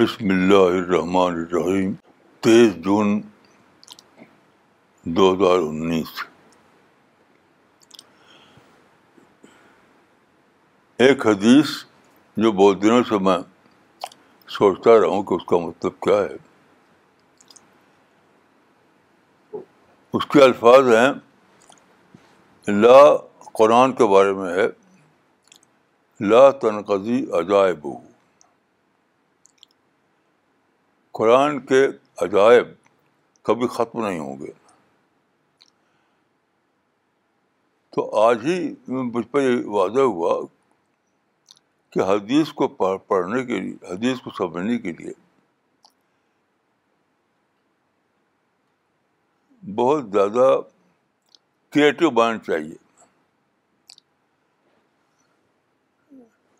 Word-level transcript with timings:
بسم 0.00 0.28
اللہ 0.30 0.76
الرحمن 0.76 1.34
الرحیم 1.34 1.92
تیئیس 2.40 2.74
جون 2.74 3.20
دو 5.04 5.32
ہزار 5.32 5.58
انیس۔ 5.58 6.22
ایک 10.96 11.26
حدیث 11.26 11.66
جو 12.36 12.52
بہت 12.52 12.82
دنوں 12.82 13.02
سے 13.08 13.18
میں 13.18 13.38
سوچتا 14.48 14.90
رہا 14.90 15.06
ہوں 15.06 15.22
کہ 15.22 15.34
اس 15.34 15.44
کا 15.46 15.56
مطلب 15.56 16.00
کیا 16.00 16.16
ہے۔ 16.16 16.36
اس 20.12 20.26
کے 20.26 20.42
الفاظ 20.44 20.88
ہیں، 20.88 21.12
لا 22.68 23.16
قرآن 23.52 23.92
کے 23.92 24.06
بارے 24.06 24.32
میں 24.32 24.52
ہے، 24.52 24.66
لا 26.20 26.50
تنقضی 26.50 27.24
عجائب 27.32 27.86
قرآن 31.12 31.60
کے 31.66 31.86
عجائب 32.16 32.68
کبھی 33.42 33.66
ختم 33.66 34.06
نہیں 34.06 34.18
ہوں 34.18 34.38
گے۔ 34.38 34.52
تو 37.90 38.20
آج 38.22 38.44
ہی 38.44 38.74
مجھ 38.88 39.26
پر 39.26 39.40
یہ 39.40 39.66
واضح 39.66 40.00
ہوا 40.00 40.46
کہ 41.90 42.00
حدیث 42.00 42.52
کو 42.52 42.68
پڑھنے 42.98 43.44
کے 43.44 43.60
لیے، 43.60 43.92
حدیث 43.92 44.20
کو 44.20 44.30
سمجھنے 44.30 44.78
کے 44.78 44.92
لیے 44.92 45.12
بہت 49.74 50.10
زیادہ 50.12 50.60
کریٹو 51.70 52.10
مائنڈ 52.10 52.42
چاہیے۔ 52.42 52.76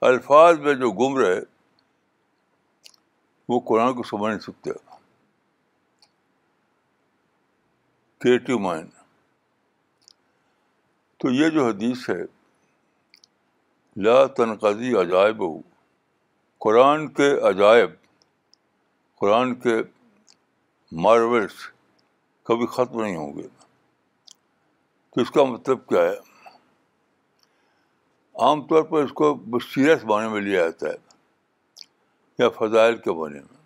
الفاظ 0.01 0.59
میں 0.59 0.75
جو 0.75 0.91
گم 0.91 1.19
رہے 1.19 1.41
وہ 3.51 3.59
قرآن 3.61 3.95
کو 3.95 4.03
سمجھ 4.03 4.29
نہیں 4.31 4.41
سکتے 4.41 4.71
کریٹو 8.21 8.59
مائنڈ 8.59 8.91
تو 11.21 11.31
یہ 11.31 11.49
جو 11.49 11.67
حدیث 11.67 12.09
ہے 12.11 12.23
لا 13.97 14.15
تنقضی 14.27 14.95
عجائب 14.97 15.43
ہو 15.43 15.53
قرآن 16.61 17.09
کے 17.09 17.31
عجائب 17.49 17.91
قرآن 19.21 19.55
کے 19.55 19.77
مارولس 20.93 21.67
کبھی 22.47 22.67
ختم 22.67 23.03
نہیں 23.03 23.17
ہوں 23.17 23.37
گے 23.37 23.49
تو 25.11 25.21
اس 25.21 25.31
کا 25.31 25.45
مطلب 25.45 25.87
کیا 25.87 26.03
ہے 26.03 26.17
عام 28.35 28.67
طور 28.67 28.83
پر 28.83 29.05
اس 29.05 29.13
کو 29.13 29.37
سیریس 29.61 30.05
معنی 30.05 30.29
میں 30.29 30.41
لیا 30.41 30.63
جاتا 30.63 30.89
ہے 30.89 31.10
یا 32.41 32.49
فضائل 32.49 32.97
کے 32.97 33.13
بارے 33.13 33.41
میں 33.41 33.59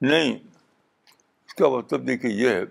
نہیں، 0.00 0.34
اس 1.46 1.54
کا 1.54 1.68
مطلب 1.68 2.06
دیکھیے 2.06 2.32
یہ 2.32 2.48
ہے 2.48 2.62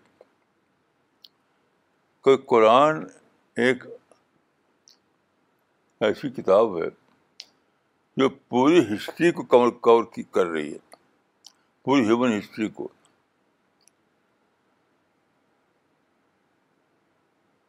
کہ 2.26 2.38
قرآن 2.38 3.06
ایک 3.56 3.84
ایسی 6.00 6.30
کتاب 6.30 6.78
ہے 6.78 6.88
جو 8.18 8.30
پوری 8.30 8.80
ہسٹری 8.80 9.32
کو 9.32 9.44
کور 9.44 9.70
کور 9.70 10.04
کر 10.32 10.46
رہی 10.46 10.74
ہے، 10.74 10.96
پوری 11.84 12.02
ہیومن 12.02 12.40
ہسٹری 12.40 12.70
کو۔ 12.70 12.88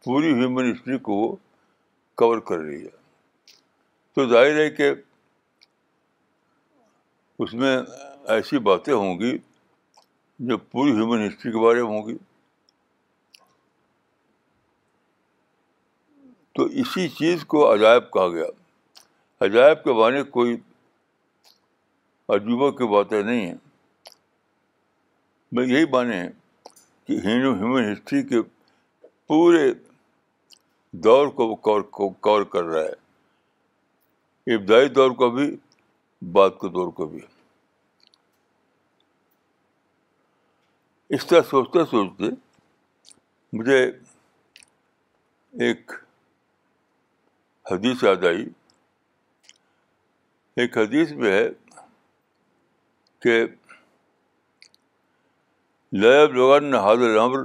پوری 0.05 0.35
ہیومن 0.35 0.73
ہسٹری 0.73 0.99
کو 0.99 1.37
کور 2.15 2.39
کر 2.39 2.59
رہی 2.59 2.85
ہے۔ 2.85 2.97
تو 4.15 4.29
ظاہر 4.29 4.57
ہے 4.57 4.71
کہ 4.71 4.95
اس 7.39 7.55
میں 7.55 7.79
ایسی 8.29 8.59
باتیں 8.59 8.95
ہوں 8.95 9.21
گی 9.21 9.39
جو 10.39 10.59
پوری 10.59 10.93
ہیومن 10.93 11.27
ہسٹری 11.27 11.53
کے 11.53 11.59
بارے 11.59 11.83
میں 11.83 11.91
ہوں 11.91 12.09
گی۔ 12.09 12.17
تو 16.53 16.65
اسی 16.65 17.09
چیز 17.09 17.45
کو 17.45 17.75
عجائب 17.75 18.11
کہا 18.11 18.29
گیا۔ 18.29 18.45
عجائب 19.41 19.85
کے 19.85 19.93
معنی 19.93 20.23
کوئی 20.23 20.57
عجوبہ 22.29 22.71
کی 22.71 22.93
باتیں 22.93 23.23
نہیں 23.23 23.47
ہیں۔ 23.47 23.55
میں 25.53 25.67
یہی 25.67 25.85
معنی 25.91 26.17
ہے 26.17 26.31
کہ 27.05 27.13
ہیومن 27.13 27.93
ہسٹری 27.93 28.23
کے 28.23 28.43
پورے 29.27 29.73
دور 30.93 31.29
کو 31.29 31.49
وہ 31.49 32.09
کور 32.11 32.43
کر 32.43 32.65
رہا 32.65 32.83
ہے۔ 32.83 33.09
ابتدائی 34.55 34.89
دور 34.89 35.11
کو 35.11 35.31
بھی 35.31 35.57
بعد 36.23 36.51
کے 36.51 36.69
دور 36.69 36.93
کو 36.93 37.07
بھی۔ 37.07 37.21
اس 41.09 41.27
طرح 41.27 41.43
سوچتے 41.43 41.85
سوچتے 41.85 42.25
مجھے 43.53 43.85
ایک 45.53 45.93
حدیث 47.71 48.05
یاد 48.05 48.25
آئی۔ 48.25 48.49
ایک 50.57 50.79
حدیث 50.79 51.13
میں 51.13 51.33
ہے 51.33 51.49
کہ 53.19 53.47
لیب 55.93 56.35
لغن 56.35 56.75
حاضر 56.75 57.17
امر 57.17 57.39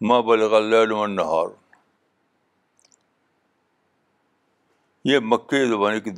ماں 0.00 0.22
بلغ 0.22 0.58
نہار 1.06 1.48
یہ 5.04 5.18
مکئی 5.22 5.68
زبانی 5.68 6.00
کی 6.00 6.10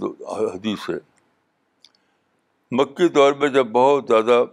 حدیث 0.55 0.91
ہے۔ 0.91 1.10
مکی 2.73 3.07
دور 3.09 3.33
میں 3.33 3.49
جب 3.49 3.67
بہت 3.73 4.09
زیادہ 4.09 4.45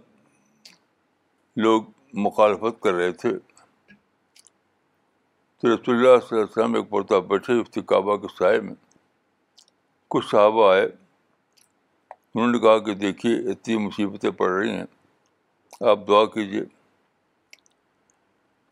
لوگ 1.56 1.82
مخالفت 2.24 2.80
کر 2.82 2.92
رہے 2.94 3.12
تھے، 3.12 3.30
تو 5.58 5.74
رسول 5.74 5.94
اللہ 5.94 6.18
صلی 6.18 6.38
اللہ 6.38 6.42
علیہ 6.42 6.50
وسلم 6.50 6.74
ایک 6.74 6.88
پرتا 6.90 7.18
بیٹھے 7.28 7.58
افتی 7.60 7.80
کعبہ 7.90 8.16
کے 8.16 8.28
سائے 8.38 8.60
میں۔ 8.60 8.74
کچھ 10.10 10.26
صحابہ 10.30 10.70
آئے، 10.72 10.84
انہوں 10.84 12.50
نے 12.52 12.58
کہا 12.58 12.78
کہ 12.86 12.94
دیکھیے، 12.94 13.34
اتنی 13.50 13.76
مصیبتیں 13.86 14.30
پڑ 14.30 14.50
رہی 14.50 14.70
ہیں، 14.70 14.84
آپ 15.90 16.06
دعا 16.08 16.24
کیجیے 16.34 16.64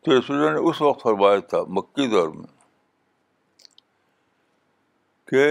تو 0.05 0.17
رسول 0.19 0.37
اللہ 0.37 0.51
نے 0.51 0.69
اس 0.69 0.81
وقت 0.81 1.01
فرمایا 1.03 1.39
تھا 1.49 1.63
مکی 1.77 2.07
دور 2.07 2.27
میں، 2.35 2.51
کہ 5.27 5.43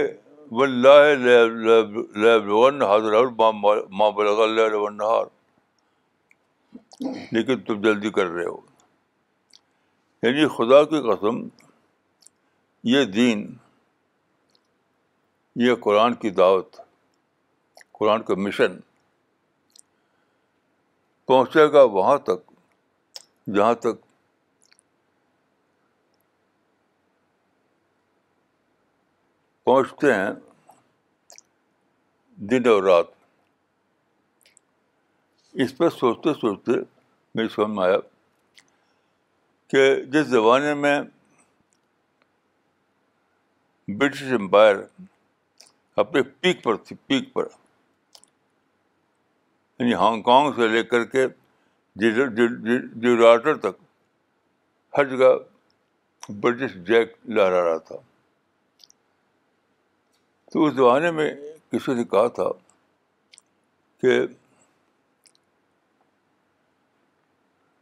ماں 3.89 4.11
بلغ 4.11 4.41
اللہ 4.41 4.89
نہار 4.89 5.25
لیکن 7.31 7.59
تم 7.59 7.81
جلدی 7.81 8.09
کر 8.09 8.27
رہے 8.27 8.45
ہو۔ 8.45 8.57
یعنی 10.23 10.47
خدا 10.47 10.83
کی 10.83 11.01
قسم، 11.01 11.65
یہ 12.83 13.05
دین، 13.05 13.55
یہ 15.55 15.75
قرآن 15.75 16.13
کی 16.13 16.29
دعوت، 16.29 16.75
قرآن 17.91 18.23
کا 18.23 18.33
مشن 18.37 18.79
پہنچے 21.25 21.71
گا 21.71 21.83
وہاں 21.83 22.17
تک، 22.17 22.51
جہاں 23.55 23.73
تک 23.73 24.06
پہنچتے 29.67 30.13
ہیں 30.13 30.29
دن 32.35 32.67
اور 32.67 32.83
رات۔ 32.83 33.05
اس 35.53 35.77
پہ 35.77 35.89
سوچتے 35.89 36.33
سوچتے 36.33 36.71
میری 37.35 37.47
سمجھ 37.47 37.69
میں 37.69 37.85
آیا 37.85 37.97
کہ 39.67 40.03
جس 40.03 40.27
زمانے 40.27 40.73
میں 40.73 41.01
برٹش 43.87 44.23
امپائر 44.23 44.75
اپنے 45.95 46.21
پیک 46.21 46.63
پر 46.63 46.75
تھی، 46.75 46.95
پیک 46.95 47.33
پر 47.33 47.47
یعنی 49.79 49.93
ہانگ 49.93 50.21
کانگ 50.21 50.51
سے 50.51 50.67
لے 50.67 50.83
کر 50.83 51.03
کے 51.03 51.27
جیراٹر 51.95 53.57
تک، 53.57 53.83
ہر 54.97 55.05
جگہ 55.05 55.37
برٹش 56.29 56.73
جیک 56.75 57.13
لہرا 57.25 57.69
رہا 57.69 57.77
تھا۔ 57.77 57.95
تو 60.51 60.65
اس 60.65 60.73
زمانے 60.73 61.11
میں 61.11 61.31
کسی 61.71 61.93
نے 61.93 62.03
کہا 62.03 62.27
تھا 62.27 62.49
کہ 64.03 64.19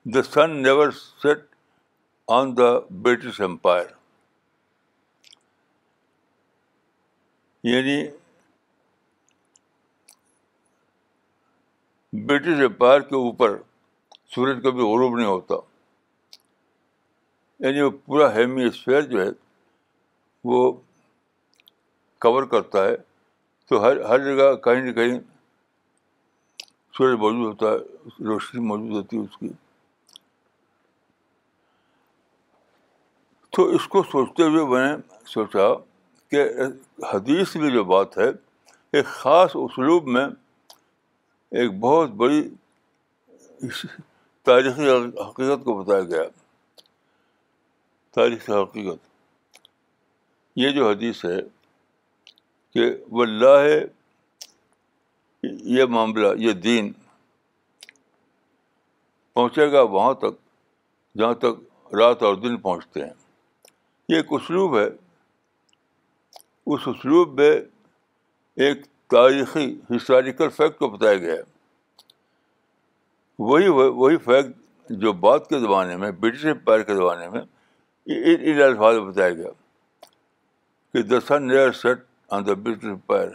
the 0.06 0.22
sun 0.24 0.64
never 0.64 0.92
set 0.92 1.46
on 2.28 2.58
the 2.58 2.72
British 2.92 3.42
empire 3.42 3.86
یعنی 7.64 8.08
برٹش 12.14 12.62
امپائر 12.64 13.02
کے 13.02 13.16
اوپر 13.16 13.58
سورج 14.36 14.58
کبھی 14.64 14.82
غروب 14.82 15.18
نہیں 15.18 15.28
ہوتا۔ 15.28 15.56
یعنی 17.60 17.82
وہ 17.82 17.90
پورا 18.06 18.34
ہیمی 18.36 18.64
اسفیئر 18.64 19.02
جو 19.02 19.22
ہے 19.22 19.30
وہ 20.44 20.74
کور 22.26 22.44
کرتا 22.44 22.86
ہے 22.86 22.96
تو 23.70 23.84
ہر 23.84 24.02
ہر 24.02 24.20
جگہ 24.20 24.56
کہیں 24.56 24.82
نہ 24.82 24.92
کہیں 24.92 25.20
سورج 26.98 27.18
موجود 27.18 27.46
ہوتا 27.46 27.66
ہے، 27.66 27.78
روشنی 28.26 28.62
موجود 28.62 28.92
ہوتی 28.92 29.18
ہے 29.18 29.22
اس 29.22 29.38
کی۔ 29.38 29.50
تو 33.50 33.66
اس 33.66 33.88
کو 33.88 34.04
سوچتے 34.04 34.44
ہوئے 34.44 34.66
میں 34.66 34.98
نے 34.98 35.16
سوچا 35.26 35.74
کہ 36.32 36.44
حدیث 37.16 37.56
میں 37.56 37.70
جو 37.70 37.84
بات 37.84 38.18
ہے، 38.18 38.30
ایک 38.92 39.06
خاص 39.06 39.52
اسلوب 39.54 40.08
میں 40.08 40.26
ایک 41.52 41.80
بہت 41.80 42.10
بڑی 42.10 42.50
تاریخی 44.44 44.90
حقیقت 44.90 45.66
کو 45.66 45.84
بتایا 45.84 46.02
گیا۔ 46.02 46.24
تاریخی 48.12 48.52
حقیقت۔ 48.54 48.98
یہ 50.56 50.70
جو 50.70 50.90
حدیث 50.90 51.26
ہے 51.26 51.55
کہ 52.76 52.96
واللہ 53.12 53.68
یہ 55.44 55.86
معاملہ، 55.86 56.28
یہ 56.38 56.52
دین 56.52 56.92
پہنچے 59.34 59.72
گا 59.72 59.82
وہاں 59.82 60.14
تک 60.14 60.36
جہاں 61.18 61.34
تک 61.34 61.86
رات 61.96 62.24
اور 62.24 62.36
دن 62.36 62.58
پہنچتے 62.58 63.02
ہیں۔ 63.02 63.14
یہ 64.10 64.16
ایک 64.16 64.26
اسلوب 64.30 64.78
ہے۔ 64.78 64.86
اس 66.68 66.82
اسلوب 66.86 67.40
میں 67.40 67.62
ایک 68.56 68.86
تاریخی 68.86 69.80
ہسٹوریکل 69.96 70.50
فیکٹ 70.50 70.80
کو 70.80 70.90
بتایا 70.90 71.16
گیا 71.16 71.34
ہے۔ 71.34 71.42
وہی 73.40 73.68
وہی 73.68 74.18
فیکٹ 74.18 74.50
جو 74.90 75.14
بعد 75.14 75.40
کے 75.50 75.60
زمانے 75.60 75.98
میں 75.98 76.12
برٹش 76.12 76.46
امپائر 76.46 76.82
کے 76.82 76.96
زمانے 76.96 77.30
میں، 77.30 77.42
ان 78.06 78.62
الفاظ 78.62 78.96
میں 78.96 79.06
بتایا 79.06 79.30
گیا 79.30 79.50
کہ 80.94 81.02
the 81.02 81.20
sun 81.20 81.48
never 81.48 81.72
set 81.72 81.98
on 82.30 82.46
the 82.48 82.54
British 82.54 82.86
empire. 82.86 83.30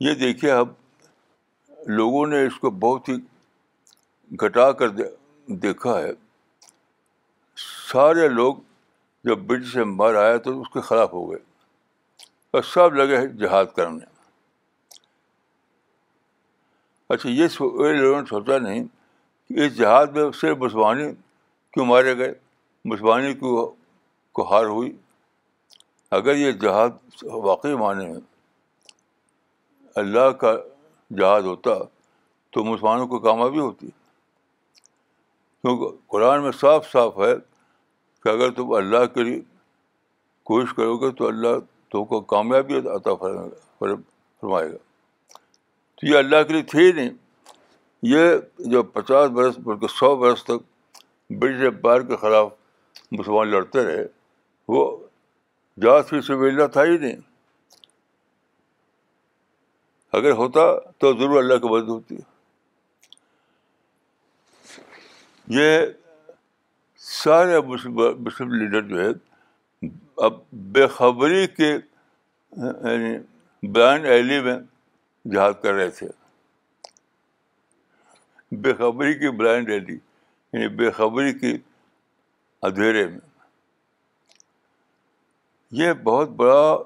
یہ 0.00 0.14
دیکھیے، 0.14 0.50
اب 0.50 0.68
لوگوں 1.86 2.26
نے 2.26 2.46
اس 2.46 2.58
کو 2.60 2.70
بہت 2.70 3.08
ہی 3.08 3.14
گھٹا 4.30 4.70
کر 4.72 4.88
دیکھا 5.46 5.98
ہے۔ 5.98 6.10
سارے 7.92 8.28
لوگ 8.28 8.54
جب 9.24 9.38
برٹش 9.38 9.76
امپائر 9.76 10.14
آیا 10.14 10.36
تو 10.36 10.60
اس 10.60 10.68
کے 10.72 10.80
خلاف 10.80 11.12
ہو 11.12 11.30
گئے 11.30 11.38
اور 12.50 12.62
سب 12.62 12.94
لگے 12.94 13.26
جہاد 13.28 13.66
کرنے۔ 13.76 14.04
اچھا 17.08 17.28
یہ 17.28 17.46
لوگوں 17.58 18.20
نے 18.20 18.26
سوچا 18.28 18.58
نہیں 18.58 18.84
کہ 19.48 19.66
اس 19.66 19.76
جہاد 19.76 20.06
میں 20.06 20.30
صرف 20.40 20.56
مسلمانی 20.58 21.12
کیوں 21.72 21.86
مارے 21.86 22.16
گئے؟ 22.16 22.32
مسلمانی 22.84 23.34
کیوں 23.34 23.66
کو 24.32 24.42
ہار 24.52 24.64
ہوئی؟ 24.64 24.92
اگر 26.10 26.34
یہ 26.34 26.52
جہاد 26.52 26.90
واقعی 27.22 27.74
معنی 27.74 28.06
میں 28.06 28.20
اللہ 29.94 30.30
کا 30.30 30.52
جہاد 31.10 31.42
ہوتا 31.42 31.70
تو 32.50 32.64
مسلمانوں 32.64 33.06
کو 33.06 33.18
کامیابی 33.18 33.58
ہوتی۔ 33.58 33.88
کیونکہ 35.62 35.96
قرآن 36.06 36.42
میں 36.42 36.52
صاف 36.52 36.92
صاف 36.92 37.18
ہے 37.18 37.34
کہ 38.22 38.28
اگر 38.28 38.50
تم 38.50 38.72
اللہ 38.72 39.06
کے 39.06 39.22
لیے 39.22 39.40
کوشش 40.42 40.74
کرو 40.74 40.96
گے 40.96 41.10
تو 41.10 41.26
اللہ 41.26 41.58
تو 41.88 42.04
کو 42.04 42.20
کامیابی 42.20 42.74
عطا 42.78 43.14
فرمائے 43.14 44.72
گا۔ 44.72 44.76
تو 45.94 46.06
یہ 46.06 46.18
اللہ 46.18 46.42
کے 46.42 46.52
لیے 46.52 46.62
تھے 46.62 46.86
ہی 46.86 46.92
نہیں۔ 46.92 47.10
یہ 48.02 48.22
جو 48.58 48.82
پچاس 48.82 49.30
برس 49.30 49.58
بلکہ 49.58 49.86
سو 49.86 50.16
برس 50.16 50.44
تک 50.44 50.90
برٹش 51.30 51.60
امپائر 51.60 52.00
کے 52.00 52.16
خلاف 52.16 52.48
مسلمان 53.12 53.48
لڑتے 53.48 53.84
رہے، 53.84 54.06
وہ 54.68 54.96
جات 55.76 56.08
فی 56.08 56.20
سب 56.20 56.38
اللہ 56.38 56.66
تھا 56.66 56.84
ہی 56.84 56.98
نہیں۔ 56.98 57.16
اگر 60.12 60.30
ہوتا 60.30 60.90
تو 60.98 61.12
ضرور 61.12 61.38
اللہ 61.38 61.54
کی 61.54 61.68
مدد 61.68 61.88
ہوتی۔ 61.88 62.16
یہ 65.48 65.86
سارے 66.96 67.60
مسلم 68.18 68.52
لیڈر 68.52 68.82
جو 68.82 69.00
ہے، 69.00 69.08
اب 70.16 70.32
بےخبری 70.52 71.46
کے 71.46 71.68
یعنی 72.52 73.18
بیان 73.66 74.04
ایلی 74.04 74.40
میں 74.40 74.56
جہاد 75.24 75.52
کر 75.62 75.72
رہے 75.74 75.90
تھے۔ 75.90 76.08
بےخبری 78.52 79.14
کی 79.14 79.36
بلائنڈ 79.36 79.68
ریلی 79.68 79.98
یعنی 80.52 80.68
بےخبری 80.68 81.38
کی 81.38 81.58
اندھیرے 82.62 83.06
میں۔ 83.06 83.33
یہ 85.76 85.92
بہت 85.92 86.28
بڑا 86.28 86.76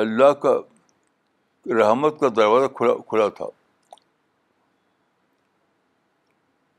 اللہ 0.00 0.32
کا 0.32 0.52
رحمت 1.66 2.20
کا 2.20 2.28
دروازہ 2.36 2.66
کھلا 2.66 2.94
کھلا 3.08 3.28
تھا۔ 3.28 3.44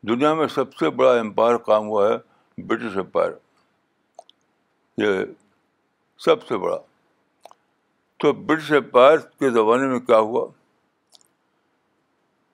دنیا 0.01 0.33
میں 0.33 0.47
سب 0.47 0.73
سے 0.73 0.89
بڑا 0.89 1.11
امپائر 1.11 1.57
کام 1.57 1.87
ہوا 1.87 2.09
ہے 2.09 2.17
برٹش 2.63 2.97
امپائر۔ 2.97 3.31
یہ 4.97 5.25
سب 6.17 6.47
سے 6.47 6.57
بڑا۔ 6.57 6.77
تو 8.17 8.33
برٹش 8.33 8.71
امپائر 8.71 9.17
کے 9.17 9.49
زمانے 9.49 9.87
میں 9.87 9.99
کیا 9.99 10.17
ہوا؟ 10.17 10.47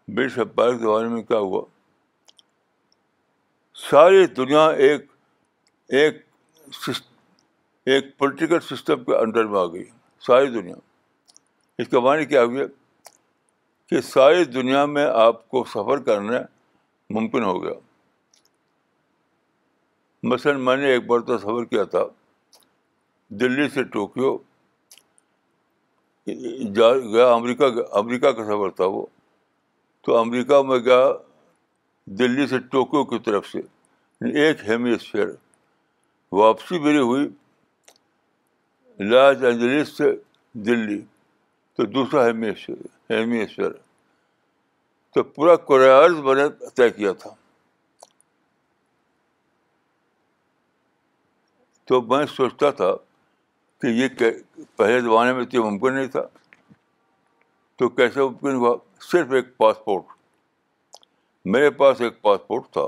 برٹش 0.07 0.39
امپائر 0.39 0.71
کے 0.71 0.79
زمانے 0.79 1.07
میں 1.07 1.23
کیا 1.23 1.37
ہوا؟ 1.37 1.65
ساری 3.75 4.25
دنیا 4.25 4.69
ایک 4.69 5.01
ایک 5.87 6.25
ایک 7.85 8.17
پولیٹیکل 8.17 8.59
سسٹم 8.59 9.03
کے 9.03 9.15
انڈر 9.15 9.45
میں 9.45 9.59
آ 9.59 9.65
گئی، 9.65 9.83
ساری 10.19 10.47
دنیا۔ 10.47 10.75
اس 11.77 11.87
کا 11.87 11.99
معنی 11.99 12.25
کیا 12.25 12.43
ہوئی 12.43 12.59
کہ 13.89 14.01
ساری 14.01 14.43
دنیا 14.43 14.85
میں 14.85 15.05
آپ 15.05 15.49
کو 15.49 15.63
سفر 15.63 15.97
کرنا 15.97 16.33
ممکن 17.09 17.43
ہو 17.43 17.63
گیا۔ 17.63 17.73
مثلاً 20.23 20.61
میں 20.61 20.77
نے 20.77 20.85
ایک 20.85 21.05
بار 21.05 21.19
تو 21.19 21.37
سفر 21.37 21.65
کیا 21.65 21.83
تھا، 21.83 22.03
دلی 23.29 23.69
سے 23.69 23.83
ٹوکیو۔ 23.83 24.37
جا، 26.73 26.93
گیا 26.93 27.31
امریکہ 27.31 27.63
امریکہ 27.91 28.31
کا 28.31 28.45
سفر 28.45 28.69
تھا 28.69 28.85
وہ۔ 28.85 29.05
تو 30.01 30.17
امریکہ 30.17 30.61
میں 30.61 30.79
گیا، 30.79 31.11
دلی 32.05 32.47
سے 32.47 32.59
ٹوکیو 32.59 33.03
کی 33.03 33.19
طرف 33.19 33.47
سے 33.47 33.59
یعنی 33.59 34.39
ایک 34.39 34.57
ہیمیسفیئر 34.67 35.27
واپسی 36.31 36.79
میری 36.79 36.97
ہوئی 36.97 37.29
لاس 39.09 39.43
اینجلس 39.43 39.97
سے 39.97 40.15
دلی، 40.53 41.01
تو 41.75 41.85
دوسرا 41.85 42.25
ہیمیسفیئر 42.25 43.11
ہیمیسفیئر 43.13 43.71
تو 45.13 45.23
پورا 45.23 45.55
کوریاز 45.55 46.11
میں 46.11 46.35
نے 46.35 46.69
طے 46.75 46.89
کیا 46.89 47.11
تھا۔ 47.13 47.29
تو 51.85 52.01
میں 52.01 52.25
سوچتا 52.25 52.71
تھا 52.71 52.95
کہ 53.81 53.87
یہ 53.87 54.07
پہلے 54.75 55.01
زمانے 55.01 55.33
میں 55.33 55.45
تو 55.45 55.71
ممکن 55.71 55.93
نہیں 55.93 56.07
تھا۔ 56.07 56.21
تو 57.75 57.89
کیسے 57.89 58.21
ممکن 58.21 58.55
ہوا؟ 58.55 58.77
صرف 59.01 59.31
ایک 59.31 59.57
پاسپورٹ۔ 59.57 60.03
میرے 61.45 61.69
پاس 61.69 62.01
ایک 62.01 62.21
پاسپورٹ 62.21 62.63
تھا۔ 62.71 62.81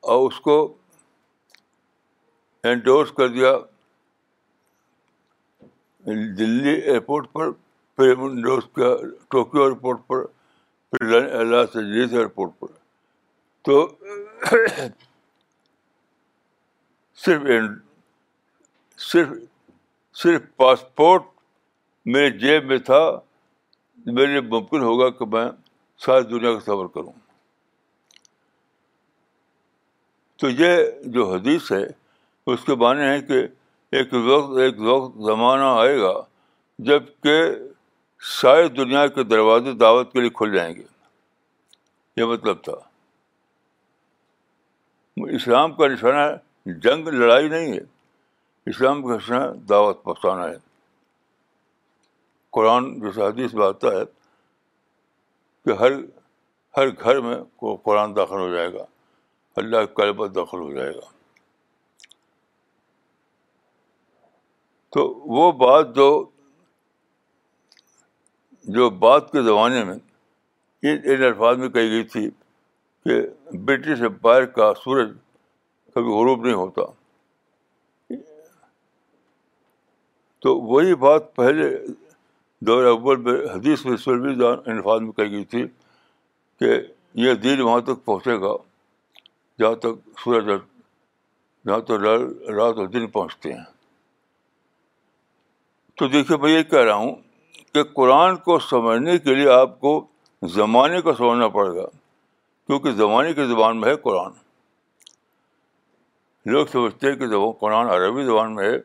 اور 0.00 0.28
اس 0.28 0.40
کو 0.40 0.76
انڈورس 2.66 3.12
کر 3.12 3.28
دیا۔ 3.28 3.56
دلی 6.38 6.74
ایئرپورٹ 6.74 7.32
پر، 7.32 7.50
پھر 7.96 8.18
انڈورس 8.18 8.64
کیا۔ 8.64 9.08
ٹوکیو 9.28 9.62
ایئرپورٹ 9.62 9.98
پر، 10.06 10.26
پھر 10.90 11.44
لاس 11.44 11.76
اینجلیس 11.76 12.12
ایئرپورٹ 12.12 12.50
پر۔ 12.58 12.66
تو 13.62 13.96
صرف 17.14 17.42
صرف 18.98 19.28
صرف 20.14 20.42
پاسپورٹ 20.56 21.22
میرے 22.06 22.30
جیب 22.30 22.64
میں 22.64 22.78
تھا۔ 22.78 23.20
میرے 24.06 24.26
لیے 24.26 24.40
ممکن 24.40 24.80
ہوگا 24.80 25.10
کہ 25.10 25.24
میں 25.24 25.46
ساری 25.98 26.24
دنیا 26.24 26.54
کا 26.54 26.60
سفر 26.60 26.86
کروں۔ 26.86 27.12
تو 30.36 30.50
یہ 30.50 30.76
جو 31.04 31.34
حدیث 31.34 31.72
ہے 31.72 32.05
اس 32.46 32.64
کے 32.64 32.74
معنی 32.74 33.00
ہے 33.00 33.22
کہ 33.22 33.46
ایک 33.92 34.14
وقت 34.14 34.58
ایک 34.58 34.80
وقت 34.80 35.14
زمانہ 35.16 35.62
آئے 35.62 36.00
گا 36.00 36.12
جبکہ 36.78 37.42
ساری 38.42 38.68
دنیا 38.68 39.06
کے 39.06 39.24
دروازے 39.24 39.72
دعوت 39.72 40.12
کے 40.12 40.20
لیے 40.20 40.30
کھل 40.30 40.54
جائیں 40.54 40.74
گے۔ 40.74 40.82
یہ 42.16 42.24
مطلب 42.24 42.64
تھا۔ 42.64 42.72
اسلام 45.16 45.72
کا 45.72 45.86
نشانہ 45.86 46.36
جنگ، 46.66 47.08
لڑائی 47.08 47.48
نہیں 47.48 47.72
ہے۔ 47.72 47.80
اسلام 48.66 49.02
کا 49.02 49.14
نشانہ 49.14 49.54
دعوت 49.54 50.04
پہنچانا 50.04 50.48
ہے۔ 50.48 50.56
قرآن 52.50 53.00
جیسے 53.00 53.22
حدیث 53.22 53.54
میں 53.54 53.66
آتا 53.66 53.88
ہے 53.88 54.04
کہ 55.64 55.72
ہر 55.72 55.92
ہر 56.76 56.88
گھر 56.88 57.20
میں 57.20 57.36
قرآن 57.84 58.16
داخل 58.16 58.36
ہو 58.36 58.54
جائے 58.54 58.72
گا۔ 58.72 58.84
اللہ 59.56 59.76
کا 59.76 59.94
کلبت 59.94 60.34
داخل 60.34 60.58
ہو 60.58 60.72
جائے 60.72 60.94
گا۔ 60.94 61.15
تو 64.96 65.08
وہ 65.08 65.52
بات 65.52 65.94
جو 65.96 66.24
جو 68.64 68.90
بات 68.90 69.32
کے 69.32 69.42
زمانے 69.42 69.84
میں 69.84 69.94
ان 70.82 71.24
الفاظ 71.24 71.58
میں 71.58 71.68
کہی 71.68 71.90
گئی 71.90 72.04
تھی 72.04 72.30
کہ 73.04 73.20
برٹش 73.56 74.02
امپائر 74.02 74.44
کا 74.44 74.74
سورج 74.74 75.10
کبھی 75.94 76.08
غروب 76.08 76.44
نہیں 76.44 76.54
ہوتا۔ 76.54 76.82
تو 80.38 80.60
وہی 80.60 80.94
بات 80.94 81.36
پہلے 81.36 81.78
دور 82.60 82.84
اکبر 82.84 83.16
میں 83.16 83.32
حدیث 83.32 83.86
میں 83.86 83.96
سلوی 83.96 84.34
الفاظ 84.66 85.00
میں 85.00 85.12
کہی 85.12 85.30
گئی 85.30 85.44
تھی 85.44 85.66
کہ 86.60 86.80
یہ 87.14 87.34
دین 87.34 87.60
وہاں 87.60 87.80
تک 87.80 88.04
پہنچے 88.04 88.40
گا، 88.40 88.56
جہاں 89.58 89.74
تک 89.74 90.20
سورج 90.24 90.44
جہاں 91.64 91.80
تک 91.80 91.90
رات 92.50 92.76
اور 92.76 92.86
دن 92.86 93.06
پہنچتے 93.06 93.52
ہیں۔ 93.52 93.75
تو 95.98 96.06
دیکھیے 96.08 96.36
میں 96.36 96.50
یہ 96.50 96.62
کہہ 96.62 96.78
رہا 96.78 96.94
ہوں 96.94 97.14
کہ 97.72 97.82
قرآن 97.82 98.36
کو 98.36 98.58
سمجھنے 98.58 99.16
کے 99.18 99.34
لیے 99.34 99.48
آپ 99.50 99.78
کو 99.80 99.92
زمانے 100.42 101.00
کو 101.00 101.12
سمجھنا 101.14 101.48
پڑے 101.48 101.76
گا، 101.76 101.86
کیونکہ 102.68 102.90
زمانے 102.92 103.32
کی 103.34 103.46
زبان 103.46 103.80
میں 103.80 103.88
ہے 103.88 103.96
قرآن۔ 103.96 104.32
لوگ 106.46 106.66
سمجھتے 106.66 107.06
ہیں 107.06 107.16
کہ 107.16 107.26
قرآن 107.60 107.86
عربی 107.86 108.24
زبان 108.24 108.54
میں 108.54 108.64
ہے 108.64 108.78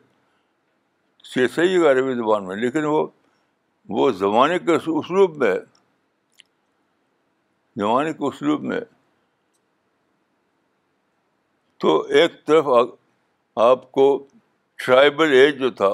صحیح 1.24 1.78
ہے 1.78 1.90
عربی 1.90 2.14
زبان 2.14 2.46
میں، 2.46 2.56
لیکن 2.56 2.84
وہ 2.84 3.06
وہ 3.88 4.10
زمانے 4.12 4.58
کے 4.58 4.74
اسلوب 4.74 5.36
میں 5.36 5.50
ہے۔ 5.52 5.58
زمانے 7.76 8.12
کے 8.12 8.26
اسلوب 8.26 8.62
میں 8.62 8.80
تو 11.80 12.00
ایک 12.18 12.44
طرف 12.46 12.66
آپ 13.56 13.90
کو 13.92 14.06
ٹرائبل 14.78 15.32
ایج 15.32 15.58
جو 15.58 15.70
تھا 15.70 15.92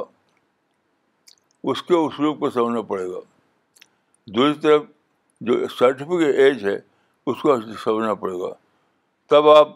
اس 1.64 1.82
کے 1.82 1.94
اسلوب 1.94 2.40
کو 2.40 2.50
سمجھنا 2.50 2.82
پڑے 2.82 3.10
گا۔ 3.10 3.18
دوسری 4.26 4.60
طرف 4.60 4.82
جو 5.40 5.68
سرٹیفکیٹ 5.68 6.34
ایج 6.34 6.64
ہے، 6.66 6.76
اس 7.26 7.42
کو 7.42 7.60
سمجھنا 7.60 8.14
پڑے 8.14 8.38
گا۔ 8.40 8.54
تب 9.26 9.48
آپ 9.48 9.68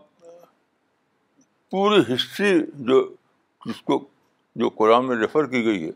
پوری 1.71 2.15
ہسٹری 2.15 2.61
جو 2.75 3.15
جس 3.67 3.83
کو، 3.83 4.07
جو 4.57 4.69
قرآن 4.69 5.09
میں 5.09 5.17
ریفر 5.17 5.47
کی 5.47 5.65
گئی 5.65 5.87
ہے، 5.87 5.91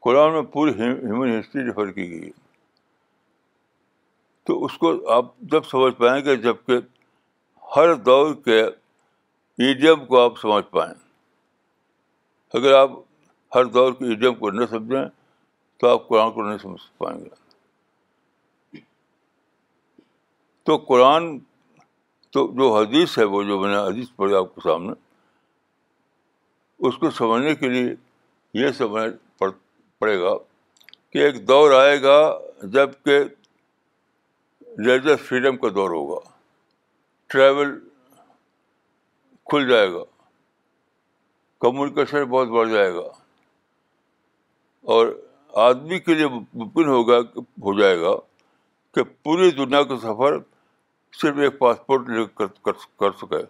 قرآن 0.00 0.32
میں 0.32 0.42
پوری 0.42 0.70
ہیومن 0.70 1.40
ہسٹری 1.40 1.64
ریفر 1.64 1.90
کی 1.90 2.10
گئی 2.10 2.24
ہے۔ 2.24 2.48
تو 4.44 4.64
اس 4.64 4.78
کو 4.78 5.10
آپ 5.10 5.38
جب 5.38 5.64
سمجھ 5.64 5.94
پائیں 5.94 6.24
گے 6.24 6.36
جبکہ 6.36 6.78
ہر 7.76 7.94
دور 7.94 8.34
کے 8.34 8.64
ایڈیم 9.58 10.06
کو 10.06 10.20
آپ 10.20 10.38
سمجھ 10.38 10.70
پائیں۔ 10.70 10.94
اگر 12.52 12.72
آپ 12.72 12.90
ہر 13.54 13.64
دور 13.64 13.92
کے 13.92 14.04
ایڈیم 14.08 14.34
کو 14.34 14.50
نہ 14.50 14.66
سمجھیں 14.70 15.04
تو 15.76 15.88
آپ 15.88 16.08
قرآن 16.08 16.32
کو 16.32 16.42
نہیں 16.42 16.58
سمجھ 16.58 16.98
پائیں 16.98 17.20
گے۔ 17.24 17.48
تو 20.62 20.76
قرآن 20.76 21.38
تو 22.30 22.52
جو 22.52 22.76
حدیث 22.76 23.18
ہے، 23.18 23.24
وہ 23.24 23.42
جو 23.42 23.60
میں 23.60 23.68
نے 23.68 23.76
حدیث 23.76 24.06
پڑھی 24.16 24.34
آپ 24.34 24.54
کے 24.54 24.60
سامنے، 24.64 24.92
اس 26.78 26.98
کو 26.98 27.10
سمجھنے 27.10 27.54
کے 27.54 27.68
لیے 27.68 27.94
یہ 28.54 28.72
سمجھ 28.72 29.38
پڑے 29.98 30.20
گا 30.20 30.30
کہ 31.10 31.18
ایک 31.18 31.48
دور 31.48 31.70
آئے 31.70 32.02
گا 32.02 32.38
جبکہ 32.62 33.18
ریلیجس 34.62 35.20
فریڈم 35.20 35.56
کا 35.56 35.68
دور 35.68 35.90
ہوگا۔ 35.90 36.28
ٹریول 37.26 37.88
کھل 39.44 39.68
جائے 39.68 39.92
گا۔ 39.92 40.04
کمیونیکیشن 41.60 42.24
بہت 42.24 42.48
بڑھ 42.48 42.70
جائے 42.70 42.94
گا۔ 42.94 43.27
اور 44.82 45.06
آدمی 45.52 45.98
کے 45.98 46.14
لیے 46.14 46.26
ممکن 46.54 46.88
ہوگا 46.88 47.18
ہو 47.36 47.80
جائے 47.80 48.00
گا 48.00 48.10
کہ 48.94 49.02
پوری 49.02 49.50
دنیا 49.50 49.82
کا 49.82 49.96
سفر 49.96 50.38
صرف 51.12 51.36
ایک 51.36 51.58
پاسپورٹ 51.58 52.08
لے 52.08 52.44
کر 52.96 53.10
سکے، 53.12 53.44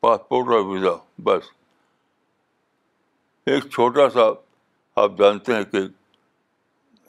پاسپورٹ 0.00 0.48
اور 0.48 0.60
ویزا، 0.60 0.90
بس۔ 1.18 1.42
ایک 3.46 3.66
چھوٹا 3.70 4.08
سا 4.08 4.20
آپ 4.96 5.10
جانتے 5.18 5.54
ہیں 5.54 5.64
کہ 5.64 5.76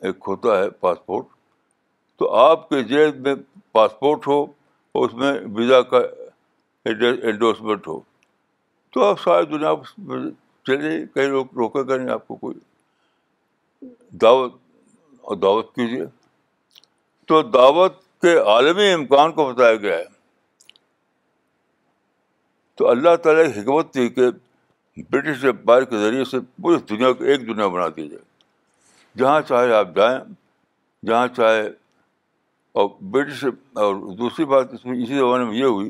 ایک 0.01 0.15
ہوتا 0.27 0.59
ہے 0.59 0.69
پاسپورٹ۔ 0.69 1.25
تو 2.17 2.31
آپ 2.35 2.69
کے 2.69 2.83
جیب 2.83 3.27
میں 3.27 3.35
پاسپورٹ 3.71 4.27
ہو 4.27 4.43
اور 4.91 5.09
اس 5.09 5.13
میں 5.13 5.33
ویزا 5.55 5.81
کا 5.81 5.97
انڈورسمنٹ 6.85 7.87
ہو۔ 7.87 7.99
تو 8.89 9.03
آپ 9.03 9.21
ساری 9.21 9.45
دنیا 9.45 9.73
چلے 10.65 11.07
کہیں 11.13 11.27
روکے 11.27 11.87
گا 11.87 11.97
نہیں 11.97 12.09
آپ 12.09 12.27
کو 12.27 12.35
کوئی 12.35 12.59
دعوت 14.09 14.53
اور 15.21 15.37
دعوت 15.37 15.75
کیجیے۔ 15.75 16.05
تو 17.25 17.41
دعوت 17.41 17.93
کے 18.21 18.37
عالمی 18.37 18.93
امکان 18.93 19.31
کو 19.31 19.53
بتایا 19.53 19.75
گیا 19.75 19.97
ہے۔ 19.97 20.03
تو 22.75 22.89
اللہ 22.89 23.15
تعالیٰ 23.15 23.53
کی 23.53 23.59
حکمت 23.59 23.93
تھی 23.93 24.09
کہ 24.09 24.21
برٹش 24.97 25.45
امپائر 25.45 25.83
کے 25.83 25.97
ذریعے 25.97 26.25
سے 26.25 26.39
پوری 26.39 26.95
دنیا 26.95 27.13
کو 27.13 27.23
ایک 27.23 27.47
دنیا 27.47 27.67
بنا 27.67 27.87
دی 27.87 28.07
جائے۔ 28.07 28.23
جہاں 29.17 29.41
چاہے 29.41 29.73
آپ 29.73 29.87
جائیں، 29.95 30.19
جہاں 31.05 31.27
چاہے، 31.27 31.67
اور 32.71 32.89
برٹش 33.01 33.43
اور 33.73 33.95
دوسری 34.15 34.45
بات 34.45 34.73
اس 34.73 34.85
میں 34.85 35.03
اسی 35.03 35.17
زمانے 35.17 35.45
میں 35.45 35.55
یہ 35.55 35.65
ہوئی 35.65 35.89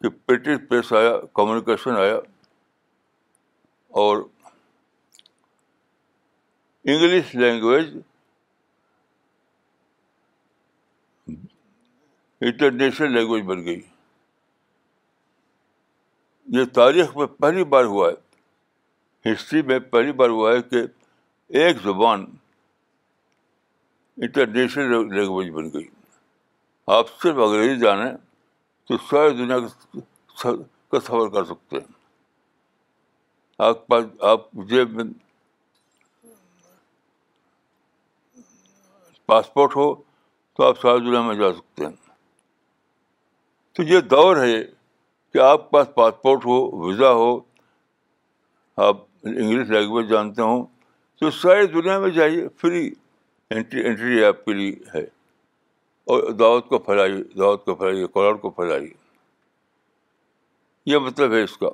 کہ 0.00 0.08
برٹش 0.28 0.68
پریس 0.68 0.92
آیا، 0.92 1.12
کمیونیکیشن 1.32 1.96
آیا، 1.96 2.16
اور 3.88 4.18
انگلش 6.84 7.34
لینگویج 7.34 7.96
انٹرنیشنل 12.40 13.12
لینگویج 13.12 13.44
بن 13.44 13.64
گئی۔ 13.64 13.80
یہ 16.46 16.64
تاریخ 16.64 17.16
میں 17.16 17.26
پہلی 17.26 17.64
بار 17.64 17.84
ہوا 17.84 18.10
ہے۔ 18.10 18.28
ہسٹری 19.32 19.62
میں 19.62 19.78
پہلی 19.78 20.12
بار 20.12 20.28
ہوا 20.28 20.52
ہے 20.52 20.62
کہ 20.62 20.82
ایک 21.48 21.76
زبان 21.82 22.26
انٹرنیشنل 24.16 25.14
لینگویج 25.14 25.50
بن 25.50 25.68
گئی۔ 25.68 25.88
آپ 26.86 27.06
صرف 27.22 27.36
انگریزی 27.36 27.80
جانیں 27.80 28.12
تو 28.84 28.96
ساری 28.96 29.36
دنیا 29.36 29.58
کا 30.88 31.00
سفر 31.00 31.28
کر 31.28 31.44
سکتے 31.44 31.76
ہیں۔ 31.76 31.92
آپ 33.58 33.86
پاس 33.86 34.04
آپ 34.20 34.52
جیب 34.52 34.90
میں 34.90 35.04
پاسپورٹ 39.28 39.76
ہو 39.76 39.94
تو 40.56 40.62
آپ 40.62 40.80
ساری 40.80 40.98
دنیا 40.98 41.22
میں 41.22 41.34
جا 41.34 41.52
سکتے 41.52 41.84
ہیں۔ 41.84 41.92
تو 43.72 43.82
یہ 43.82 44.00
دور 44.00 44.36
ہے 44.36 44.64
کہ 45.32 45.38
آپ 45.38 45.58
کے 45.58 45.70
پاس 45.70 45.88
پاسپورٹ 45.94 46.46
ہو، 46.46 46.86
ویزا 46.86 47.12
ہو، 47.12 47.40
آپ 48.76 48.96
انگلش 49.22 49.70
لینگویج 49.70 50.08
جانتے 50.08 50.42
ہوں 50.42 50.66
تو 51.20 51.30
ساری 51.30 51.66
دنیا 51.66 51.98
میں 51.98 52.10
جائیے، 52.10 52.48
فری 52.48 52.92
انٹری 53.50 53.86
انٹری 53.86 54.24
آپ 54.24 54.44
کے 54.44 54.52
لیے 54.52 54.76
ہے۔ 54.94 55.04
اور 56.04 56.32
دعوت 56.32 56.68
کو 56.68 56.78
پھیلائیے، 56.78 57.22
دعوت 57.22 57.64
کو 57.64 57.74
پھیلائیے، 57.74 58.06
قرآن 58.06 58.38
کو 58.38 58.50
پھیلائیے۔ 58.50 58.94
یہ 60.86 60.98
مطلب 60.98 61.32
ہے 61.32 61.42
اس 61.42 61.58
کا۔ 61.58 61.70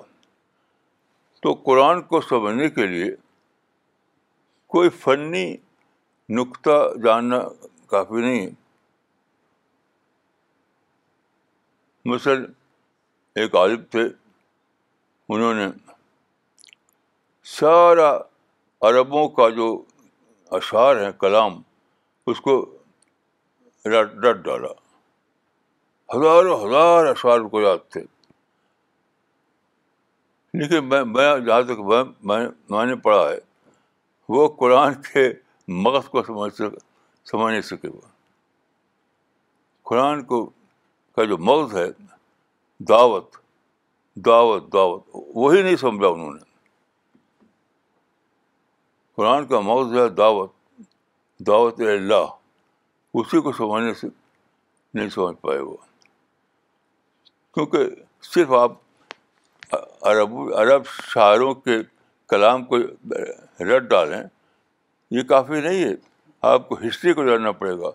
تو 1.43 1.53
قرآن 1.53 2.03
کو 2.03 2.21
سمجھنے 2.21 2.69
کے 2.69 2.87
لیے 2.87 3.17
کوئی 4.67 4.89
فنی 4.89 5.57
نقطہ 6.29 6.95
جاننا 7.05 7.39
کافی 7.87 8.21
نہیں 8.21 8.47
ہے۔ 8.47 8.51
مثلاً 12.05 12.53
ایک 13.35 13.55
عالم 13.55 13.83
تھے، 13.85 14.03
انہوں 15.29 15.55
نے 15.55 15.67
سارا 17.45 18.19
عربوں 18.81 19.29
کا 19.29 19.49
جو 19.49 19.83
اشعار 20.51 20.97
ہیں 20.97 21.13
کلام، 21.13 21.63
اس 22.27 22.41
کو 22.41 22.79
رٹ 23.87 24.25
رٹ 24.25 24.37
ڈالا۔ 24.37 24.69
ہزاروں، 26.17 26.69
ہزار 26.69 27.07
اشعار 27.07 27.41
کو 27.41 27.61
یاد 27.61 27.91
تھے۔ 27.91 28.01
لیکن 30.55 30.89
میں 30.89 31.05
میں، 31.05 31.39
جہاں 31.39 31.63
تک 31.63 31.81
میں 32.21 32.87
نے 32.87 32.97
پڑھا 32.97 33.29
ہے، 33.29 33.39
وہ 34.29 34.57
قرآن 34.57 34.95
کے 34.95 35.44
مغز 35.69 36.09
کو 36.09 36.23
سمجھ 36.23 36.55
سک 36.55 36.77
سمجھ 37.25 37.53
نہیں 37.53 37.63
سکے 37.63 37.89
وہ۔ 37.89 38.01
قرآن 39.83 40.25
کو 40.25 40.51
کا 41.13 41.25
جو 41.25 41.39
مغز 41.39 41.75
ہے، 41.75 41.87
دعوت 42.79 43.37
دعوت 44.15 44.73
دعوت، 44.73 45.03
وہی 45.15 45.63
نہیں 45.63 45.77
سمجھا 45.77 46.09
انہوں 46.09 46.35
نے۔ 46.35 46.45
قرآن 49.15 49.47
کا 49.47 49.61
مغز 49.61 49.99
ہے 49.99 50.09
دعوت 50.09 50.53
دعوت 51.47 51.81
اللہ، 51.81 52.25
اسی 53.15 53.41
کو 53.41 53.53
سمجھنے 53.53 53.95
سے 53.95 54.07
نہیں 54.95 55.09
سمجھ 55.09 55.37
پائے 55.37 55.61
وہ۔ 55.61 55.77
کیونکہ 57.55 57.79
صرف 58.23 58.51
آپ 58.51 58.73
عرب 60.01 60.55
عرب 60.55 60.87
شاعروں 60.87 61.55
کے 61.55 61.79
کلام 62.29 62.65
کو 62.65 62.77
رٹ 63.61 63.83
ڈالیں 63.83 64.23
یہ 65.11 65.23
کافی 65.23 65.61
نہیں 65.61 65.85
ہے۔ 65.85 65.95
آپ 66.41 66.69
کو 66.69 66.77
ہسٹری 66.87 67.13
کو 67.13 67.27
جاننا 67.27 67.53
پڑے 67.53 67.79
گا، 67.79 67.91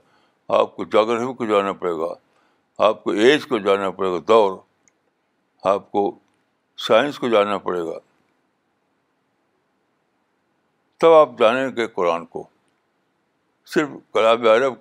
آپ 0.48 0.76
کو 0.76 0.84
جاگرفی 0.84 1.34
کو 1.34 1.46
جاننا 1.46 1.74
پڑے 1.74 1.94
گا، 1.94 2.14
آپ 2.78 3.04
کو 3.04 3.12
ایج 3.12 3.46
کو 3.48 3.58
جاننا 3.58 3.90
پڑے 3.90 4.12
گا، 4.12 4.18
دور۔ 4.28 4.60
آپ 5.64 5.92
کو 5.92 6.20
سائنس 6.78 7.20
کو 7.20 7.30
جاننا 7.30 7.58
پڑے 7.58 7.84
گا۔ 7.84 8.00
تب 10.98 11.08
آپ 11.08 11.30
جانیں 11.40 11.68
گے 11.76 11.88
قرآن 11.88 12.26
کو۔ 12.26 12.48
صرف 13.66 13.90
کلاب 14.14 14.48
عرب 14.48 14.74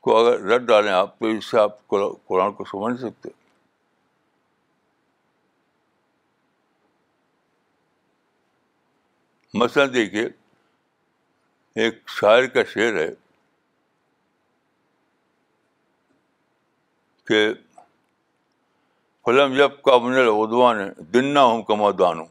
کو 0.00 0.16
اگر 0.16 0.40
رد 0.40 0.66
ڈالیں 0.66 0.92
آپ 0.92 1.18
تو 1.18 1.26
اس 1.26 1.44
سے 1.44 1.58
آپ 1.58 1.88
قرآن 1.88 2.52
کو 2.52 2.64
سمجھ 2.64 3.00
نہیں 3.00 3.10
سکتے۔ 3.10 3.28
مثلاً 9.54 9.94
دیکھیے 9.94 10.28
ایک 11.76 11.98
شاعر 12.08 12.46
کا 12.46 12.62
شعر 12.64 12.94
ہے 12.96 13.08
کہ 17.24 17.52
فلم 19.26 19.54
جب 19.54 19.82
کا 19.82 19.96
من 19.98 20.12
الدوان 20.12 20.78
دن 21.14 21.24
نہ 21.24 21.38
ہوں 21.38 21.62
کما 21.62 21.90
دانوں 21.98 22.26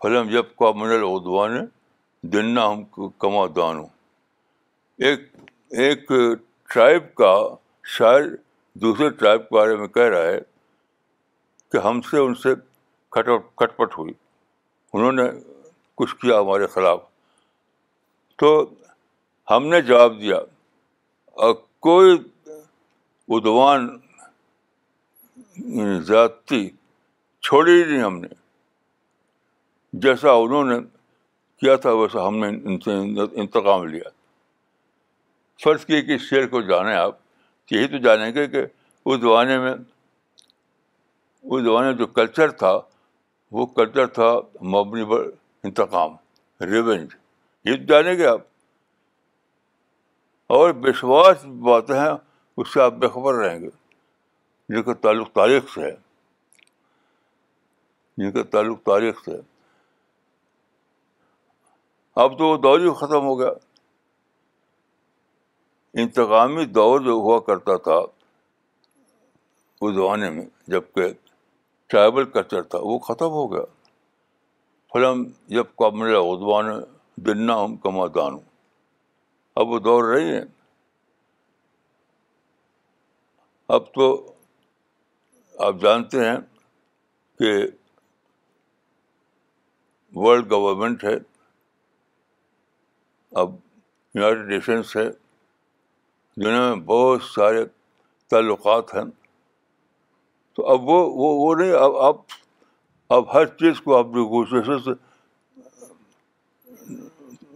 فلم 0.00 0.30
جب 0.30 0.44
کا 0.56 0.70
من 0.72 0.92
الدوان 0.92 1.66
دن 2.22 2.54
نہ 2.54 2.60
ہم 2.60 2.82
کما 3.18 3.46
دانوں 3.56 3.86
ایک 4.98 5.20
ایک 5.70 6.10
ٹرائب 6.68 7.14
کا 7.14 7.34
شاعر 7.98 8.22
دوسرے 8.74 9.10
ٹرائب 9.10 9.48
کے 9.48 9.54
بارے 9.54 9.76
میں 9.76 9.88
کہہ 9.88 10.08
رہا 10.08 10.22
ہے 10.22 10.38
کہ 11.72 11.76
ہم 11.76 12.00
سے 12.00 12.18
ان 12.18 12.34
سے 12.34 12.54
کھٹ 13.12 13.28
کھٹ 13.56 13.76
پٹ 13.76 13.98
ہوئی۔ 13.98 14.12
انہوں 14.92 15.12
نے 15.12 15.22
کچھ 16.02 16.14
کیا 16.16 16.40
ہمارے 16.40 16.66
خلاف۔ 16.66 17.00
تو 18.36 18.70
ہم 19.50 19.66
نے 19.66 19.80
جواب 19.80 20.20
دیا 20.20 20.36
اور 21.32 21.54
کوئی 21.78 22.18
ادوان 23.28 23.98
زیادتی 26.00 26.70
چھوڑی 27.40 27.82
ہی 27.82 27.90
نہیں 27.90 28.02
ہم 28.02 28.18
نے۔ 28.18 28.28
جیسا 29.92 30.30
انہوں 30.32 30.64
نے 30.64 30.78
کیا 31.60 31.76
تھا، 31.76 31.92
ویسا 31.92 32.26
ہم 32.26 32.36
نے 32.36 32.48
ان 32.48 32.78
سے 32.80 32.90
انتقام 33.40 33.84
لیا۔ 33.84 34.08
فرض 35.64 35.84
کیے 35.84 36.02
کہ 36.02 36.18
شعر 36.18 36.46
کو 36.46 36.60
جانیں 36.60 36.94
آپ، 36.94 37.14
یہی 37.70 37.88
تو 37.88 37.98
جانیں 37.98 38.34
گے 38.34 38.46
کہ 38.46 38.62
اس 39.06 39.20
زمانے 39.20 39.58
میں 39.58 39.74
اس 41.42 41.62
زمانے 41.62 41.86
میں 41.86 41.98
جو 41.98 42.06
کلچر 42.06 42.50
تھا، 42.50 42.80
وہ 43.52 43.66
کلچر 43.66 44.06
تھا 44.06 44.30
مبنی 44.64 45.04
پر 45.04 45.30
انتقام، 45.64 46.16
ریونج، 46.60 47.14
یہ 47.64 47.76
جانیں 47.76 48.14
گے 48.14 48.26
آپ۔ 48.26 48.40
اور 50.46 50.70
وشواس 50.82 51.44
باتیں 51.44 51.94
ہیں 51.94 52.12
اس 52.56 52.74
سے 52.74 52.82
آپ 52.82 52.92
بے 52.92 53.08
خبر 53.08 53.34
رہیں 53.34 53.60
گے، 53.60 53.68
جن 54.68 54.82
کا 54.82 54.94
تعلق 54.94 55.32
تاریخ 55.32 55.74
سے 55.74 55.80
ہے۔ 55.80 55.96
جن 58.16 58.32
کا 58.32 58.42
تعلق 58.42 58.82
تاریخ 58.82 59.24
سے 59.24 59.30
ہے۔ 59.30 59.40
اب 62.16 62.38
تو 62.38 62.44
وہ 62.44 62.56
دور 62.56 62.80
ہی 62.80 62.94
ختم 62.94 63.24
ہو 63.24 63.40
گیا۔ 63.40 63.50
انتقامی 65.94 66.64
دور 66.64 67.00
جو 67.00 67.10
ہوا 67.10 67.40
کرتا 67.40 67.76
تھا، 67.76 67.98
اس 69.80 69.94
زمانے 69.94 70.30
میں، 70.30 70.46
جبکہ 70.66 71.02
ٹرائبل 71.86 72.24
کلچر 72.24 72.62
تھا، 72.62 72.78
وہ 72.82 72.98
ختم 72.98 73.26
ہو 73.26 73.52
گیا۔ 73.52 73.81
فلم 74.92 75.24
جب 75.46 75.64
قابل 75.74 76.16
ادوان 76.16 76.66
دنا 77.16 77.64
ہم 77.64 77.76
کما 77.76 78.06
دان 78.06 78.34
اب 79.56 79.68
وہ 79.68 79.78
دور 79.78 80.04
رہی 80.04 80.34
ہیں۔ 80.34 80.44
اب 83.68 83.94
تو 83.94 84.32
آپ 85.58 85.74
جانتے 85.80 86.28
ہیں 86.28 86.36
کہ 87.38 87.66
ورلڈ 90.14 90.52
گورمنٹ 90.52 91.04
ہے۔ 91.04 91.14
اب 93.32 93.50
یونائٹیڈ 94.14 94.46
نیشنس 94.46 94.96
ہے۔ 94.96 95.10
دنیا 96.36 96.74
میں 96.74 96.84
بہت 96.84 97.22
سارے 97.22 97.64
تعلقات 98.30 98.94
ہیں۔ 98.94 99.10
تو 100.52 100.66
اب 100.66 100.82
وہ 100.82 101.06
وہ 101.06 101.34
وہ 101.34 101.54
نہیں، 101.54 101.72
اب 101.72 101.96
اب 101.96 102.16
اب 103.14 103.34
ہر 103.34 103.46
چیز 103.46 103.80
کو 103.80 103.96
آپ 103.96 104.06
نیگوشیشن 104.06 104.78
سے 104.78 104.90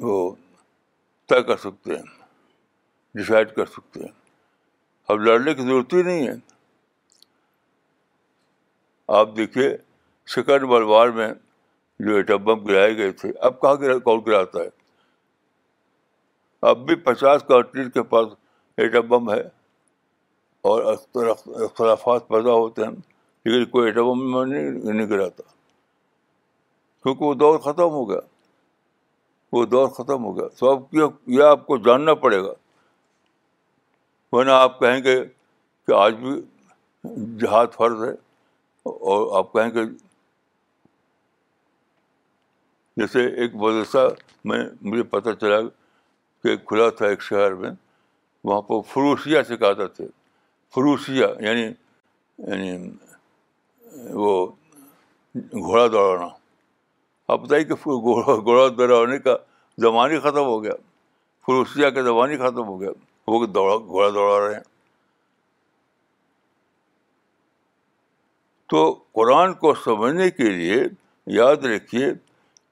وہ 0.00 0.34
طے 1.28 1.42
کر 1.42 1.56
سکتے 1.56 1.96
ہیں 1.96 2.02
ڈسائڈ 3.14 3.54
کر 3.54 3.66
سکتے 3.66 4.00
ہیں۔ 4.00 4.12
اب 5.08 5.20
لڑنے 5.20 5.54
کی 5.54 5.62
ضرورت 5.62 5.94
ہی 5.94 6.02
نہیں 6.02 6.28
ہے۔ 6.28 6.32
آپ 9.08 9.28
دیکھیے 9.36 9.76
سیکنڈ 10.26 10.62
ورلڈ 10.64 10.86
وار 10.86 11.08
میں 11.08 11.34
جو 12.00 12.16
ایٹم 12.16 12.44
بم 12.44 12.64
گرائے 12.64 12.96
گئے 12.96 13.12
تھے، 13.12 13.32
اب 13.40 13.60
کہاں 13.60 13.74
گرا، 13.74 13.98
کون 13.98 14.20
گراتا 14.26 14.60
ہے؟ 14.60 14.68
اب 16.62 16.78
بھی 16.78 16.94
پچاس 16.94 17.42
کنٹریز 17.48 17.88
کے 17.94 18.02
پاس 18.02 18.26
ایٹم 18.76 19.08
بم 19.08 19.32
ہے 19.32 19.40
اور 20.60 20.82
اختلافات 20.82 22.28
پیدا 22.28 22.52
ہوتے 22.52 22.82
ہیں۔ 22.84 23.15
لیکن 23.46 23.70
کوئی 23.70 23.86
ایٹم 23.86 24.08
بم 24.08 24.42
نہیں 24.44 24.70
نہیں 24.70 25.08
گراتا 25.08 25.42
کیونکہ 27.02 27.24
وہ 27.24 27.34
دور 27.34 27.58
ختم 27.58 27.90
ہو 27.90 28.10
گیا۔ 28.10 28.20
وہ 29.52 29.64
دور 29.66 29.88
ختم 29.88 30.24
ہو 30.24 30.36
گیا۔ 30.38 30.48
تو 30.48 30.70
اب 30.70 30.94
یہ 31.26 31.42
آپ 31.42 31.66
کو 31.66 31.76
جاننا 31.76 32.14
پڑے 32.14 32.42
گا۔ 32.42 32.52
ورنہ 34.32 34.50
آپ 34.50 34.78
کہیں 34.80 35.04
گے 35.04 35.24
کہ 35.86 35.92
آج 35.92 36.14
بھی 36.14 36.42
جہاد 37.40 37.66
فرض 37.74 38.02
ہے، 38.04 38.12
اور 38.86 39.38
آپ 39.38 39.52
کہیں 39.52 39.70
گے، 39.70 39.84
جیسے 42.96 43.26
ایک 43.26 43.54
مدرسہ 43.54 44.08
میں 44.44 44.64
مجھے 44.82 45.02
پتہ 45.02 45.30
چلا 45.40 45.60
کہ 46.42 46.56
کھلا 46.56 46.88
تھا 46.90 47.06
ایک 47.06 47.22
شہر 47.22 47.54
میں، 47.54 47.70
وہاں 48.44 48.62
پہ 48.62 48.80
فروسیہ 48.80 49.42
سکھاتے 49.42 49.86
تھے۔ 49.86 50.06
فروسیہ 50.74 51.26
یعنی 51.40 51.64
یعنی 52.38 52.90
وہ 54.04 54.46
گھوڑا 55.36 55.86
دوڑانا۔ 55.86 56.28
آپ 57.28 57.40
بتائیے 57.40 57.64
کہ 57.64 57.74
گھوڑا 57.74 58.68
دوڑانے 58.78 59.18
کا 59.18 59.36
زمان 59.78 60.10
ہی 60.10 60.18
ختم 60.18 60.44
ہو 60.44 60.62
گیا۔ 60.62 60.72
فروسیہ 61.46 61.88
کا 61.88 62.02
زمان 62.02 62.30
ہی 62.30 62.36
ختم 62.36 62.64
ہو 62.64 62.80
گیا۔ 62.80 62.90
وہ 63.28 63.46
دوڑا 63.46 63.76
گھوڑا 63.76 64.08
دوڑا 64.10 64.48
رہے 64.48 64.54
ہیں۔ 64.54 64.62
تو 68.66 69.04
قرآن 69.12 69.54
کو 69.54 69.74
سمجھنے 69.74 70.30
کے 70.30 70.50
لیے 70.50 70.76
یاد 71.26 71.56
رکھیے، 71.56 72.06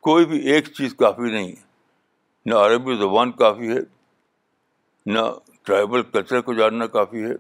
کوئی 0.00 0.24
بھی 0.24 0.38
ایک 0.38 0.66
چیز 0.66 0.94
کافی 0.94 1.22
نہیں 1.22 1.54
نہ 2.46 2.54
عربی 2.54 2.96
زبان 2.96 3.32
کافی 3.32 3.68
ہے، 3.68 3.80
نہ 5.06 5.20
ٹرائبل 5.62 6.02
کلچر 6.02 6.40
کو 6.40 6.54
جاننا 6.54 6.87
کافی 6.87 7.24
ہے۔ 7.24 7.34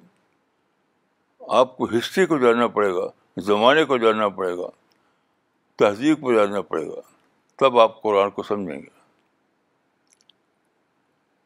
آپ 1.48 1.76
کو 1.76 1.84
ہسٹری 1.84 2.26
کو 2.26 2.38
جاننا 2.38 2.66
پڑے 2.66 2.94
گا۔ 2.94 3.23
زمانے 3.36 3.84
کو 3.84 3.98
جاننا 3.98 4.28
پڑے 4.28 4.56
گا 4.56 4.66
تہذیب 5.76 6.20
کو 6.20 6.32
جاننا 6.32 6.60
پڑے 6.60 6.88
گا، 6.88 7.00
تب 7.56 7.80
آپ 7.80 8.02
قرآن 8.02 8.30
کو 8.30 8.42
سمجھیں 8.42 8.82
گے۔ 8.82 9.04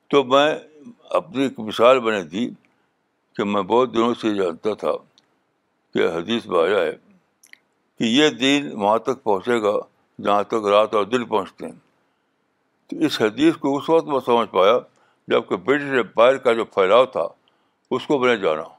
تو 0.08 0.24
میں 0.24 0.58
اپنی 1.10 1.42
ایک 1.42 1.60
مثال 1.60 2.00
بنے 2.00 2.22
دی 2.22 2.50
کہ 3.36 3.44
میں 3.44 3.62
بہت 3.62 3.94
دنوں 3.94 4.14
سے 4.14 4.34
جانتا 4.34 4.74
تھا 4.74 4.90
کہ 5.94 6.08
حدیث 6.08 6.46
میں 6.46 6.60
آیا 6.60 6.78
ہے 6.78 6.92
کہ 7.98 8.04
یہ 8.04 8.28
دین 8.28 8.72
وہاں 8.72 8.98
تک 8.98 9.22
پہنچے 9.22 9.62
گا 9.62 9.72
جہاں 10.22 10.42
تک 10.42 10.54
رات 10.54 10.94
اور 10.94 11.04
دل 11.04 11.24
پہنچتے 11.24 11.66
ہیں۔ 11.66 11.72
تو 12.86 12.96
اس 12.96 13.20
حدیث 13.20 13.56
کو 13.56 13.76
اس 13.76 13.90
وقت 13.90 14.06
میں 14.06 14.20
سمجھ 14.26 14.50
پایا 14.50 14.78
جبکہ 15.28 15.56
برٹش 15.56 15.82
امپائر 15.82 16.36
کا 16.36 16.52
جو 16.52 16.64
پھیلاؤ 16.64 17.06
تھا، 17.06 17.26
اس 17.90 18.06
کو 18.06 18.18
میں 18.18 18.36
نے 18.36 18.42
جانا۔ 18.42 18.77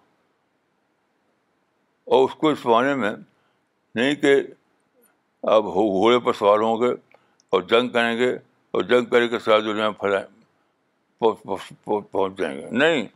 اور 2.09 2.29
اس 2.29 2.35
کو 2.35 2.49
اس 2.49 2.65
معنی 2.65 2.93
میں 2.93 3.11
نہیں 3.95 4.15
کہ 4.15 4.35
اب 5.43 5.63
گھوڑے 5.63 6.19
پر 6.19 6.33
سوار 6.33 6.59
ہوں 6.59 6.81
گے 6.81 6.89
اور 7.49 7.61
جنگ 7.61 7.89
کریں 7.89 8.17
گے 8.17 8.33
اور 8.71 8.81
جنگ 8.81 9.05
کرے 9.05 9.27
کے 9.27 9.39
ساری 9.39 9.61
دنیا 9.61 9.89
میں 9.89 9.99
پھیلائیں 9.99 10.39
پہنچ 12.11 12.37
جائیں 12.37 12.61
گے۔ 12.61 12.67
نہیں، 12.71 13.07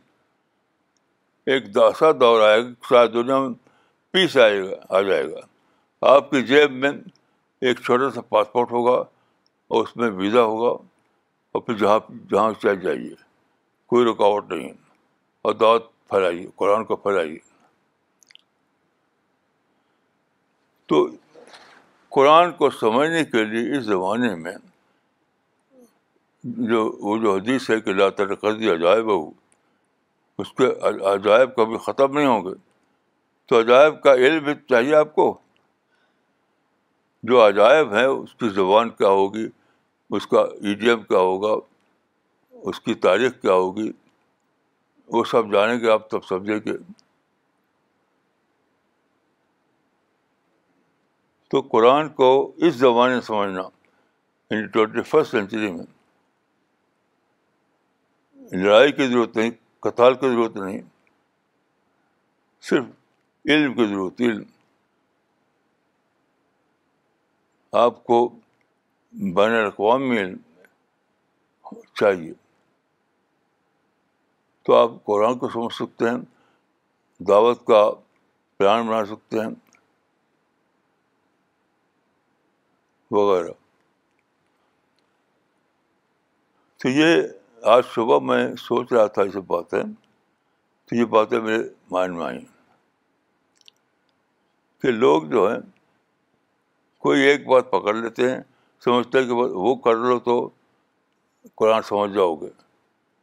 ایک 1.46 1.74
داسا 1.74 2.06
دور 2.20 2.40
آئے 2.40 2.64
گا 2.64 2.68
ساری 2.88 3.08
دنیا 3.08 3.38
میں 3.38 3.48
پیس 4.10 4.36
آئے 4.36 4.62
گا، 4.62 4.74
آ 4.88 5.00
جائے 5.00 5.32
گا۔ 5.32 5.40
آپ 6.00 6.30
کی 6.30 6.42
جیب 6.42 6.72
میں 6.72 6.90
ایک 7.60 7.80
چھوٹا 7.80 8.10
سا 8.10 8.20
پاسپورٹ 8.20 8.72
ہوگا 8.72 9.04
اور 9.68 9.82
اس 9.82 9.96
میں 9.96 10.10
ویزا 10.10 10.42
ہوگا 10.42 10.84
اور 11.52 11.62
پھر 11.62 11.74
جہاں 11.74 11.98
جہاں 12.30 12.52
چل 12.62 12.80
جائیے 12.80 13.14
کوئی 13.86 14.06
رکاوٹ 14.06 14.52
نہیں۔ 14.52 14.72
اور 15.42 15.54
دعوت 15.54 16.08
پھیلائیے، 16.08 16.46
قرآن 16.56 16.84
کو 16.84 16.96
پھیلائیے۔ 16.96 17.53
تو 20.94 21.08
قرآن 22.08 22.52
کو 22.52 22.70
سمجھنے 22.70 23.24
کے 23.24 23.44
لیے 23.44 23.78
اس 23.78 23.84
زمانے 23.84 24.34
میں 24.34 24.52
جو 26.44 26.96
وہ 27.00 27.18
جو 27.18 27.34
حدیث 27.34 27.70
ہے 27.70 27.80
کہ 27.80 27.92
لا 27.92 28.10
ترقی 28.10 28.70
عجائب 28.70 29.04
ہو، 29.04 29.30
اس 30.38 30.52
کے 30.52 30.66
عجائب 31.04 31.56
کبھی 31.56 31.76
ختم 31.78 32.18
نہیں 32.18 32.26
ہوں 32.26 32.44
گے۔ 32.44 32.54
تو 33.46 33.60
عجائب 33.60 34.02
کا 34.02 34.14
علم 34.14 34.44
بھی 34.44 34.54
چاہیے 34.68 34.94
آپ 34.94 35.14
کو۔ 35.14 35.38
جو 37.22 37.48
عجائب 37.48 37.94
ہیں 37.94 38.04
اس 38.04 38.34
کی 38.34 38.48
زبان 38.48 38.90
کیا 38.90 39.08
ہوگی؟ 39.08 39.48
اس 40.10 40.26
کا 40.26 40.40
ایڈیم 40.40 41.02
کیا 41.02 41.18
ہوگا؟ 41.18 41.66
اس 42.50 42.80
کی 42.80 42.94
تاریخ 42.94 43.32
کیا 43.42 43.52
ہوگی؟ 43.52 43.92
وہ 45.06 45.24
سب 45.24 45.52
جانیں 45.52 45.80
گے 45.80 45.90
آپ 45.90 46.10
تب 46.10 46.24
سمجھیں 46.24 46.58
گے۔ 46.66 47.03
تو 51.54 51.60
قرآن 51.60 52.08
کو 52.08 52.52
اس 52.56 52.74
زمانے 52.74 53.20
سمجھنا 53.20 53.62
یعنی 54.50 54.66
ٹوینٹی 54.66 55.02
فسٹ 55.02 55.30
سینچری 55.30 55.72
میں۔ 55.72 55.86
لڑائی 58.52 58.92
کی 58.92 59.06
ضرورت 59.06 59.36
نہیں 59.36 59.50
کتال 59.80 60.14
کی 60.14 60.28
ضرورت 60.28 60.56
نہیں، 60.56 60.82
صرف 62.60 62.84
علم 63.48 63.74
کی 63.74 63.86
ضرورت، 63.86 64.20
علم۔ 64.20 64.42
آپ 67.72 68.04
کو 68.04 68.28
بین 69.12 69.50
الاقوامی 69.50 70.18
علم 70.18 70.36
چاہیے۔ 71.94 72.32
تو 74.62 74.74
آپ 74.74 74.90
قرآن 75.04 75.38
کو 75.38 75.48
سمجھ 75.48 75.74
سکتے 75.74 76.04
ہیں، 76.04 76.18
دعوت 77.22 77.66
کا 77.66 77.90
پلان 78.58 78.86
بنا 78.86 79.04
سکتے 79.04 79.40
ہیں۔ 79.40 79.63
وغیرہ۔ 83.14 83.52
تو 86.76 86.88
یہ 86.88 87.22
آج 87.62 87.82
صبح 87.94 88.18
میں 88.18 88.54
سوچ 88.54 88.92
رہا 88.92 89.06
تھا 89.06 89.22
یہ 89.22 89.30
سب 89.30 89.46
باتیں، 89.46 89.82
تو 90.84 90.96
یہ 90.96 91.04
باتیں 91.04 91.40
میرے 91.40 91.62
مائنڈ 91.90 92.16
میں 92.16 92.26
آئیں۔ 92.26 92.40
کہ 94.82 94.90
لوگ 94.90 95.22
جو 95.22 95.50
ہیں، 95.50 95.58
کوئی 96.98 97.20
ایک 97.20 97.46
بات 97.46 97.70
پکڑ 97.70 97.94
لیتے 97.94 98.30
ہیں، 98.30 98.40
سمجھتے 98.84 99.18
ہیں 99.18 99.26
کہ 99.26 99.32
وہ 99.32 99.74
کر 99.74 99.96
لو 99.96 100.18
تو 100.18 100.48
قرآن 101.54 101.82
سمجھ 101.82 102.10
جاؤ 102.10 102.34
گے۔ 102.34 102.48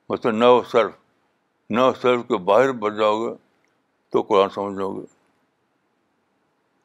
مطلب 0.09 0.33
نو 0.33 0.63
صرف 0.63 0.91
نو 1.69 1.93
صرف 1.93 2.21
کے 2.27 2.37
باہر 2.37 2.71
بڑھ 2.71 2.95
جاؤ 2.95 3.25
گے 3.25 3.33
تو 4.09 4.21
قرآن 4.21 4.49
سمجھ 4.49 4.77
جاؤ 4.77 4.93
گے۔ 4.93 5.05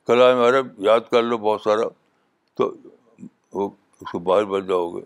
کلام 0.06 0.38
عرب 0.38 0.80
یاد 0.80 1.00
کر 1.10 1.22
لو 1.22 1.38
بہت 1.38 1.60
سارا، 1.60 1.88
تو 2.54 2.74
وہ 3.56 3.70
اس 4.00 4.10
کو 4.10 4.18
باہر 4.18 4.44
بڑھ 4.44 4.64
جاؤ 4.64 4.90
گے۔ 4.90 5.02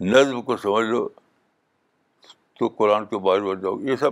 نظم 0.00 0.42
کو 0.42 0.56
سمجھ 0.56 0.86
لو 0.86 1.08
تو 2.58 2.68
قرآن 2.68 3.06
کے 3.06 3.18
باہر 3.18 3.40
بڑھ 3.40 3.60
جاؤ 3.60 3.76
گے۔ 3.76 3.90
یہ 3.90 3.96
سب 3.96 4.10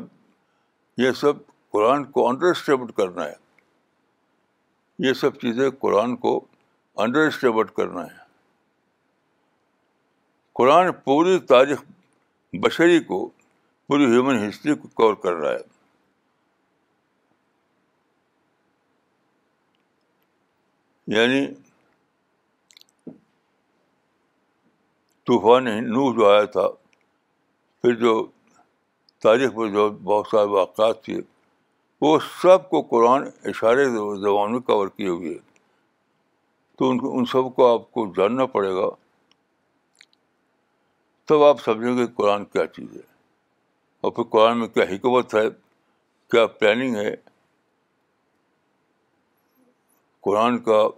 یہ 0.97 1.13
سب 1.13 1.33
قرآن 1.71 2.05
کو 2.05 2.29
انڈر 2.29 2.47
اسٹیبل 2.47 2.93
کرنا 2.93 3.25
ہے۔ 3.25 3.35
یہ 4.99 5.13
سب 5.13 5.35
چیزیں 5.35 5.71
قرآن 5.71 6.17
کو 6.17 6.45
انڈر 6.97 7.27
اسٹیبل 7.27 7.65
کرنا 7.65 8.05
ہے۔ 8.05 8.21
قرآن 10.53 10.93
پوری 10.93 11.39
تاریخ 11.39 11.83
بشری 12.53 13.01
کو، 13.01 13.31
پوری 13.87 14.05
ہیومن 14.05 14.49
ہسٹری 14.49 14.75
کو 14.75 14.89
کور 14.89 15.15
کر 15.15 15.33
رہا 15.33 15.51
ہے۔ 15.51 15.80
یعنی 21.11 21.47
طوفان 25.25 25.65
نو 25.65 26.15
جو 26.15 26.31
آیا 26.31 26.45
تھا، 26.45 26.69
پھر 27.83 27.95
جو 27.95 28.27
تاریخ 29.19 29.55
میں 29.55 29.71
جو 29.71 29.91
بہت 29.91 30.27
سارے 30.27 30.47
واقعات 30.47 31.05
تھے، 31.05 31.21
وہ 32.01 32.19
سب 32.43 32.71
کو 32.71 32.83
قرآن 32.83 33.29
اشارے 33.45 33.85
زبان 34.21 34.53
میں 34.53 34.61
کور 34.61 34.89
کیے 34.89 35.09
ہوئے 35.09 35.39
تو 36.79 36.91
ان 36.91 36.99
کو، 36.99 37.19
ان 37.19 37.25
سب 37.25 37.57
کو 37.57 37.75
آپ 37.75 37.91
کو 37.91 38.13
جاننا 38.17 38.47
پڑے 38.47 38.75
گا۔ 38.75 38.89
تب 41.25 41.43
آپ 41.43 41.61
سمجھیں 41.61 41.99
گے 41.99 42.07
قرآن 42.07 42.45
کیا 42.45 42.67
چیز 42.67 42.97
ہے۔ 42.97 43.03
اور 44.01 44.13
پھر 44.13 44.23
قرآن 44.23 44.59
میں 44.59 44.69
کیا 44.69 44.85
حکمت 44.85 45.35
ہے، 45.35 45.51
کیا 46.31 46.47
پلاننگ 46.47 46.97
ہے۔ 46.97 47.30
قرآن 50.21 50.59
کا 50.59 50.89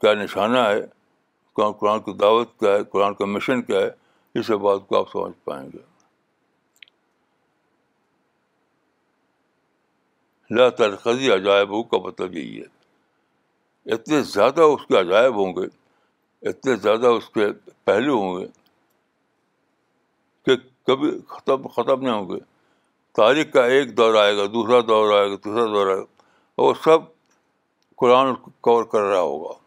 کیا 0.00 0.14
نشانہ 0.14 0.58
ہے؟ 0.58 0.86
قرآن 1.52 2.00
کی 2.00 2.12
دعوت 2.12 2.60
کیا 2.60 2.72
ہے؟ 2.72 2.84
قرآن 2.84 3.14
کا 3.14 3.24
مشن 3.24 3.62
کیا 3.62 3.80
ہے؟ 3.80 3.90
یہ 4.34 4.42
سب 4.42 4.58
بات 4.58 4.88
کو 4.88 4.98
آپ 4.98 5.10
سمجھ 5.12 5.44
پائیں 5.44 5.70
گے۔ 5.72 5.78
لا 10.50 10.68
ترقی 10.68 11.32
عجائب 11.32 11.90
کا 11.90 11.98
مطلب 11.98 12.34
یہی 12.34 12.62
ہے۔ 12.62 12.80
اتنے 13.92 14.20
زیادہ 14.20 14.60
اس 14.60 14.86
کے 14.86 15.00
عجائب 15.00 15.34
ہوں 15.34 15.52
گے، 15.52 15.66
اتنے 16.48 16.76
زیادہ 16.76 17.06
اس 17.06 17.28
کے 17.28 17.46
پہلو 17.84 18.14
ہوں 18.18 18.40
گے 18.40 18.46
کہ 20.46 20.56
کبھی 20.86 21.10
ختم 21.28 21.66
ختم 21.66 22.00
نہیں 22.00 22.14
ہوں 22.14 22.28
گے۔ 22.28 22.40
تاریخ 23.12 23.52
کا 23.52 23.66
ایک 23.66 23.96
دور 23.96 24.14
آئے 24.14 24.36
گا، 24.36 24.46
دوسرا 24.46 24.80
دور 24.80 25.18
آئے 25.18 25.30
گا، 25.30 25.36
تیسرا 25.36 25.64
دور 25.64 25.86
آئے 25.86 25.96
گا 25.96 26.04
وہ 26.58 26.74
سب 26.84 27.19
قرآن 28.00 28.34
کور 28.60 28.84
کر 28.84 29.00
رہا 29.00 29.20
ہوگا۔ 29.20 29.58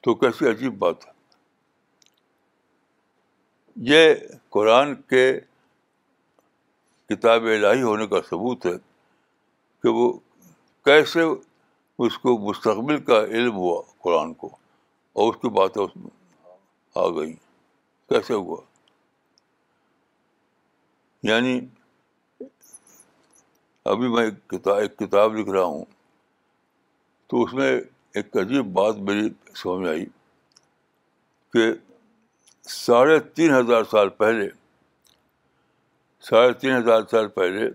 تو 0.00 0.14
کیسی 0.14 0.50
عجیب 0.50 0.78
بات 0.78 1.06
ہے۔ 1.06 1.12
یہ 3.76 4.14
قرآن 4.48 4.94
کے 5.02 5.40
کتاب 7.08 7.42
الہی 7.42 7.82
ہونے 7.82 8.06
کا 8.06 8.20
ثبوت 8.22 8.66
ہے 8.66 8.76
کہ 9.82 9.88
وہ 9.88 10.12
کیسے 10.84 11.20
اس 11.98 12.18
کو 12.18 12.38
مستقبل 12.38 13.04
کا 13.04 13.24
علم 13.24 13.56
ہوا 13.56 13.82
قرآن 13.98 14.34
کو، 14.34 14.56
اور 15.12 15.34
اس 15.34 15.40
کی 15.42 15.48
باتیں 15.48 15.82
اس 15.82 15.96
میں 15.96 16.10
آ 16.94 17.08
گئیں۔ 17.08 17.36
کیسے 18.08 18.34
ہوا؟ 18.34 18.60
یعنی 21.22 21.60
ابھی 23.90 24.08
میں 24.08 24.24
ایک 24.24 24.98
کتاب 24.98 25.34
لکھ 25.34 25.50
رہا 25.50 25.64
ہوں۔ 25.64 25.84
تو 27.26 27.42
اس 27.42 27.52
میں 27.54 27.70
ایک 28.14 28.36
عجیب 28.36 28.66
بات 28.72 28.96
میری 28.96 29.28
سمجھ 29.54 29.80
میں 29.80 29.88
آئی 29.88 30.04
کہ 31.52 31.64
ساڑھے 32.62 33.18
تین 33.34 33.54
ہزار 33.54 33.84
سال 33.90 34.08
پہلے، 34.08 34.48
ساڑھے 36.20 36.52
تین 36.52 36.76
ہزار 36.76 37.02
سال 37.10 37.28
پہلے 37.28 37.68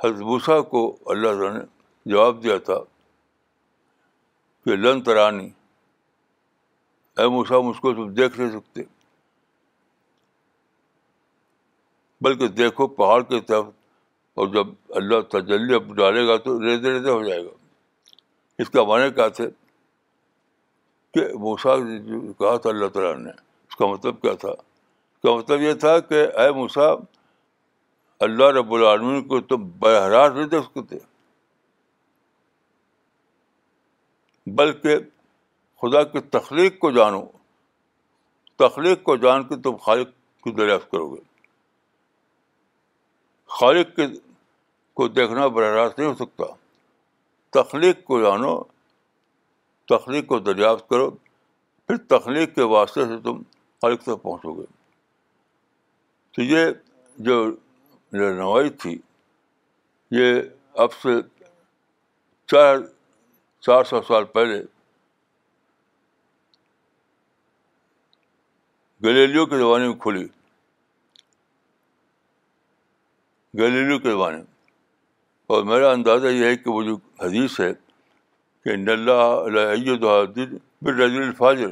حضبوسا 0.00 0.60
کو 0.60 0.96
اللہ 1.06 1.28
تعالیٰ 1.28 1.52
نے 1.52 1.64
جواب 2.06 2.42
دیا 2.42 2.58
تھا 2.58 2.78
کہ 4.66 4.76
لن 4.76 5.02
ترانی، 5.02 5.48
اے 7.16 7.28
موسا 7.28 7.60
مجھ 7.60 7.80
کو 7.80 7.92
تم 7.94 8.12
دیکھ 8.14 8.40
نہیں 8.40 8.50
سکتے، 8.50 8.82
بلکہ 12.20 12.48
دیکھو 12.48 12.86
پہاڑ 12.86 13.22
کی 13.22 13.40
طرف 13.40 13.66
اور 14.34 14.46
جب 14.46 14.66
اللہ 14.88 15.20
تجلی 15.20 15.74
اب 15.74 15.96
ڈالے 15.96 16.26
گا 16.26 16.36
تو 16.36 16.62
ریزے 16.62 16.92
ریزے 16.92 17.10
ہو 17.10 17.24
جائے 17.24 17.44
گا۔ 17.44 17.50
اس 18.58 18.70
کا 18.70 18.84
معنی 18.84 19.10
کیا 19.10 19.28
تھے؟ 19.28 19.50
کہ 21.14 21.34
موسا 21.34 21.76
کہا 22.38 22.56
تھا 22.56 22.70
اللہ 22.70 22.86
تعالیٰ 22.86 23.16
نے، 23.16 23.30
اس 23.68 23.76
کا 23.76 23.86
مطلب 23.86 24.22
کیا 24.22 24.32
تھا؟ 24.34 24.50
اس 24.50 25.22
کا 25.22 25.34
مطلب 25.34 25.60
یہ 25.60 25.72
تھا 25.72 26.00
کہ 26.00 26.14
اے 26.14 26.50
موسا 26.50 26.92
اللہ 28.20 28.44
رب 28.44 28.72
العالمین 28.72 29.28
کو 29.28 29.40
تم 29.40 29.68
بہراس 29.78 30.32
نہیں 30.32 30.46
دیکھ 30.46 30.64
سکتے 30.64 30.96
بلکہ 34.46 34.96
خدا 35.82 36.02
کی 36.02 36.20
تخلیق 36.20 36.78
کو 36.78 36.90
جانو۔ 36.90 37.22
تخلیق 38.56 39.02
کو 39.02 39.16
جان 39.16 39.48
کے 39.48 39.56
تم 39.56 39.76
خالق 39.76 40.08
کی 40.44 40.50
دریافت 40.50 40.90
کرو 40.90 41.14
گے۔ 41.14 41.31
خالق 43.58 43.96
کے 43.96 44.06
کو 44.94 45.08
دیکھنا 45.08 45.46
براہ 45.46 45.74
راست 45.74 45.98
نہیں 45.98 46.08
ہو 46.10 46.14
سکتا۔ 46.14 46.44
تخلیق 47.50 48.04
کو 48.04 48.20
جانو، 48.20 48.62
تخلیق 49.88 50.26
کو 50.26 50.38
دریافت 50.38 50.88
کرو، 50.88 51.10
پھر 51.86 51.96
تخلیق 51.96 52.54
کے 52.54 52.62
واسطے 52.62 53.04
سے 53.04 53.20
تم 53.24 53.42
خالق 53.82 54.02
تک 54.02 54.22
پہنچو 54.22 54.54
گے۔ 54.54 54.66
تو 56.32 56.42
یہ 56.42 56.66
جو 57.16 57.50
رہنمائی 58.12 58.70
تھی، 58.70 58.98
یہ 60.10 60.42
اب 60.74 60.92
سے 60.92 61.08
چار 62.46 62.78
چار 63.60 63.84
سو 63.84 64.02
سال 64.02 64.24
پہلے 64.24 64.62
گلیلیو 69.04 69.46
کے 69.46 69.58
زمانے 69.58 69.88
میں 69.88 69.94
کھلی۔ 69.94 70.41
گلیلیو 73.58 73.98
کے 73.98 74.10
زمانے 74.10 74.36
میں 74.36 74.44
اور 75.46 75.64
میرا 75.64 75.90
اندازہ 75.90 76.26
یہ 76.26 76.44
ہے 76.44 76.56
کہ 76.56 76.70
وہ 76.70 76.82
جو 76.82 76.96
حدیث 77.20 77.60
ہے 77.60 77.74
کہ 78.64 78.70
رضی 80.90 81.16
الفاظر 81.16 81.68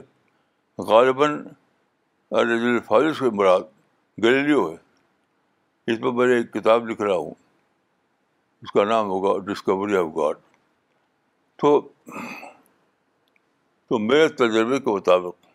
غالباً 0.79 1.47
رضی 2.33 2.67
الفاظر 2.67 3.13
سے 3.13 3.25
مراد 3.25 3.61
گلیلیو 4.23 4.71
ہے۔ 4.71 4.77
اس 5.93 6.01
پر 6.01 6.13
میں 6.13 6.37
ایک 6.37 6.53
کتاب 6.53 6.89
لکھ 6.89 7.03
رہا 7.03 7.17
ہوں۔ 7.17 7.35
اس 8.63 8.73
کا 8.73 8.85
نام 8.85 9.07
ہوگا 9.07 9.53
ڈسکوری 9.53 9.97
آف 9.97 10.07
گاڈ 10.17 10.37
تو 11.57 11.81
تو 13.89 13.99
میرے 13.99 14.29
تجربے 14.29 14.79
کے 14.79 14.91
مطابق 14.91 15.47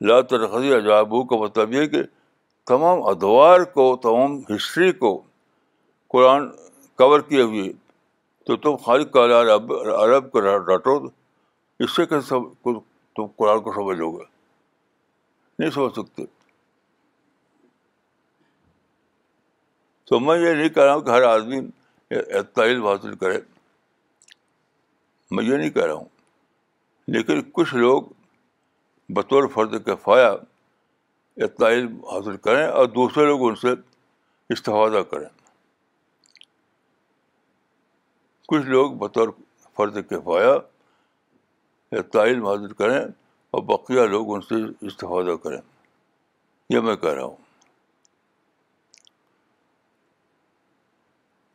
لا 0.00 0.20
ترخی 0.20 0.74
عجابو 0.74 1.24
کا 1.24 1.36
مطلب 1.36 1.72
یہ 1.72 1.86
کہ 1.86 2.02
تمام 2.68 3.02
ادوار 3.02 3.60
کو، 3.60 3.96
تمام 4.02 4.54
ہسٹری 4.54 4.92
کو 4.92 5.22
قرآن 6.08 6.48
کور 6.96 7.20
کیے 7.20 7.42
ہوئے 7.42 7.72
تو 8.44 8.56
تم 8.56 8.76
خالد 8.76 9.10
کالا 9.10 9.40
عرب 9.40 9.72
عرب 9.72 10.32
کو 10.32 10.40
ڈانٹو 10.40 11.06
اس 11.78 11.96
سے 11.96 12.06
کیسے 12.06 12.34
تم 13.14 13.26
قرآن 13.36 13.60
کو 13.60 13.72
سمجھ 13.72 13.98
لو 13.98 14.10
گے؟ 14.10 14.24
نہیں 15.58 15.70
سمجھ 15.70 15.92
سکتے۔ 15.92 16.24
تو 20.04 20.20
میں 20.20 20.38
یہ 20.38 20.54
نہیں 20.54 20.68
کہہ 20.68 20.82
رہا 20.82 20.94
ہوں 20.94 21.00
کہ 21.00 21.10
ہر 21.10 21.22
آدمی 21.22 21.58
علم 22.56 22.86
حاصل 22.86 23.14
کرے۔ 23.14 23.40
میں 25.30 25.44
یہ 25.44 25.56
نہیں 25.56 25.70
کہہ 25.70 25.84
رہا 25.84 25.94
ہوں۔ 25.94 26.04
لیکن 27.08 27.42
کچھ 27.52 27.74
لوگ 27.74 28.02
بطور 29.08 29.48
فرد 29.48 29.84
کے 29.84 29.96
فایا 29.96 30.34
اتنا 31.38 31.68
علم 31.68 32.04
حاصل 32.04 32.36
کریں 32.36 32.66
اور 32.66 32.86
دوسرے 32.86 33.26
لوگ 33.26 33.48
ان 33.48 33.54
سے 33.54 33.68
استفادہ 34.48 35.02
کریں۔ 35.02 35.28
کچھ 38.48 38.66
لوگ 38.66 38.92
بطور 38.92 39.28
فرد 39.76 40.08
کے 40.08 40.16
فایا 40.24 40.54
اتنا 41.92 42.22
علم 42.22 42.46
حاصل 42.46 42.72
کریں 42.72 43.04
اور 43.50 43.62
بقیہ 43.62 44.00
لوگ 44.00 44.34
ان 44.34 44.40
سے 44.40 44.86
استفادہ 44.86 45.36
کریں۔ 45.36 45.60
یہ 46.70 46.80
میں 46.80 46.96
کہہ 46.96 47.10
رہا 47.10 47.24
ہوں۔ 47.24 47.36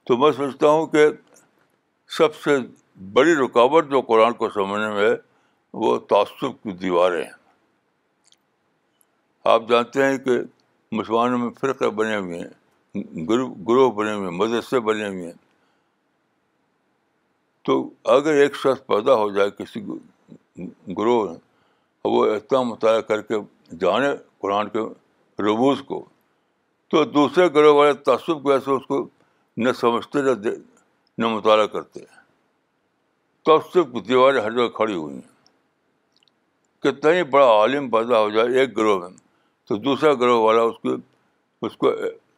تو 0.04 0.18
میں 0.18 0.32
سوچتا 0.32 0.68
ہوں 0.68 0.86
کہ 0.86 1.08
سب 2.08 2.36
سے 2.36 2.58
بڑی 3.14 3.36
رکاوٹ 3.36 3.90
جو 3.90 4.02
قرآن 4.02 4.34
کو 4.34 4.50
سمجھنے 4.50 4.90
میں 4.90 5.10
ہے 5.10 5.16
وہ 5.74 6.00
تعصب 6.00 6.64
کی 6.64 6.72
دیواریں 6.72 7.24
ہیں۔ 7.24 7.43
آپ 9.44 9.62
جانتے 9.70 10.04
ہیں 10.04 10.18
کہ 10.18 10.32
مسلمانوں 10.92 11.38
میں 11.38 11.50
فرقے 11.62 11.90
بنے 11.90 12.18
ہوئے 12.18 12.40
ہیں، 12.40 12.50
گروہ 13.68 13.92
بنے 13.92 14.14
ہوئے 14.14 14.30
ہیں، 14.30 14.38
مدرسے 14.38 14.80
بنے 14.80 15.08
ہوئے 15.08 15.26
ہیں۔ 15.26 15.32
تو 17.62 17.90
اگر 18.04 18.34
ایک 18.34 18.56
شخص 18.56 18.86
پیدا 18.86 19.14
ہو 19.16 19.32
جائے، 19.32 19.50
کسی 19.52 19.82
گروہ 20.98 21.30
میں 21.30 21.40
وہ 22.06 22.26
اتنا 22.26 22.62
مطالعہ 22.62 23.02
کر 23.02 23.22
کے 23.22 23.36
جانے 23.80 24.08
قرآن 24.40 24.70
کے 24.70 24.80
ربوز 25.44 25.82
کو۔ 25.82 26.06
تو 26.88 27.04
دوسرے 27.04 27.54
گروہ 27.54 27.76
والے 27.76 27.94
تعصب 27.94 28.26
کی 28.26 28.48
وجہ 28.48 28.60
سے 28.60 28.72
اس 28.72 28.86
کو 28.86 29.10
نہ 29.58 29.72
سمجھتے، 29.72 30.22
نہ 30.22 30.32
دے، 30.32 30.50
نہ 31.18 31.28
مطالعہ 31.28 31.66
کرتے۔ 31.66 32.00
تعصب 33.46 33.94
کی 33.94 34.00
دیواریں 34.00 34.42
ہر 34.42 34.52
جگہ 34.52 34.68
کھڑی 34.68 34.96
ہوئی 34.96 35.16
ہیں۔ 35.16 35.34
کتنا 36.80 37.12
ہی 37.12 37.24
بڑا 37.24 37.48
عالم 37.48 37.90
پیدا 37.90 38.20
ہو 38.20 38.30
جائے 38.30 38.60
ایک 38.60 38.78
گروہ 38.78 39.10
میں۔ 39.10 39.23
تو 39.66 39.76
دوسرا 39.78 40.14
گروہ 40.14 40.42
والا 40.42 40.62
اس 40.62 40.76
کو 40.80 40.90
اس 41.62 41.78
کو 41.78 41.92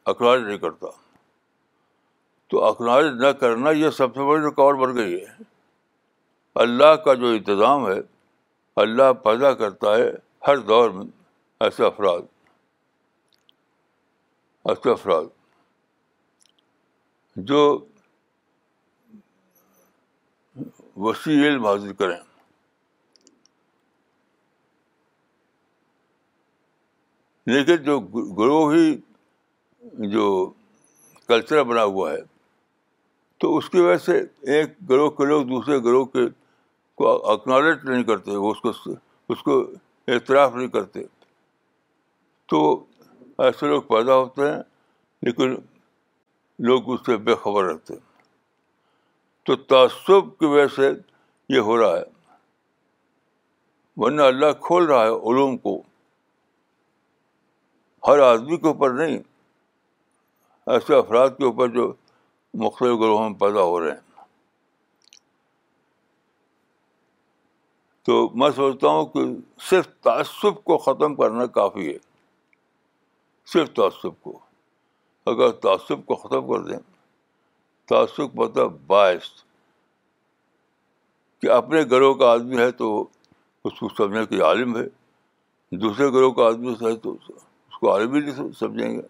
اخراج 0.04 0.40
نہیں 0.40 0.58
کرتا۔ 0.58 0.86
تو 2.46 2.64
اخراج 2.64 3.04
نہ 3.04 3.26
کرنا 3.26 3.70
یہ 3.70 3.90
سب 3.90 4.14
سے 4.14 4.28
بڑی 4.28 4.46
رکاوٹ 4.46 4.76
بن 4.76 4.96
گئی 4.96 5.20
ہے۔ 5.20 5.42
اللہ 6.54 6.96
کا 6.96 7.14
جو 7.14 7.26
انتظام 7.26 7.88
ہے، 7.88 7.98
اللہ 8.76 9.12
پیدا 9.12 9.54
کرتا 9.54 9.96
ہے 9.96 10.10
ہر 10.46 10.58
دور 10.58 10.90
میں۔ 10.90 11.06
ایسے 11.60 11.84
افراد۔ 11.84 12.20
ایسے 14.64 14.90
افراد۔ 14.90 15.24
جو 17.36 17.84
وسیع 20.96 21.46
علم 21.46 21.66
حاصل 21.66 21.92
کریں۔ 21.92 22.25
لیکن 27.46 27.76
جو 27.76 28.00
گروہ 28.38 28.74
ہی 28.74 28.96
جو 29.92 30.52
کلچر 31.28 31.62
بنا 31.62 31.84
ہوا 31.84 32.12
ہے، 32.12 32.18
تو 33.38 33.56
اس 33.56 33.70
کی 33.70 33.80
وجہ 33.80 33.96
سے 33.96 34.24
ایک 34.40 34.90
گروہ 34.90 35.10
کے 35.10 35.24
لوگ 35.24 35.42
دوسرے 35.42 35.78
گروہ 35.78 36.04
کے 36.04 36.20
کو 36.94 37.30
اکنالج 37.30 37.78
نہیں 37.84 38.04
کرتے، 38.04 38.30
وہ 38.36 38.50
اس 38.50 38.60
کو 38.60 38.72
اس 39.28 39.42
کو 39.42 39.64
اعتراف 40.08 40.54
نہیں 40.54 40.68
کرتے۔ 40.68 41.00
تو 42.46 42.84
ایسے 43.38 43.66
لوگ 43.66 43.82
پیدا 43.82 44.16
ہوتے 44.16 44.50
ہیں، 44.50 44.62
لیکن 45.22 45.54
لوگ 46.58 46.92
اس 46.92 47.00
سے 47.06 47.16
بے 47.16 47.34
خبر 47.34 47.64
رہتے 47.64 47.94
ہیں۔ 47.94 48.22
تو 49.42 49.56
تعصب 49.56 50.38
کی 50.38 50.46
وجہ 50.46 50.66
سے 50.76 50.90
یہ 51.48 51.58
ہو 51.58 51.76
رہا 51.76 51.98
ہے۔ 51.98 52.04
ورنہ 53.96 54.22
اللہ 54.22 54.52
کھول 54.60 54.84
رہا 54.84 55.02
ہے 55.02 55.08
علوم 55.08 55.58
کو۔ 55.58 55.82
ہر 58.06 58.18
آدمی 58.18 58.56
کے 58.56 58.66
اوپر 58.66 58.90
نہیں، 58.90 59.18
ایسے 60.66 60.94
افراد 60.94 61.28
کے 61.38 61.44
اوپر 61.44 61.68
جو 61.68 61.92
مختلف 62.54 63.00
گروہوں 63.00 63.30
میں 63.30 63.38
پیدا 63.38 63.62
ہو 63.62 63.80
رہے 63.80 63.90
ہیں۔ 63.90 64.24
تو 68.02 68.28
میں 68.34 68.50
سوچتا 68.50 68.88
ہوں 68.88 69.06
کہ 69.06 69.20
صرف 69.60 69.88
تعصب 70.00 70.64
کو 70.64 70.78
ختم 70.78 71.14
کرنا 71.14 71.46
کافی 71.46 71.92
ہے۔ 71.92 71.98
صرف 73.46 73.68
تعصب 73.68 74.22
کو۔ 74.22 74.38
اگر 75.26 75.50
تعصب 75.50 76.06
کو 76.06 76.14
ختم 76.14 76.52
کر 76.52 76.60
دیں، 76.60 76.78
تعصب 77.86 78.40
مطلب 78.40 78.72
باعث 78.86 79.42
کہ 81.42 81.50
اپنے 81.50 81.82
گروہ 81.90 82.14
کا 82.14 82.32
آدمی 82.32 82.58
ہے 82.58 82.70
تو 82.70 83.06
اس 83.64 83.80
کو 83.80 83.88
سمجھنے 83.88 84.26
کی 84.26 84.40
عالم 84.40 84.76
ہے، 84.76 84.84
دوسرے 85.76 86.08
گروہ 86.08 86.32
کا 86.32 86.46
آدمی 86.46 86.72
ہے 86.72 86.96
تو 86.96 87.12
اس 87.12 87.30
کو 87.86 87.96
عربی 87.96 88.20
نہیں 88.20 88.52
سمجھیں 88.58 88.90
گے۔ 88.90 89.02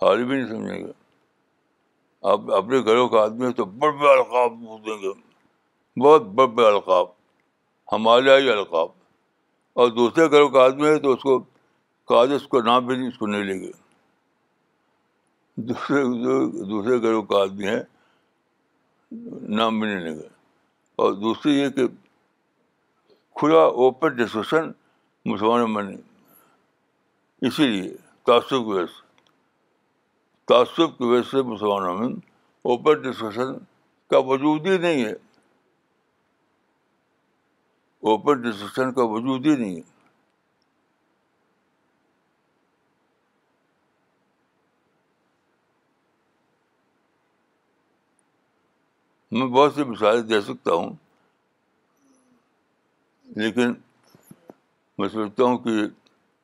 عربی 0.00 0.36
نہیں 0.36 0.46
سمجھیں 0.46 0.86
گے۔ 0.86 0.92
آپ 2.22 2.40
اپنے 2.50 2.80
گھروں 2.80 3.08
کا 3.08 3.22
آدمی 3.22 3.46
ہے 3.46 3.52
تو 3.52 3.64
بڑے 3.64 3.92
بڑے 3.92 4.18
القاب 4.18 4.52
دیں 4.86 5.02
گے۔ 5.02 5.08
بہت 6.00 6.22
بڑے 6.22 6.46
بڑے 6.46 6.66
القاب۔ 6.66 7.06
ہمالیائی 7.92 8.50
القاب۔ 8.50 8.88
اور 9.72 9.88
دوسرے 9.88 10.30
گھروں 10.30 10.48
کا 10.48 10.64
آدمی 10.64 10.88
ہے 10.88 10.98
تو 10.98 11.12
اس 11.12 11.22
کو 11.22 11.38
کاج 12.04 12.32
اس 12.32 12.48
کو 12.48 12.62
نام 12.62 12.86
بھی 12.86 12.96
نہیں، 12.96 13.08
اس 13.08 13.18
کو 13.18 13.26
نہیں 13.26 13.44
لیں 13.44 13.60
گے۔ 13.60 13.70
دوسرے 15.56 16.02
دوسرے 16.64 17.00
گھروں 17.00 17.22
کا 17.22 17.42
آدمی 17.42 17.66
ہے 17.66 17.82
نام 19.42 19.80
بھی 19.80 19.88
نہیں 19.88 20.00
لیں 20.00 20.14
گے۔ 20.14 20.28
اور 20.96 21.12
دوسری 21.12 21.52
یہ 21.52 21.68
کہ 21.68 21.82
کھلا 23.34 23.58
اوپن 23.58 24.08
ڈسکشن 24.08 24.70
مسلمانوں 25.24 25.68
میں 25.68 25.82
نہیں۔ 25.82 26.00
اسی 27.40 27.68
لیے 27.68 27.96
تعصب 28.26 28.48
کی 28.48 28.64
وجہ 28.64 28.86
سے، 28.86 29.02
تعصب 30.44 30.98
کی 30.98 31.04
وجہ 31.04 31.22
سے 31.22 31.42
مسلمانوں 31.42 31.98
میں 31.98 32.08
اوپن 32.62 33.02
ڈسکشن 33.02 33.58
کا 34.10 34.18
وجود 34.18 34.66
ہی 34.66 34.78
نہیں 34.78 35.04
ہے۔ 35.04 35.12
اوپن 38.00 38.40
ڈسکشن 38.40 38.92
کا 38.92 39.02
وجود 39.04 39.46
ہی 39.46 39.56
نہیں 39.56 39.76
ہے۔ 39.76 40.00
میں 49.30 49.46
بہت 49.46 49.74
سی 49.74 49.84
مثالیں 49.84 50.22
دے 50.22 50.40
سکتا 50.40 50.72
ہوں۔ 50.72 51.09
لیکن 53.36 53.74
میں 54.98 55.08
سمجھتا 55.08 55.44
ہوں 55.44 55.58
کہ 55.58 55.70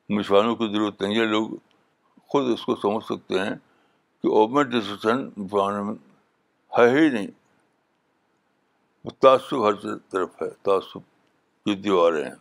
مثالوں 0.09 0.55
کی 0.55 0.67
ضرورت 0.73 1.01
نہیں 1.01 1.19
ہے۔ 1.19 1.25
لوگ 1.25 1.49
خود 2.27 2.53
اس 2.53 2.65
کو 2.65 2.75
سمجھ 2.75 3.05
سکتے 3.05 3.39
ہیں 3.39 3.55
کہ 4.23 4.27
اوپن 4.27 4.69
ڈسکشن 4.69 5.29
میں 5.37 5.95
ہے 6.79 6.89
ہی 6.89 7.09
نہیں۔ 7.09 7.27
تعصب 9.21 9.69
ہر 9.69 9.73
طرف 10.09 10.41
ہے۔ 10.41 10.49
تعصب 10.49 10.99
کی 11.65 11.75
دیواریں 11.75 12.25
ہیں۔ 12.25 12.35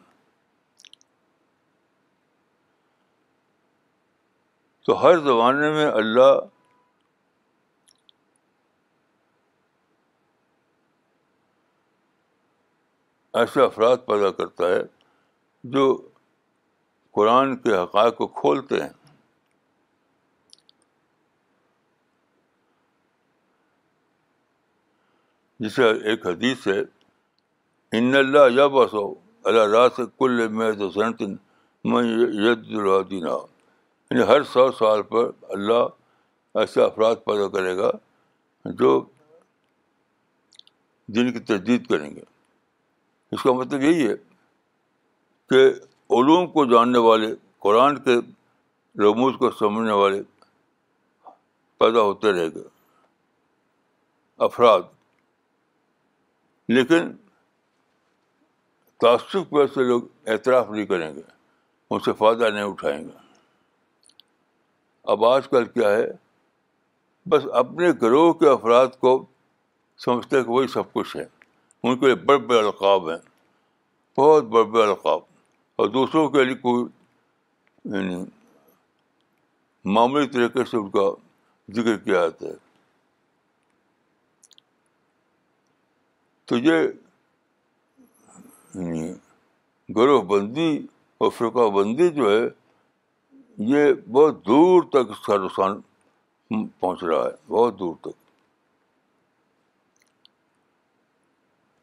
تو 4.86 5.02
ہر 5.02 5.18
زمانے 5.18 5.70
میں 5.70 5.86
اللہ 5.86 6.40
ایسے 13.36 13.62
افراد 13.62 13.96
پیدا 14.06 14.30
کرتا 14.30 14.68
ہے 14.68 14.82
جو 15.64 16.08
قرآن 17.10 17.56
کے 17.56 17.82
حقائق 17.82 18.16
کو 18.16 18.26
کھولتے 18.26 18.82
ہیں۔ 18.82 18.88
جسے 25.60 25.84
ایک 25.84 26.26
حدیث 26.26 26.66
ہے، 26.66 26.80
ان 27.98 28.14
اللہ 28.14 28.38
یا 28.50 28.66
بس 28.66 28.94
ہو 28.94 29.14
اللہ 29.44 29.76
راس 29.76 30.00
کل 30.18 30.48
میں 30.48 30.72
تو 30.72 30.90
سنت 30.90 31.22
میں 31.84 32.02
ید 32.32 32.78
الدینہ 32.78 33.36
یعنی 34.10 34.22
ہر 34.22 34.42
سو 34.42 34.72
سال 34.72 35.02
پر 35.02 35.30
اللہ 35.42 35.86
ایسے 36.54 36.82
افراد 36.82 37.16
پیدا 37.24 37.48
کرے 37.48 37.76
گا 37.76 37.90
جو 38.64 39.04
دن 41.06 41.32
کی 41.32 41.38
تجدید 41.38 41.86
کریں 41.86 42.16
گے۔ 42.16 42.35
اس 43.32 43.42
کا 43.42 43.52
مطلب 43.52 43.82
یہی 43.82 44.08
ہے 44.08 44.14
کہ 45.48 45.68
علوم 46.10 46.46
کو 46.46 46.64
جاننے 46.64 46.98
والے، 46.98 47.34
قرآن 47.58 48.02
کے 48.02 48.14
رموز 48.98 49.34
کو 49.38 49.50
سمجھنے 49.50 49.92
والے 49.92 50.22
پیدا 51.78 52.00
ہوتے 52.00 52.32
رہے 52.32 52.48
گا 52.48 52.68
افراد۔ 54.38 54.80
لیکن 56.68 57.16
تعصب 59.00 59.50
پہ 59.50 59.66
سے 59.66 59.84
لوگ 59.84 60.02
اعتراف 60.26 60.70
نہیں 60.70 60.86
کریں 60.86 61.14
گے، 61.14 61.22
ان 61.90 62.00
سے 62.00 62.12
فائدہ 62.12 62.44
نہیں 62.44 62.62
اٹھائیں 62.62 63.04
گے۔ 63.04 63.16
اب 65.04 65.24
آج 65.24 65.48
کل 65.48 65.64
کیا 65.64 65.90
ہے، 65.90 66.12
بس 67.26 67.42
اپنے 67.52 67.90
گروہ 68.02 68.32
کے 68.32 68.48
افراد 68.48 68.86
کو 69.00 69.26
سمجھتے 69.98 70.42
کہ 70.42 70.50
وہی 70.50 70.66
سب 70.66 70.92
کچھ 70.92 71.16
ہے۔ 71.16 71.35
ان 71.86 71.98
کے 71.98 72.06
لیے 72.06 72.14
بڑے 72.14 72.38
بڑے 72.38 72.58
القاب 72.58 73.10
ہیں، 73.10 73.18
بہت 74.20 74.44
بڑے 74.44 74.64
بڑے 74.64 74.82
القاب۔ 74.82 75.20
اور 75.76 75.88
دوسروں 75.88 76.28
کے 76.28 76.44
لیے 76.44 76.54
کوئی 76.54 76.84
یعنی 77.84 78.24
معمولی 79.84 80.26
طریقے 80.26 80.64
سے 80.64 80.76
ان 80.76 80.90
کا 80.90 81.10
ذکر 81.74 81.96
کیا 81.96 82.14
جاتا 82.14 82.46
ہے۔ 82.46 82.52
تو 86.44 86.56
یہ 86.56 86.88
یعنی 88.74 89.12
گروہ 89.96 90.22
بندی 90.22 90.86
اور 91.18 91.30
فرقہ 91.30 91.70
بندی 91.70 92.08
جو 92.08 92.30
ہے، 92.30 92.48
یہ 93.58 93.94
بہت 94.12 94.46
دور 94.46 94.82
تک 94.82 95.10
اس 95.10 95.26
کا 95.26 95.36
نقصان 95.36 95.80
پہنچ 96.80 97.04
رہا 97.04 97.24
ہے، 97.24 97.52
بہت 97.52 97.78
دور 97.78 97.94
تک۔ 98.00 98.25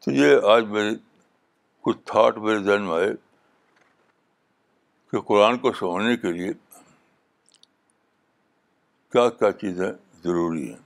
تو 0.04 0.10
یہ 0.10 0.36
آج 0.42 0.64
میری 0.64 0.96
کچھ 1.80 1.96
تھاٹ 2.04 2.38
میرے 2.38 2.58
ذہن 2.58 2.82
میں 2.82 2.94
آئے 2.94 3.08
کہ 5.12 5.20
قرآن 5.20 5.58
کو 5.58 5.72
سمجھنے 5.72 6.16
کے 6.16 6.32
لیے 6.32 6.52
کیا 9.12 9.30
کیا 9.30 9.52
چیزیں 9.52 9.92
ضروری 10.24 10.72
ہیں۔ 10.72 10.78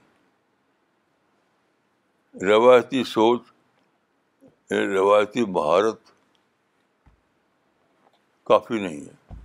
روایتی 2.45 3.03
سوچ 3.03 3.41
یعنی 4.69 4.87
روایتی 4.87 5.45
مہارت 5.45 5.99
کافی 8.43 8.87
نہیں 8.87 9.01
ہے۔ 9.01 9.35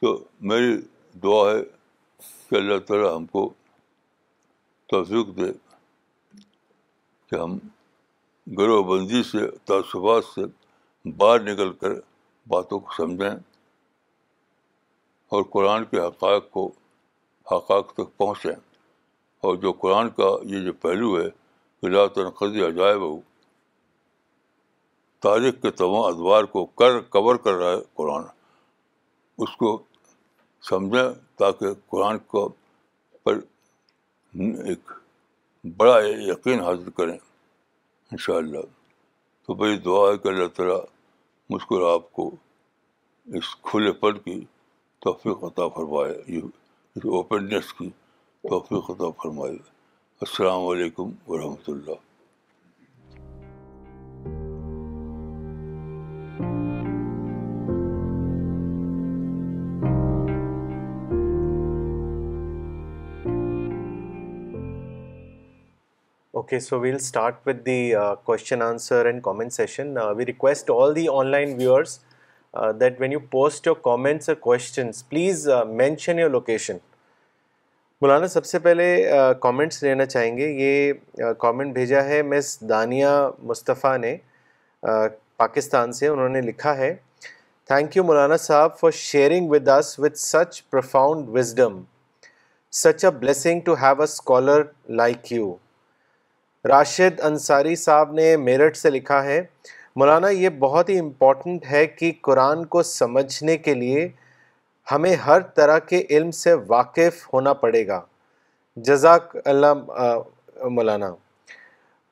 تو 0.00 0.24
میری 0.40 0.80
دعا 1.22 1.52
ہے 1.52 1.64
کہ 2.50 2.54
اللہ 2.54 2.78
تعالیٰ 2.78 3.16
ہم 3.16 3.26
کو 3.26 3.54
توفیق 4.92 5.36
دے 5.36 5.52
کہ 7.26 7.36
ہم 7.36 7.58
گروہ 8.58 8.82
بندی 8.84 9.22
سے، 9.22 9.50
تعصبات 9.50 10.24
سے 10.24 10.40
باہر 11.08 11.40
نکل 11.40 11.72
کر 11.72 11.88
باتوں 12.48 12.80
کو 12.80 12.92
سمجھیں 12.96 13.36
اور 15.28 15.42
قرآن 15.50 15.84
کے 15.84 15.98
حقائق 15.98 16.50
کو 16.50 16.72
حقائق 17.52 17.92
تک 17.92 18.16
پہنچیں۔ 18.16 18.52
اور 19.40 19.56
جو 19.56 19.72
قرآن 19.72 20.10
کا 20.10 20.28
یہ 20.42 20.60
جو 20.64 20.72
پہلو 20.72 21.20
ہے 21.20 21.28
کہ 21.80 22.08
تنقدی 22.08 22.66
عجائب 22.66 23.00
ہو 23.00 23.20
تاریخ 25.20 25.54
کے 25.62 25.70
تمام 25.70 26.00
ادوار 26.00 26.44
کو 26.44 26.66
کر، 26.66 27.00
کور 27.00 27.36
کر 27.36 27.52
رہا 27.52 27.70
ہے 27.70 27.82
قرآن۔ 27.94 28.22
اس 29.38 29.56
کو 29.56 29.82
سمجھیں 30.62 31.38
تاکہ 31.38 31.66
قرآن 31.88 32.18
کو 32.18 32.48
پر 33.22 33.40
ایک 34.40 34.90
بڑا 35.76 35.98
یقین 36.04 36.60
حاصل 36.60 36.90
کریں 36.90 37.18
ان 38.12 38.16
شاء 38.16 38.34
اللہ 38.34 38.58
تو 39.46 39.54
بڑی 39.54 39.76
دعا 39.78 40.12
ہے 40.12 40.18
کہ 40.18 40.28
اللہ 40.28 40.46
تعالیٰ 40.46 40.80
مجھ 41.50 41.62
کو 41.62 41.94
آپ 41.94 42.12
کو 42.12 42.30
اس 43.26 43.56
کھلے 43.62 43.92
پن 43.92 44.18
کی 44.18 44.44
توفیق 44.98 45.44
عطا 45.44 45.68
فرمائے، 45.68 46.12
اس 46.12 47.04
اوپننیس 47.04 47.72
کی 47.72 47.90
توفیق 48.42 48.90
عطا 48.90 49.10
فرمائے۔ 49.22 49.56
السلام 50.20 50.66
علیکم 50.66 51.10
ورحمۃ 51.26 51.68
اللہ۔ 51.68 52.11
Okay, 66.52 66.60
so 66.60 66.78
we'll 66.78 66.98
start 66.98 67.36
with 67.46 67.64
the 67.64 67.94
uh, 67.94 68.14
question, 68.16 68.60
answer 68.60 69.08
and 69.08 69.22
comment 69.22 69.54
session. 69.54 69.96
Uh, 69.96 70.12
we 70.12 70.26
request 70.26 70.68
all 70.68 70.92
the 70.92 71.08
online 71.08 71.56
viewers 71.56 72.00
uh, 72.54 72.72
that 72.74 73.00
when 73.00 73.10
you 73.10 73.20
post 73.20 73.64
your 73.64 73.74
comments 73.74 74.28
or 74.28 74.34
questions, 74.34 75.02
please 75.02 75.48
uh, 75.48 75.64
mention 75.64 76.18
your 76.18 76.28
location. 76.28 76.80
Maulana 78.02 78.26
سب 78.28 78.44
سے 78.44 78.58
پہلے 78.58 78.86
comments 79.40 79.82
لینا 79.82 80.06
چاہیں 80.06 80.36
گے 80.36 80.50
یہ 80.50 81.32
comment 81.38 81.72
بھیجا 81.74 82.04
ہے 82.04 82.20
مس 82.34 82.58
دانیہ 82.68 83.14
مصطفیٰ 83.50 83.96
نے 83.98 84.16
پاکستان 85.36 85.92
سے 85.92 86.08
انہوں 86.08 86.28
نے 86.28 86.40
لکھا 86.50 86.76
ہے 86.78 86.94
تھینک 87.70 87.96
یو 87.96 88.04
مولانا 88.04 88.36
صاحب 88.48 88.78
for 88.80 88.90
sharing 89.00 89.50
with 89.50 89.68
us 89.78 89.98
with 89.98 90.18
such 90.18 90.62
profound 90.70 91.28
wisdom 91.38 91.82
such 92.72 93.04
a 93.04 93.18
blessing 93.20 93.60
to 93.66 93.74
have 93.82 94.00
a 94.00 94.12
scholar 94.12 94.62
like 95.00 95.32
you 95.32 95.54
Rashid 96.68 97.20
Ansari 97.20 97.76
صاحب 97.76 98.12
نے 98.12 98.36
میرٹھ 98.36 98.76
سے 98.76 98.90
لکھا 98.90 99.24
ہے، 99.24 99.42
مولانا 99.96 100.28
یہ 100.28 100.48
بہت 100.48 100.88
ہی 100.88 100.98
امپورٹنٹ 100.98 101.64
ہے 101.70 101.86
کہ 101.86 102.12
قرآن 102.22 102.64
کو 102.64 102.82
سمجھنے 102.82 103.56
کے 103.56 103.74
لیے 103.74 104.08
ہمیں 104.92 105.14
ہر 105.14 105.40
طرح 105.40 105.78
کے 105.78 106.02
علم 106.10 106.30
سے 106.30 106.52
واقف 106.52 107.34
ہونا 107.34 107.52
پڑے 107.52 107.86
گا۔ 107.86 108.00
جزاک 108.76 109.36
اللہ 109.44 109.74
مولانا۔ 110.64 111.14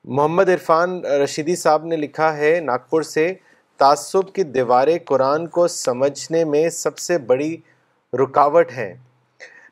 محمد 0.04 0.48
عرفان 0.48 1.04
رشیدی 1.04 1.56
صاحب 1.56 1.84
نے 1.84 1.96
لکھا 1.96 2.36
ہے 2.36 2.60
ناگپور 2.60 3.02
سے، 3.02 3.34
تعصب 3.76 4.32
کی 4.32 4.42
دیواریں 4.42 4.98
قرآن 5.04 5.46
کو 5.46 5.68
سمجھنے 5.68 6.44
میں 6.44 6.68
سب 6.70 6.98
سے 6.98 7.18
بڑی 7.18 7.56
رکاوٹ 8.12 8.72
ہیں۔ 8.72 8.94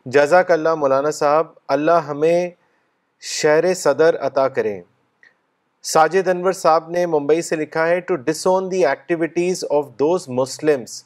جزاک 0.07 0.51
اللہ، 0.51 0.75
مولانا 0.75 1.11
صاحب، 1.11 1.47
اللہ 1.69 2.01
ہمیں 2.09 2.51
شہر 3.23 3.73
صدر 3.75 4.17
عطا 4.27 4.47
کریں۔ 4.49 4.81
ساجد 5.85 6.29
انور 6.29 6.53
صاحب 6.53 6.89
نے 6.91 7.05
ممبئی 7.07 7.43
سے 7.43 7.57
لکھا 7.57 7.87
ہے 7.89 7.99
to 8.01 8.17
disown 8.47 8.71
the 8.71 8.85
activities 8.87 9.65
of 9.71 9.87
those 9.99 10.29
Muslims 10.29 11.03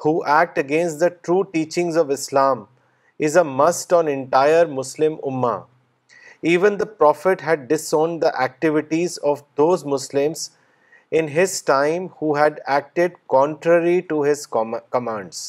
who 0.00 0.16
act 0.24 0.58
against 0.58 1.00
the 1.00 1.08
true 1.22 1.42
teachings 1.52 1.98
of 1.98 2.10
Islam 2.10 2.64
is 3.20 3.36
a 3.38 3.42
must 3.42 3.92
on 3.92 4.08
entire 4.08 4.66
Muslim 4.66 5.14
اما 5.22 5.54
even 6.42 6.78
the 6.80 6.84
prophet 6.98 7.42
had 7.46 7.68
disown 7.94 8.20
the 8.22 8.28
activities 8.40 9.18
of 9.30 9.42
those 9.58 9.84
Muslims 9.86 10.48
in 11.12 11.28
his 11.36 11.62
time 11.64 12.06
who 12.22 12.32
had 12.32 12.60
acted 12.66 13.16
contrary 13.28 14.00
to 14.00 14.24
his 14.24 14.46
commands 14.48 15.46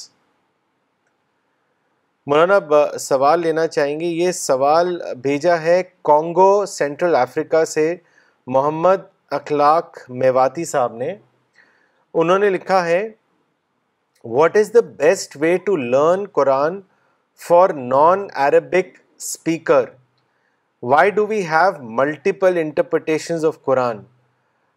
مولانا 2.27 2.57
سوال 2.99 3.39
لینا 3.41 3.65
چاہیں 3.67 3.99
گے، 3.99 4.05
یہ 4.05 4.31
سوال 4.31 4.87
بھیجا 5.21 5.61
ہے 5.61 5.81
Congo 6.03 6.65
central 6.65 7.15
افریقہ 7.15 7.63
سے 7.65 7.95
محمد 8.47 9.01
اخلاق 9.37 9.97
میواتی 10.21 10.65
صاحب 10.65 10.95
نے۔ 10.95 11.13
انہوں 12.13 12.39
نے 12.39 12.49
لکھا 12.49 12.85
ہے 12.85 13.07
what 14.25 14.57
is 14.57 14.73
the 14.73 14.79
best 14.97 15.37
way 15.41 15.55
to 15.65 15.75
learn 15.75 16.25
Quran 16.33 16.79
for 17.41 17.69
non 17.69 18.27
Arabic 18.45 18.87
speaker 19.17 19.85
why 20.83 21.09
do 21.09 21.25
we 21.27 21.41
have 21.49 21.71
multiple 21.99 22.57
interpretations 22.57 23.45
of 23.45 23.61
Quran 23.65 24.01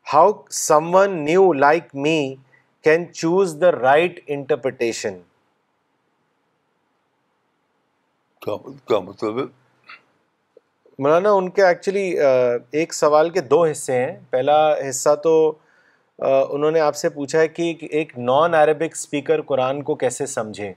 how 0.07 0.31
someone 0.95 1.19
new 1.25 1.53
like 1.53 1.95
me 2.05 2.35
can 2.85 3.13
choose 3.13 3.57
the 3.61 3.73
right 3.73 4.21
interpretation 4.27 5.19
کیا 8.41 8.99
مطلب 8.99 9.39
ہے۔ 9.39 9.45
مولانا 10.99 11.31
ان 11.31 11.51
کے 11.51 11.65
ایکچولی 11.65 12.19
ایک 12.71 12.95
سوال 12.95 13.31
کے 13.31 13.41
دو 13.41 13.65
حصے 13.65 13.95
ہیں۔ 13.95 14.17
پہلا 14.31 14.75
حصہ 14.91 15.15
تو 15.15 15.55
انہوں 16.19 16.71
نے 16.71 16.81
آپ 16.81 16.97
سے 16.97 17.09
پوچھا 17.09 17.39
ہے 17.39 17.49
کہ 17.49 17.77
ایک 17.91 18.19
نان 18.19 18.55
عربک 18.55 18.93
اسپیکر 18.93 19.43
قرآن 19.43 19.83
کو 19.83 19.95
کیسے 19.95 20.27
سمجھیں 20.27 20.71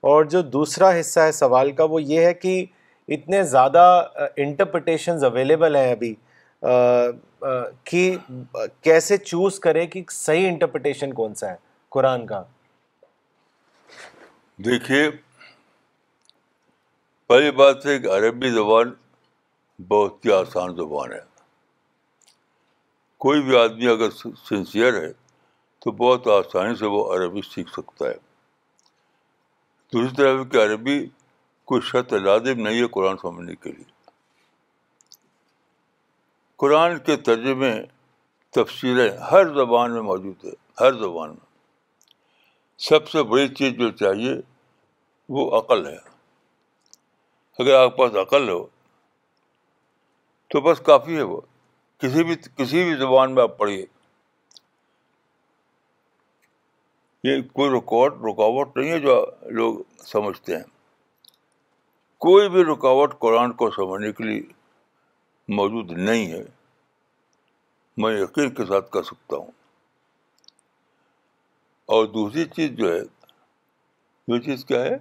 اور 0.00 0.24
جو 0.24 0.42
دوسرا 0.42 1.00
حصہ 1.00 1.20
ہے 1.20 1.32
سوال 1.32 1.72
کا 1.72 1.84
وہ 1.84 2.02
یہ 2.02 2.20
ہے 2.20 2.34
کہ 2.34 2.64
اتنے 3.08 3.42
زیادہ 3.42 4.06
انٹرپریٹیشنز 4.36 5.24
اویلیبل 5.24 5.76
ہیں 5.76 5.92
ابھی۔ 5.92 6.14
کہ 7.84 8.16
کیسے 8.80 9.16
چوز 9.16 9.60
کرے 9.60 9.86
کہ 9.86 10.02
صحیح 10.10 10.48
انٹرپریٹیشن 10.48 11.12
کون 11.12 11.34
سا 11.34 11.50
ہے 11.50 11.56
قرآن 11.88 12.26
کا۔ 12.26 12.42
دیکھیے 14.58 15.10
پہلی 17.28 17.50
بات 17.50 17.86
ہے 17.86 17.98
کہ 17.98 18.06
عربی 18.06 18.50
زبان 18.50 18.94
بہت 19.88 20.24
ہی 20.24 20.32
آسان 20.32 20.76
زبان 20.76 21.12
ہے۔ 21.12 21.20
کوئی 23.18 23.42
بھی 23.42 23.56
آدمی 23.56 23.88
اگر 23.88 24.10
سنسیئر 24.44 25.02
ہے 25.02 25.12
تو 25.78 25.90
بہت 25.90 26.26
آسانی 26.26 26.76
سے 26.76 26.86
وہ 26.86 27.14
عربی 27.14 27.40
سیکھ 27.50 27.70
سکتا 27.72 28.06
ہے۔ 28.06 28.14
دوسری 29.92 30.16
طرف 30.16 30.46
کہ 30.52 30.56
عربی 30.56 31.06
کوئی 31.64 31.80
شرط 31.80 32.12
لازم 32.12 32.60
نہیں 32.60 32.82
ہے 32.82 32.86
قرآن 32.86 33.16
سمجھنے 33.22 33.54
کے 33.54 33.72
لیے۔ 33.72 34.10
قرآن 36.56 36.98
کے 36.98 37.16
ترجمے 37.16 37.82
تفصیلیں 38.50 39.16
ہر 39.16 39.54
زبان 39.54 39.92
میں 39.92 40.02
موجود 40.02 40.44
ہے 40.44 40.50
ہر 40.80 40.92
زبان 40.92 41.28
میں۔ 41.28 41.46
سب 42.78 43.08
سے 43.08 43.22
بڑی 43.22 43.48
چیز 43.48 43.72
جو 43.72 43.90
چاہیے 43.90 44.32
وہ 45.28 45.58
عقل 45.58 45.86
ہے۔ 45.86 46.07
اگر 47.58 47.74
آپ 47.74 47.96
کے 47.96 47.96
پاس 47.96 48.16
عقل 48.16 48.48
ہو 48.48 48.66
تو 50.48 50.60
بس 50.60 50.80
کافی 50.80 51.16
ہے 51.16 51.22
وہ۔ 51.22 51.40
کسی 51.98 52.24
بھی 52.24 52.36
کسی 52.56 52.84
بھی 52.84 52.94
زبان 52.94 53.34
میں 53.34 53.42
آپ 53.42 53.58
پڑھیے۔ 53.58 53.86
یہ 57.24 57.42
کوئی 57.52 57.70
رکاوٹ 57.70 58.12
رکاوٹ 58.12 58.76
نہیں 58.76 58.90
ہے 58.90 58.98
جو 58.98 59.26
لوگ 59.42 59.78
سمجھتے 59.98 60.56
ہیں۔ 60.56 60.64
کوئی 62.18 62.48
بھی 62.48 62.64
رکاوٹ 62.64 63.18
قرآن 63.18 63.52
کو 63.52 63.70
سمجھنے 63.70 64.12
کے 64.12 64.24
لیے 64.24 64.42
موجود 65.48 65.90
نہیں 65.90 66.32
ہے۔ 66.32 66.44
میں 67.96 68.20
یقین 68.20 68.54
کے 68.54 68.64
ساتھ 68.64 68.90
کر 68.90 69.02
سکتا 69.02 69.36
ہوں۔ 69.36 69.50
اور 71.86 72.06
دوسری 72.06 72.44
چیز 72.44 72.70
جو 72.70 72.92
ہے 72.92 73.00
وہ 74.28 74.38
چیز 74.38 74.64
کیا 74.64 74.82
ہے؟ 74.82 74.96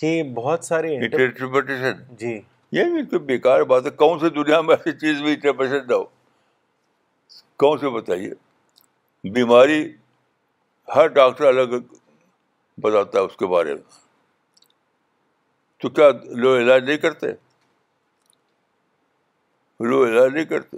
کہ 0.00 0.22
بہت 0.22 0.64
سارے 0.64 0.96
انٹرپریٹیشن 0.96 2.14
جی۔ 2.16 2.40
یہ 2.72 2.84
بھی 2.84 3.02
کوئی 3.04 3.18
بیکار 3.18 3.62
بات 3.62 3.84
ہے۔ 3.84 3.90
کون 3.90 4.18
سی 4.18 4.28
دنیا 4.28 4.60
میں 4.60 4.76
ایسی 4.76 4.98
چیز 4.98 5.22
بھی 5.22 5.32
انٹرپریشن 5.32 5.86
نہ 5.88 5.94
ہو؟ 5.94 6.04
کون 7.56 7.78
سے 7.78 7.88
بتائیے؟ 7.88 8.30
بیماری 9.24 9.96
ہر 10.94 11.06
ڈاکٹر 11.06 11.44
الگ 11.44 11.76
بتاتا 12.78 13.18
ہے 13.18 13.24
اس 13.24 13.36
کے 13.36 13.46
بارے 13.46 13.74
میں۔ 13.74 13.82
تو 15.78 15.88
کیا 15.88 16.10
لوگ 16.24 16.56
علاج 16.56 16.84
نہیں 16.84 16.96
کرتے؟ 16.96 17.26
لوگ 19.80 20.06
علاج 20.06 20.32
نہیں 20.32 20.44
کرتے۔ 20.44 20.76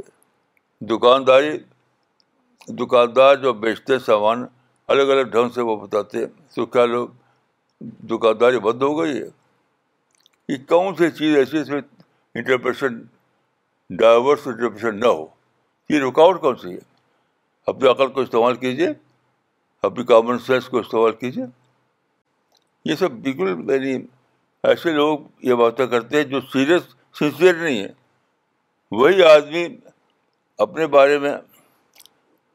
دکانداری 0.80 1.58
دکاندار 2.68 3.36
جو 3.36 3.52
بیچتے 3.52 3.98
سامان 3.98 4.46
الگ 4.86 5.02
الگ 5.02 5.22
ڈھنگ 5.22 5.48
سے 5.48 5.60
وہ 5.60 5.86
بتاتے 5.86 6.26
تو 6.26 6.66
کیا 6.66 6.84
لوگ 6.84 7.08
دکانداری 7.82 8.58
بند 8.58 8.82
ہو 8.82 9.00
گئی 9.00 9.22
ہے۔ 9.22 9.28
کہ 10.48 10.68
کون 10.68 10.94
سی 10.94 11.10
چیز 11.10 11.36
ایسی 11.36 11.58
اس 11.58 11.68
میں 11.68 11.80
انٹرپریشن 12.34 13.02
ڈائیورس 13.90 14.46
انٹرپریشن 14.46 15.00
نہ 15.00 15.06
ہو؟ 15.06 15.26
یہ 15.90 15.98
رکاوٹ 15.98 16.40
کون 16.40 16.56
سی 16.56 16.72
ہے؟ 16.72 16.78
اپنے 17.66 17.90
عقل 17.90 18.06
کو 18.06 18.20
استعمال 18.20 18.54
کیجیے 18.54 18.88
اپنی 19.82 20.04
کامن 20.04 20.38
سینس 20.38 20.68
کو 20.68 20.78
استعمال 20.78 21.12
کیجیے 21.12 21.44
یہ 22.84 22.94
سب 22.94 23.10
بالکل 23.10 23.54
میری 23.54 24.06
ایسے 24.62 24.92
لوگ 24.92 25.18
یہ 25.42 25.54
باتیں 25.54 25.86
کرتے 25.86 26.16
ہیں 26.16 26.24
جو 26.24 26.40
سیریس 26.40 26.82
سنسیئر 27.18 27.54
نہیں 27.54 27.80
ہے 27.80 27.88
وہی 28.90 29.22
آدمی 29.22 29.68
اپنے 30.58 30.86
بارے 30.86 31.18
میں، 31.18 31.34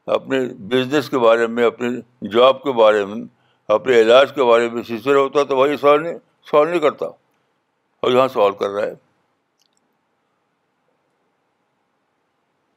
اپنے 0.06 0.40
بزنس 0.58 1.10
کے 1.10 1.18
بارے 1.18 1.46
میں 1.46 1.64
اپنے 1.64 1.88
جاب 2.28 2.62
کے 2.62 2.72
بارے 2.72 3.04
میں 3.04 3.37
اپنے 3.68 4.00
علاج 4.00 4.34
کے 4.34 4.44
بارے 4.44 4.68
میں 4.68 4.82
سنسیئر 4.82 5.16
ہوتا 5.16 5.44
تو 5.44 5.56
وہی 5.56 5.76
سوال 5.76 6.02
نہیں 6.02 6.18
سوال 6.42 6.68
نہیں 6.68 6.80
کرتا۔ 6.80 7.06
اور 8.00 8.10
یہاں 8.10 8.28
سوال 8.28 8.52
کر 8.52 8.70
رہا 8.70 8.86
ہے۔ 8.86 8.94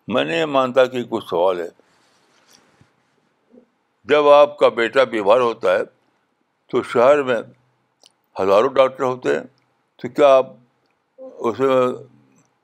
میں 0.08 0.24
نہیں 0.24 0.46
مانتا 0.46 0.86
کہ 0.86 1.04
کچھ 1.10 1.26
سوال 1.26 1.62
ہے۔ 1.62 1.68
جب 4.04 4.28
آپ 4.28 4.58
کا 4.58 4.70
بیٹا 4.70 5.04
بیمار 5.04 5.40
ہوتا 5.40 5.72
ہے 5.74 5.84
تو 6.72 6.84
شہر 6.84 7.24
میں 7.24 7.38
ہزاروں 8.42 8.70
ڈاکٹر 8.70 9.04
ہوتے 9.04 9.36
ہیں۔ 9.36 9.44
تو 9.96 10.10
کیا 10.10 10.36
آپ 10.36 10.46
اس 11.18 11.60
میں 11.60 11.70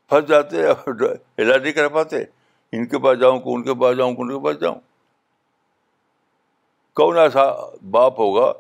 پھنس 0.10 0.30
جاتے 0.30 0.66
اور 0.66 1.16
علاج 1.38 1.62
نہیں 1.62 1.74
کر 1.74 1.88
پاتے؟ 1.88 2.18
ان 2.72 2.86
کے 2.86 3.00
پاس 3.00 3.20
جاؤں 3.20 3.40
کہ 3.40 3.50
ان 3.50 3.64
کے 3.64 3.74
پاس 3.74 3.98
جاؤں 3.98 4.16
کہ 4.16 4.22
ان 4.22 4.30
کے 4.30 4.46
پاس 4.46 4.60
جاؤں۔ 4.60 4.80
کون 6.98 7.18
ایسا 7.18 7.54
باپ 7.92 8.20
ہوگا 8.20 8.54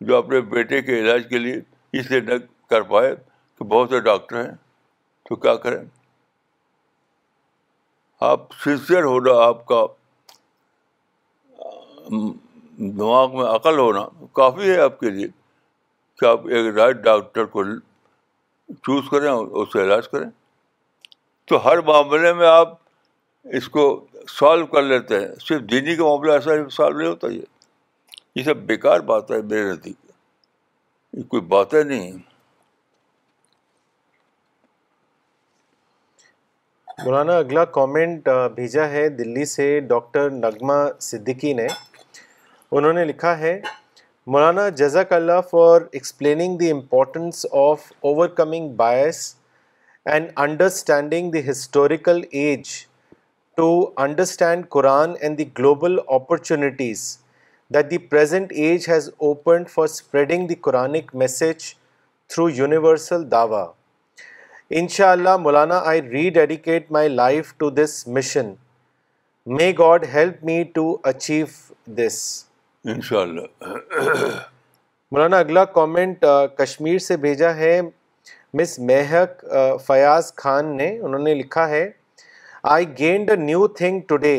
جو 0.00 0.16
اپنے 0.16 0.40
بیٹے 0.40 0.82
کے 0.82 1.00
علاج 1.00 1.22
کے 1.30 1.38
لیے 1.38 1.54
اس 1.92 2.10
لیے 2.10 2.20
نہ 2.20 2.32
کر 2.70 2.82
پائے 2.82 3.16
کہ 3.58 3.64
بہت 3.64 3.90
سے 3.90 4.00
ڈاکٹر 4.00 4.44
ہیں؟ 4.44 4.54
تو 5.28 5.36
کیا 5.36 5.54
کریں؟ 5.54 5.84
آپ 8.20 8.40
سنسیئر 8.64 9.02
ہونا، 9.02 9.30
آپ 9.44 9.66
کا 9.66 9.86
دماغ 12.78 13.36
میں 13.36 13.46
عقل 13.46 13.78
ہونا 13.78 14.24
کافی 14.32 14.70
ہے 14.70 14.80
آپ 14.80 15.00
کے 15.00 15.10
لیے 15.10 15.28
کہ 16.18 16.24
آپ 16.24 16.46
ایک 16.46 16.74
رائٹ 16.74 16.96
ڈاکٹر 16.96 17.44
کو 17.44 17.64
چوز 18.68 19.04
کریں 19.10 19.30
اور 19.30 19.46
اس 19.46 19.72
سے 19.72 19.82
علاج 19.82 20.08
کریں۔ 20.08 20.30
تو 21.44 21.68
ہر 21.68 21.80
معاملے 21.80 22.32
میں 22.32 22.46
آپ 22.46 22.68
اس 23.44 23.68
کو 23.68 24.06
سالو 24.28 24.66
کر 24.66 24.82
لیتے 24.82 25.20
ہیں۔ 25.20 25.28
صرف 25.40 25.60
دینی 25.60 25.96
کا 25.96 26.04
معاملہ 26.04 26.32
ایسا 26.32 26.50
سالو 26.68 26.98
نہیں 26.98 27.08
ہوتا 27.08 27.28
یہ۔ 27.28 27.59
یہ 28.36 28.42
سب 28.44 28.56
بیکار 28.66 29.00
بات 29.00 29.30
ہے 29.30 29.40
میرے 29.42 29.62
نزدیک۔ 29.62 30.10
یہ 31.12 31.22
کوئی 31.22 31.42
باتیں 31.42 31.82
نہیں 31.84 32.10
مولانا، 37.04 37.36
اگلا 37.36 37.64
کامنٹ 37.64 38.28
بھیجا 38.54 38.88
ہے 38.90 39.08
دلی 39.08 39.44
سے 39.44 39.68
ڈاکٹر 39.80 40.30
نغمہ 40.30 40.72
صدیقی 41.00 41.52
نے۔ 41.52 41.66
انہوں 42.72 42.92
نے 42.92 43.04
لکھا 43.04 43.38
ہے، 43.38 43.60
مولانا، 44.26 44.68
جزاک 44.68 45.12
اللہ 45.12 45.40
for 45.50 45.80
explaining 45.92 46.56
the 46.58 46.70
importance 46.70 47.46
of 47.52 47.92
overcoming 48.28 48.68
bias 48.76 49.34
and 50.06 50.30
understanding 50.36 51.30
the 51.30 51.50
historical 51.50 52.22
age 52.30 52.68
to 53.58 53.70
understand 53.96 54.68
Quran 54.68 55.14
and 55.20 55.38
the 55.38 55.44
global 55.58 55.98
opportunities 56.06 57.16
that 57.70 57.90
the 57.90 57.98
present 57.98 58.52
age 58.52 58.88
has 58.88 59.08
opened 59.18 59.68
for 59.68 59.84
spreading 59.84 60.46
the 60.46 60.54
Quranic 60.54 61.14
message 61.14 61.74
through 62.30 62.48
universal 62.50 63.30
دعوی 63.30 63.64
ان 64.70 64.88
شاء 64.88 65.10
اللہ 65.12 65.36
مولانا 65.36 65.78
I 65.84 66.02
rededicate 66.30 66.90
my 66.92 67.08
life 67.08 67.52
to 67.58 67.70
this 67.70 68.06
mission 68.08 68.52
may 69.46 69.72
God 69.78 70.04
help 70.14 70.44
me 70.44 70.62
to 70.74 70.96
achieve 71.02 71.46
this 71.96 72.18
ان 72.84 73.00
شاء 73.00 73.20
اللہ 73.20 73.66
مولانا 75.12 75.38
اگلا 75.38 75.64
comment 75.64 76.24
Kashmir 76.58 76.98
سے 76.98 77.16
بھیجا 77.16 77.54
ہے 77.56 77.80
مس 78.54 78.78
مہک 78.78 79.44
فیاض 79.86 80.34
خان 80.34 80.76
نے 80.76 80.88
انہوں 80.98 81.22
نے 81.22 81.34
لکھا 81.34 81.68
ہے 81.68 81.90
I 82.62 82.86
gained 82.98 83.30
a 83.30 83.36
new 83.36 83.66
thing 83.68 84.00
today 84.08 84.36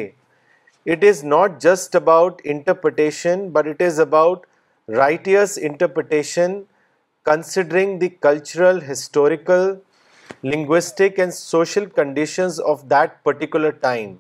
it 0.86 1.04
is 1.04 1.24
not 1.24 1.62
just 1.62 1.96
about 1.96 2.42
interpretation 2.46 3.48
but 3.50 3.68
it 3.68 3.82
is 3.82 4.00
about 4.00 4.46
righteous 4.90 5.58
interpretation 5.62 6.62
considering 7.26 7.98
the 8.00 8.10
cultural 8.22 8.80
historical 8.92 9.74
linguistic 10.44 11.20
and 11.20 11.34
social 11.34 11.86
conditions 11.86 12.60
of 12.66 12.82
that 12.90 13.24
particular 13.24 13.70
time 13.82 14.16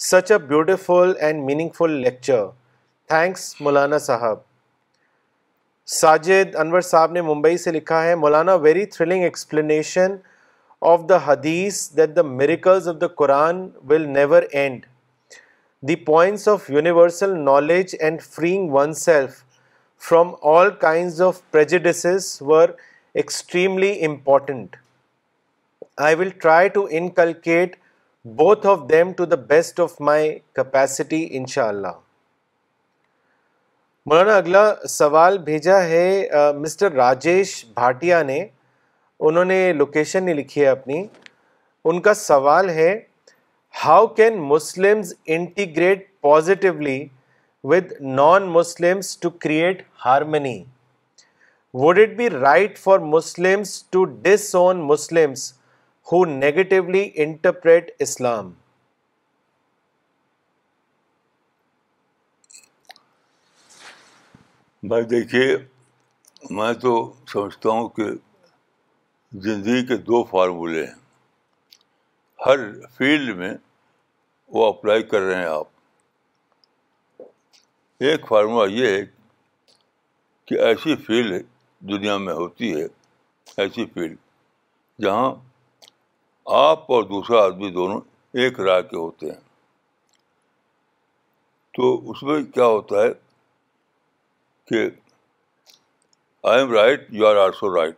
such 0.00 0.32
a 0.32 0.38
beautiful 0.38 1.12
and 1.20 1.44
meaningful 1.78 1.90
lecture 2.00 2.44
thanks 3.10 3.54
مولانا 3.60 3.98
صاحب 3.98 4.38
ساجد 5.88 6.56
انور 6.56 6.80
صاحب 6.80 7.12
نے 7.12 7.20
ممبئی 7.22 7.56
سے 7.58 7.72
لکھا 7.72 8.02
ہے 8.04 8.14
مولانا 8.14 8.54
very 8.54 8.84
thrilling 8.86 9.22
explanation 9.22 10.16
of 10.82 11.08
the 11.08 11.16
حدیث 11.24 11.90
that 11.96 12.16
the 12.16 12.22
miracles 12.22 12.88
of 12.88 13.00
the 13.00 13.06
Quran 13.16 13.68
will 13.82 14.08
never 14.08 14.42
end 14.50 14.86
the 15.82 15.94
points 15.96 16.48
of 16.48 16.70
universal 16.70 17.38
knowledge 17.38 17.94
and 18.00 18.22
freeing 18.22 18.70
oneself 18.94 19.42
from 20.02 20.34
all 20.42 20.70
kinds 20.70 21.20
of 21.22 21.40
prejudices 21.50 22.36
were 22.40 22.68
extremely 23.14 23.92
important 24.06 24.76
I 25.96 26.14
will 26.14 26.28
try 26.42 26.68
to 26.68 26.86
inculcate 26.90 27.76
both 28.24 28.66
of 28.66 28.80
them 28.90 29.12
to 29.12 29.24
the 29.24 29.36
best 29.48 29.80
of 29.80 30.00
my 30.00 30.38
capacity 30.54 31.26
ان 31.30 31.46
شاء 31.46 31.68
اللہ 31.68 31.98
مولانا 34.06 34.36
اگلا 34.36 34.74
سوال 34.88 35.38
بھیجا 35.38 35.82
ہے 35.84 36.28
mister 36.56 36.92
Rajesh 36.92 37.64
Bhatia 37.74 38.22
نے 38.22 38.46
انہوں 39.20 39.44
نے 39.44 39.72
location 39.72 40.24
نہیں 40.24 40.34
لکھی 40.34 40.60
ہے 40.60 40.66
اپنی 40.66 41.06
ان 41.84 42.00
کا 42.00 42.14
سوال 42.14 42.70
ہے 42.70 42.98
how 43.74 44.06
can 44.14 44.38
Muslims 44.42 45.12
integrate 45.26 46.06
positively 46.20 46.98
with 47.64 47.92
non 48.00 48.48
Muslims 48.52 49.16
to 49.18 49.30
create 49.42 49.82
harmony 50.06 50.62
would 51.74 51.98
it 51.98 52.16
be 52.16 52.28
right 52.30 52.78
for 52.78 52.98
Muslims 53.14 53.82
to 53.92 54.04
disown 54.54 54.80
Muslims 54.86 55.52
who 56.06 56.24
negatively 56.24 57.08
interpret 57.24 57.90
Islam 57.98 58.52
بھائی 64.82 65.04
دیکھیے، 65.04 65.56
میں 66.50 66.72
تو 66.82 66.92
سمجھتا 67.32 67.70
ہوں 67.70 67.88
کہ 67.96 68.04
زندگی 69.32 69.86
کے 69.86 69.96
دو 70.08 70.22
فارمولے 70.24 70.86
ہیں۔ 70.86 70.94
ہر 72.46 72.58
فیلڈ 72.88 73.36
میں 73.36 73.54
وہ 74.48 74.66
اپلائی 74.66 75.02
کر 75.02 75.20
رہے 75.20 75.34
ہیں 75.34 75.46
آپ۔ 75.46 75.66
ایک 78.00 78.26
فارمولہ 78.28 78.70
یہ 78.70 78.86
ہے 78.86 79.06
کہ 80.44 80.54
ایسی 80.54 80.96
فیلڈ 80.96 81.46
دنیا 81.80 82.16
میں 82.16 82.34
ہوتی 82.34 82.80
ہے، 82.80 82.86
ایسی 83.56 83.86
فیلڈ 83.86 84.18
جہاں 85.02 85.34
آپ 86.46 86.92
اور 86.92 87.02
دوسرا 87.02 87.44
آدمی 87.44 87.70
دونوں 87.70 88.00
ایک 88.32 88.60
رائے 88.60 88.82
کے 88.82 88.96
ہوتے 88.96 89.26
ہیں۔ 89.26 89.40
تو 91.74 92.10
اس 92.10 92.22
میں 92.22 92.42
کیا 92.42 92.64
ہوتا 92.64 92.96
ہے 93.02 93.08
کہ 94.64 94.90
I 96.42 96.60
am 96.60 96.72
right 96.72 97.06
you 97.10 97.26
are 97.26 97.36
also 97.36 97.76
right 97.76 97.96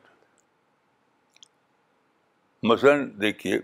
مثلاً 2.62 3.20
دیکھیے 3.20 3.58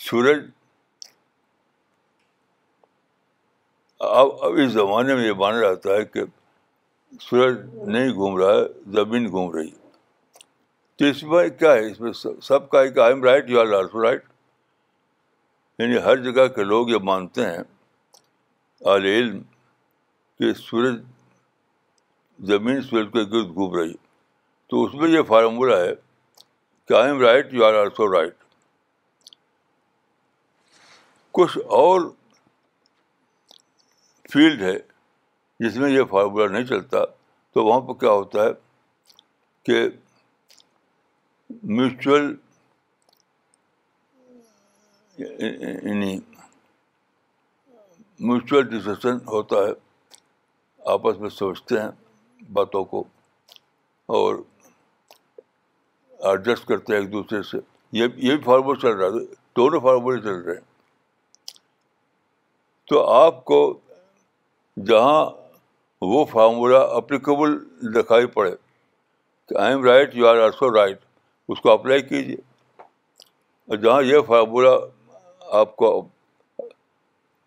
سورج 0.00 0.44
اب 4.00 4.44
اب 4.44 4.52
اس 4.62 4.72
زمانے 4.72 5.14
میں 5.14 5.26
یہ 5.26 5.32
مانا 5.38 5.60
جاتا 5.60 5.94
ہے 5.96 6.04
کہ 6.04 6.22
سورج 7.20 7.58
نہیں 7.88 8.10
گھوم 8.14 8.36
رہا 8.38 8.54
ہے، 8.54 8.64
زمین 8.92 9.28
گھوم 9.30 9.50
رہی 9.56 9.70
تو 10.98 11.04
اس 11.04 11.22
میں 11.22 11.48
کیا 11.48 11.72
ہے؟ 11.72 11.90
اس 11.90 12.00
میں 12.00 12.12
سب 12.42 12.68
کا 12.70 12.80
ہے 12.80 12.88
کہ 12.88 13.00
I 13.00 13.12
am 13.12 13.24
right 13.24 13.50
you 13.50 13.60
are 13.60 13.72
also 13.78 14.02
right 14.02 14.24
یعنی 15.78 15.96
ہر 16.04 16.16
جگہ 16.22 16.46
کے 16.54 16.64
لوگ 16.64 16.90
یہ 16.90 16.98
مانتے 17.04 17.46
ہیں 17.46 17.58
عال 18.82 19.04
علم، 19.04 19.40
کہ 20.40 20.52
سورج 20.54 21.00
زمین 22.38 22.82
سورج 22.82 23.06
کے 23.12 23.22
گرد 23.32 23.54
گھوم 23.54 23.74
رہی 23.76 23.94
تو 24.70 24.84
اس 24.84 24.94
میں 24.94 25.08
یہ 25.10 25.22
فارمولہ 25.28 25.76
ہے 25.76 25.94
کہ 26.90 26.94
I 26.94 27.10
am 27.10 27.20
right 27.22 27.54
you 27.54 27.64
are 27.64 27.74
also 27.74 28.12
right 28.14 28.34
کچھ 31.36 31.58
اور 31.58 32.00
فیلڈ 34.32 34.62
ہے 34.62 34.76
جس 35.60 35.76
میں 35.76 35.90
یہ 35.90 36.04
فارمولہ 36.10 36.52
نہیں 36.52 36.64
چلتا، 36.64 37.04
تو 37.52 37.64
وہاں 37.64 37.80
پہ 37.80 37.92
کیا 37.92 38.10
ہوتا 38.10 38.44
ہے 38.44 38.52
کہ 39.66 39.88
میوچل 41.62 42.34
یعنی 45.18 46.18
میوچل 48.20 48.62
ڈسکشن 48.62 49.16
ہوتا 49.26 49.56
ہے، 49.56 49.72
آپس 50.80 51.18
میں 51.18 51.30
سوچتے 51.30 51.80
ہیں 51.80 51.90
باتوں 52.52 52.84
کو 52.84 53.04
اور 54.08 54.36
ایڈجسٹ 56.18 56.66
کرتے 56.68 56.92
ہیں 56.92 57.00
ایک 57.00 57.12
دوسرے 57.12 57.42
سے۔ 57.42 57.58
یہ 57.92 58.02
یہ 58.16 58.36
بھی 58.36 58.44
فارمولہ 58.44 58.80
چل 58.80 58.96
رہا 58.96 59.06
ہے، 59.06 59.24
دونوں 59.56 59.80
فارمولے 59.80 60.20
چل 60.20 60.40
رہے 60.40 60.54
ہیں۔ 60.54 60.65
تو 62.88 63.04
آپ 63.04 63.44
کو 63.44 63.80
جہاں 64.76 65.30
وہ 66.02 66.24
فارمولہ 66.24 66.76
اپلیکیبل 66.76 67.58
دکھائی 67.94 68.26
پڑے 68.26 68.50
کہ 69.48 69.58
I 69.58 69.72
am 69.72 69.84
right, 69.84 70.14
you 70.14 70.26
are 70.26 70.36
also 70.36 70.76
right, 70.76 70.98
اس 71.48 71.60
کو 71.60 71.70
اپلائی 71.70 72.02
کیجیے 72.02 72.36
اور 73.68 73.76
جہاں 73.76 74.02
یہ 74.02 74.20
فارمولہ 74.26 74.68
آپ 75.40 75.76
کو 75.76 76.08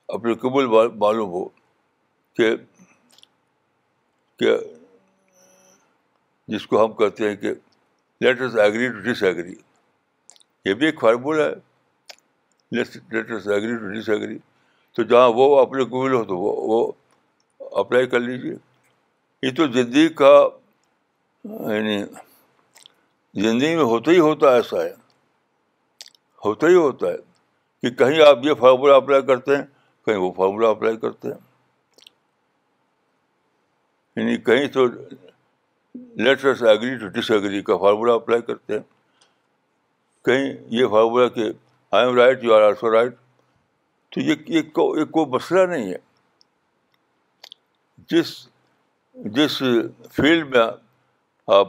اپلیکیبل 0.07 0.65
معلوم 0.97 1.29
ہو 1.29 1.49
کہ 2.33 2.55
جس 6.47 6.67
کو 6.67 6.85
ہم 6.85 6.93
کہتے 6.93 7.29
ہیں 7.29 7.35
کہ 7.35 7.53
let us 8.21 8.55
agree 8.55 8.89
to 8.89 8.99
disagree. 9.23 9.55
یہ 10.65 10.73
بھی 10.73 10.85
ایک 10.85 10.99
فارمولہ 10.99 11.43
ہے۔ 11.43 11.53
Let us 12.71 13.47
agree 13.47 13.75
to 13.75 13.91
disagree. 14.09 14.37
تو 14.99 15.03
جہاں 15.03 15.29
وہ 15.35 15.59
اپلیکیبل 15.59 16.13
ہو 16.13 16.23
تو 16.23 16.37
وہ 16.37 16.53
وہ 16.61 16.91
اپلائی 17.59 18.07
کر 18.07 18.19
لیجیے 18.19 18.53
یہ 19.41 19.51
تو 19.55 19.67
زندگی 19.67 20.09
کا 20.09 20.49
یعنی 21.43 22.03
زندگی 23.33 23.75
میں 23.75 23.83
ہوتا 23.83 24.11
ہی 24.11 24.19
ہوتا 24.19 24.53
ایسا 24.53 24.83
ہے۔ 24.83 24.93
ہوتا 26.45 26.67
ہی 26.67 26.75
ہوتا 26.75 27.07
ہے 27.07 27.17
کہ 27.81 27.89
کہیں 27.89 28.21
آپ 28.27 28.37
یہ 28.43 28.53
فارمولہ 28.53 28.93
اپلائی 28.93 29.21
کرتے 29.21 29.55
ہیں، 29.55 29.63
کہیں 30.05 30.17
وہ 30.17 30.31
فارمولہ 30.31 30.67
اپلائی 30.67 30.97
کرتے 30.97 31.27
ہیں۔ 31.27 31.39
یعنی 34.15 34.37
کہیں 34.37 34.67
تو 34.67 34.85
let us 35.95 36.63
agree 36.63 36.97
to 36.97 37.07
disagree 37.31 37.61
کا 37.61 37.77
فارمولہ 37.77 38.11
اپلائی 38.11 38.41
کرتے 38.41 38.73
ہیں۔ 38.73 38.83
کہیں 40.25 40.53
یہ 40.67 40.85
فارمولہ 40.87 41.29
کہ 41.29 41.43
I 41.91 42.07
am 42.07 42.15
right 42.15 42.43
you 42.43 42.53
are 42.53 42.61
also 42.61 42.91
right 42.91 43.13
تو 44.11 44.19
یہ 44.21 44.61
کوئی 44.75 45.25
مسئلہ 45.29 45.65
نہیں 45.71 45.89
ہے۔ 45.93 45.97
جس 48.09 48.47
جس 49.35 49.57
فیلڈ 50.11 50.49
میں 50.49 50.65
آپ 51.47 51.67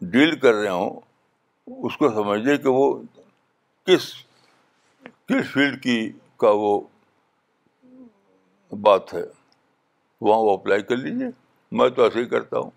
ڈیل 0.00 0.38
کر 0.38 0.54
رہے 0.54 0.68
ہوں، 0.68 1.00
اس 1.66 1.96
کو 1.96 2.08
سمجھیے 2.10 2.56
کہ 2.56 2.68
وہ 2.68 2.86
کس 3.86 4.12
کس 5.26 5.52
فیلڈ 5.52 5.82
کی 5.82 6.12
کا 6.36 6.50
وہ 6.54 6.80
بات 8.70 9.14
ہے۔ 9.14 9.24
وہاں 10.20 10.40
وہ 10.40 10.52
اپلائی 10.58 10.82
کر 10.82 10.96
لیجیے 10.96 11.28
میں 11.72 11.88
تو 11.88 12.02
ایسے 12.02 12.20
ہی 12.20 12.24
کرتا 12.24 12.58
ہوں۔ 12.58 12.70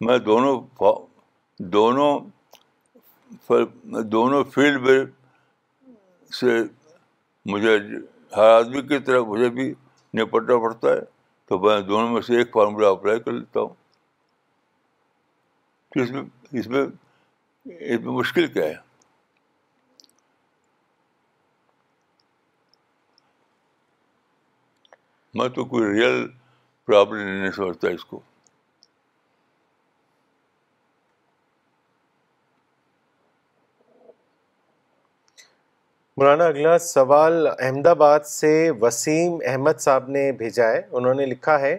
میں 0.00 0.18
دونوں 0.18 0.82
دونوں 1.58 2.18
دونوں 4.12 4.44
فیلڈ 4.44 4.80
میں 4.80 5.00
سے 6.40 6.58
مجھے 7.48 7.76
ہر 8.36 8.50
آدمی 8.50 8.82
کی 8.82 8.98
طرح 8.98 9.20
مجھے 9.20 9.50
بھی 9.50 9.74
نپٹنا 10.14 10.58
پڑتا 10.58 10.88
ہے، 10.88 11.00
تو 11.46 11.58
میں 11.58 11.80
دونوں 11.80 12.08
میں 12.08 12.20
سے 12.20 12.38
ایک 12.38 12.52
فارمولہ 12.52 12.86
اپلائی 12.86 13.20
کر 13.20 13.32
لیتا 13.32 13.60
ہوں۔ 13.60 13.74
اس 15.96 16.10
میں 16.10 16.22
اس 16.52 16.66
میں 16.66 16.82
اس 17.64 18.00
میں 18.04 18.12
مشکل 18.12 18.46
کیا 18.46 18.64
ہے؟ 18.64 18.74
میں 25.34 25.48
تو 25.48 25.64
کوئی 25.64 25.84
ریئل 25.84 26.26
پرابلم 26.86 27.20
نہیں 27.20 27.50
سمجھتا 27.50 27.88
اس 27.88 28.04
کو۔ 28.04 28.20
مولانا، 36.18 36.44
اگلا 36.44 36.78
سوال 36.78 37.46
احمد 37.46 37.86
آباد 37.86 38.20
سے 38.26 38.48
وسیم 38.80 39.36
احمد 39.46 39.80
صاحب 39.80 40.08
نے 40.10 40.22
بھیجا 40.38 40.68
ہے، 40.68 40.80
انہوں 40.90 41.14
نے 41.14 41.26
لکھا 41.26 41.58
ہے، 41.60 41.76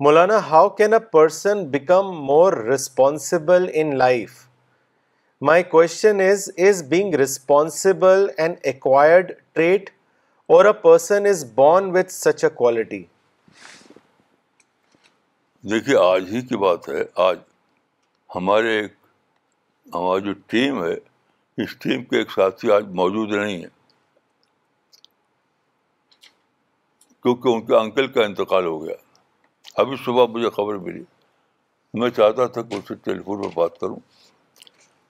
مولانا 0.00 0.36
how 0.50 0.68
can 0.76 0.92
a 0.94 0.98
person 1.12 1.64
become 1.70 2.06
more 2.26 2.52
responsible 2.68 3.66
in 3.72 3.94
life 3.98 4.38
my 5.42 5.62
question 5.74 6.20
is 6.28 6.48
is 6.68 6.82
being 6.88 7.14
responsible 7.14 8.26
and 8.36 8.56
acquired 8.62 9.32
trait 9.52 9.90
or 10.48 10.64
a 10.64 10.72
person 10.82 11.26
is 11.26 11.44
born 11.54 11.90
with 11.96 12.12
such 12.12 12.44
a 12.44 12.50
quality 12.54 13.02
دیکھیے، 15.64 15.96
آج 15.96 16.32
ہی 16.32 16.40
کی 16.40 16.56
بات 16.64 16.88
ہے، 16.88 17.02
آج 17.26 17.38
ہمارے 18.30 18.78
ایک، 18.78 18.92
ہماری 19.86 20.24
جو 20.24 20.32
ٹیم 20.46 20.82
ہے 20.84 20.94
اس 21.56 21.76
ٹیم 21.76 22.04
کے 22.04 22.18
ایک 22.18 22.30
ساتھی 22.30 22.72
آج 22.72 22.84
موجود 22.84 23.30
نہیں 23.30 23.56
ہیں۔ 23.56 23.86
کیونکہ 27.22 27.48
ان 27.48 27.66
کے 27.66 27.76
انکل 27.76 28.06
کا 28.06 28.24
انتقال 28.24 28.64
ہو 28.64 28.84
گیا۔ 28.84 28.94
ابھی 29.74 29.96
صبح 30.04 30.26
مجھے 30.26 30.50
خبر 30.50 30.74
ملی۔ 30.74 31.04
میں 31.94 32.10
چاہتا 32.10 32.46
تھا 32.46 32.62
کہ 32.62 32.74
اس 32.74 32.88
سے 32.88 32.94
ٹیلی 32.94 33.22
فون 33.22 33.42
پہ 33.42 33.48
بات 33.54 33.80
کروں۔ 33.80 33.96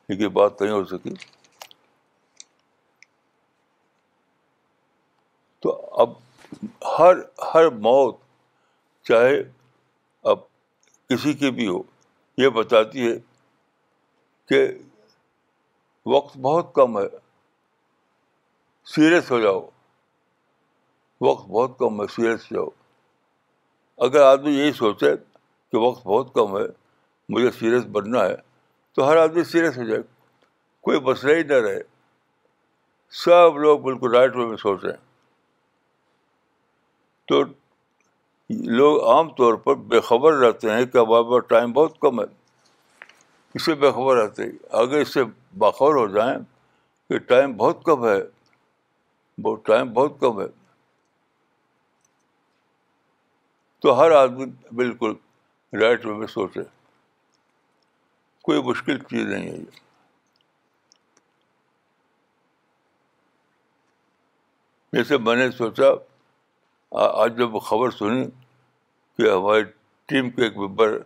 لیکن 0.09 0.29
بات 0.29 0.63
نہیں 0.63 0.73
ہو 0.73 0.85
سکی۔ 0.85 1.15
تو 5.61 5.95
اب 6.01 6.11
ہر 6.99 7.15
ہر 7.55 7.69
موت، 7.69 8.17
چاہے 9.03 9.43
اب 10.23 10.39
کسی 11.09 11.33
کی 11.33 11.51
بھی 11.51 11.69
ہو، 11.69 11.83
یہ 12.39 12.49
بتاتی 12.49 13.13
ہے 13.13 13.19
کہ 14.49 14.69
وقت 16.07 16.37
بہت 16.37 16.75
کم 16.75 16.99
ہے۔ 16.99 17.07
سیریس 18.85 19.31
ہو 19.31 19.41
جاؤ۔ 19.41 19.69
وقت 21.21 21.49
بہت 21.49 21.79
کم 21.79 22.03
ہے، 22.03 22.07
سیریس 22.07 22.53
ہو 22.53 22.57
جاؤ۔ 22.57 22.69
اگر 23.97 24.23
آدمی 24.23 24.51
یہی 24.51 24.73
سوچے 24.73 25.17
کہ 25.73 25.77
وقت 25.77 26.07
بہت 26.07 26.35
کم 26.35 26.59
ہے، 26.59 26.63
مجھے 27.29 27.51
سیریس 27.51 27.85
بننا 27.85 28.25
ہے، 28.25 28.35
تو 28.93 29.09
ہر 29.09 29.17
آدمی 29.17 29.45
سیریس 29.45 29.79
ہو 29.79 29.85
جائے۔ 29.85 30.03
کوئی 30.81 31.01
مسئلہ 31.01 31.37
ہی 31.37 31.43
نہ 31.43 31.53
رہے۔ 31.53 31.83
سب 33.11 33.57
لوگ 33.57 33.79
بالکل 33.79 34.17
رائٹ 34.17 34.37
وے 34.37 34.47
میں 34.47 34.57
سوچ 34.57 34.85
رہے 34.85 34.93
ہیں۔ 34.93 35.07
تو 37.27 37.43
لوگ 38.51 39.05
عام 39.05 39.35
طور 39.35 39.55
پر 39.55 39.75
بے 39.75 40.01
خبر 40.01 40.33
رہتے 40.33 40.71
ہیں 40.71 40.87
کہ 40.87 40.99
ہمارے 40.99 41.31
پاس 41.31 41.49
ٹائم 41.49 41.73
بہت 41.73 41.99
کم 42.01 42.21
ہے۔ 42.21 42.27
اس 43.55 43.65
سے 43.65 43.75
بے 43.75 43.91
خبر 43.91 44.17
رہتے 44.17 44.43
ہیں۔ 44.43 44.53
اگر 44.71 44.99
اس 44.99 45.15
سے 45.15 45.21
باخبر 45.59 45.95
ہو 45.95 46.07
جائیں 46.09 46.39
کہ 47.09 47.19
ٹائم 47.19 47.53
بہت 47.57 47.85
کم 47.85 48.09
ہے۔ 48.09 48.19
وہ 49.45 49.57
ٹائم 49.57 49.93
بہت 49.93 50.13
کم 50.21 50.41
ہے۔ 50.41 50.47
تو 53.79 54.01
ہر 54.01 54.11
آدمی 54.11 54.45
بالکل 54.73 55.15
رائٹ 55.81 56.07
وے 56.07 56.15
میں 56.15 56.27
سوچے۔ 56.27 56.61
کوئی 58.43 58.63
مشکل 58.63 58.99
چیز 58.99 59.27
نہیں 59.27 59.51
ہے 59.51 59.57
یہ۔ 59.57 59.65
جیسے 64.93 65.19
میں 65.19 65.37
نے 65.37 65.51
سوچا، 65.51 65.85
آج 66.91 67.39
جب 67.39 67.61
خبر 67.63 67.91
سنی 67.91 68.25
کہ 69.19 69.31
ہماری 69.31 69.63
ٹیم 70.07 70.31
کے 70.31 70.43
ایک 70.45 70.57
ممبر 70.57 70.99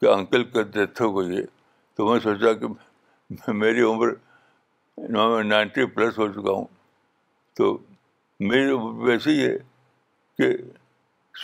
کے 0.00 0.08
انکل 0.08 0.44
کا 0.44 0.62
ڈیتھ 0.62 1.02
ہو 1.02 1.18
گئی 1.18 1.36
ہے 1.36 1.42
تو 1.94 2.06
میں 2.08 2.20
سوچا 2.20 2.52
کہ 2.52 2.66
میری 3.48 3.80
عمر 3.80 4.08
نائنٹی 5.44 5.86
پلس 5.86 6.18
ہو 6.18 6.28
چکا 6.28 6.52
ہوں۔ 6.52 6.64
تو 7.56 7.78
میری 8.40 8.70
عمر 8.70 9.08
ویسے 9.08 9.30
ہی 9.30 9.46
ہے 9.46 9.58
کہ 10.38 10.56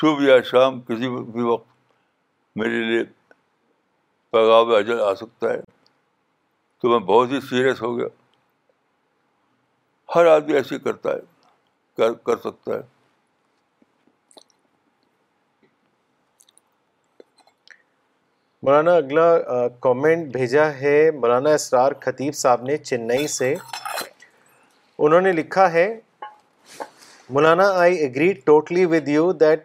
صبح 0.01 0.23
یا 0.23 0.43
شام 0.43 0.81
کسی 0.81 1.09
بھی 1.33 1.43
وقت 1.43 1.69
میرے 2.57 2.81
لیے 2.85 3.05
پیغام 4.31 4.75
اجل 4.75 5.01
آ 5.01 5.15
سکتا 5.15 5.51
ہے۔ 5.51 5.61
تو 6.81 6.89
میں 6.89 6.99
بہت 6.99 7.29
ہی 7.33 7.41
سیریس 7.41 7.83
ہو 7.83 7.99
گیا۔ 7.99 8.07
ہر 10.15 10.27
آدمی 10.27 10.53
ایسے 10.53 10.79
کرتا 10.79 11.11
ہے، 11.11 11.21
کر 11.97 12.13
کر 12.13 12.37
سکتا 12.37 12.75
ہے۔ 12.75 12.92
مولانا، 18.65 18.93
اگلا 18.97 19.69
کامنٹ 19.83 20.27
بھیجا 20.33 20.65
ہے 20.81 20.99
مولانا 21.15 21.53
اسرار 21.55 21.93
خطیب 22.01 22.35
صاحب 22.35 22.63
نے 22.65 22.77
چنئی 22.77 23.27
سے۔ 23.29 23.55
انہوں 24.99 25.21
نے 25.21 25.33
لکھا 25.33 25.73
ہے، 25.73 25.87
مولانا 27.31 27.69
I 27.79 27.99
agree 28.05 28.33
totally 28.45 28.85
with 28.93 29.09
you 29.09 29.33
that 29.41 29.65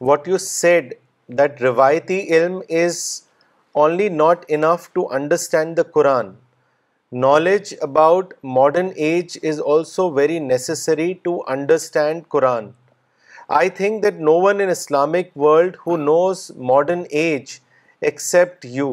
what 0.00 0.28
you 0.28 0.38
said 0.38 0.94
that 1.28 1.62
روایتی 1.62 2.20
علم 2.36 2.58
is 2.80 3.02
only 3.74 4.08
not 4.22 4.44
enough 4.48 4.88
to 4.92 5.06
understand 5.14 5.76
the 5.76 5.82
Quran 5.92 6.32
knowledge 7.12 7.74
about 7.80 8.34
modern 8.56 8.90
age 8.96 9.38
is 9.48 9.60
also 9.74 10.10
very 10.14 10.38
necessary 10.48 11.12
to 11.22 11.40
understand 11.46 12.28
Quran 12.34 12.70
I 13.58 13.68
think 13.78 14.02
that 14.02 14.20
no 14.20 14.40
one 14.42 14.60
in 14.60 14.70
Islamic 14.70 15.36
world 15.36 15.76
who 15.86 15.96
knows 15.96 16.50
modern 16.72 17.02
age 17.10 17.58
except 18.02 18.64
you 18.64 18.90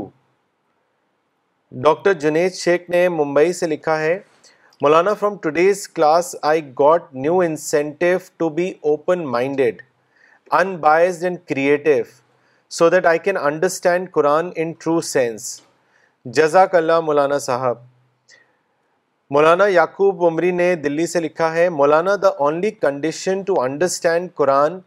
doctor 1.72 2.14
Junaid 2.20 2.54
Shaikh 2.54 2.90
نے 2.90 3.08
ممبئی 3.10 3.52
سے 3.54 3.68
لکھا 3.68 4.00
ہے 4.00 4.18
مولانا 4.82 5.14
from 5.14 5.36
today's 5.38 5.88
class 5.90 6.36
I 6.42 6.62
got 6.80 7.14
new 7.16 7.40
incentive 7.40 8.18
to 8.38 8.50
be 8.50 8.70
open 8.84 9.26
minded 9.28 9.82
in 10.52 10.76
biased 10.78 11.24
and 11.24 11.38
creative 11.50 12.02
so 12.72 12.90
that 12.90 13.06
I 13.06 13.20
can 13.20 13.38
understand 13.40 14.12
Quran 14.12 14.50
in 14.56 14.72
true 14.80 15.00
sense 15.04 15.60
جزاک 16.26 16.76
اللہ 16.76 17.00
مولانا 17.00 17.38
صاحب 17.40 17.78
مولانا 19.32 19.68
یعقوب 19.68 20.26
عمری 20.26 20.52
نے 20.52 20.74
دلی 20.76 21.06
سے 21.08 21.20
لکھا 21.20 21.54
ہے 21.54 21.68
مولانا 21.72 22.16
the 22.16 22.30
only 22.40 22.72
condition 22.72 23.42
to 23.42 23.62
understand 23.62 24.34
Quran 24.34 24.80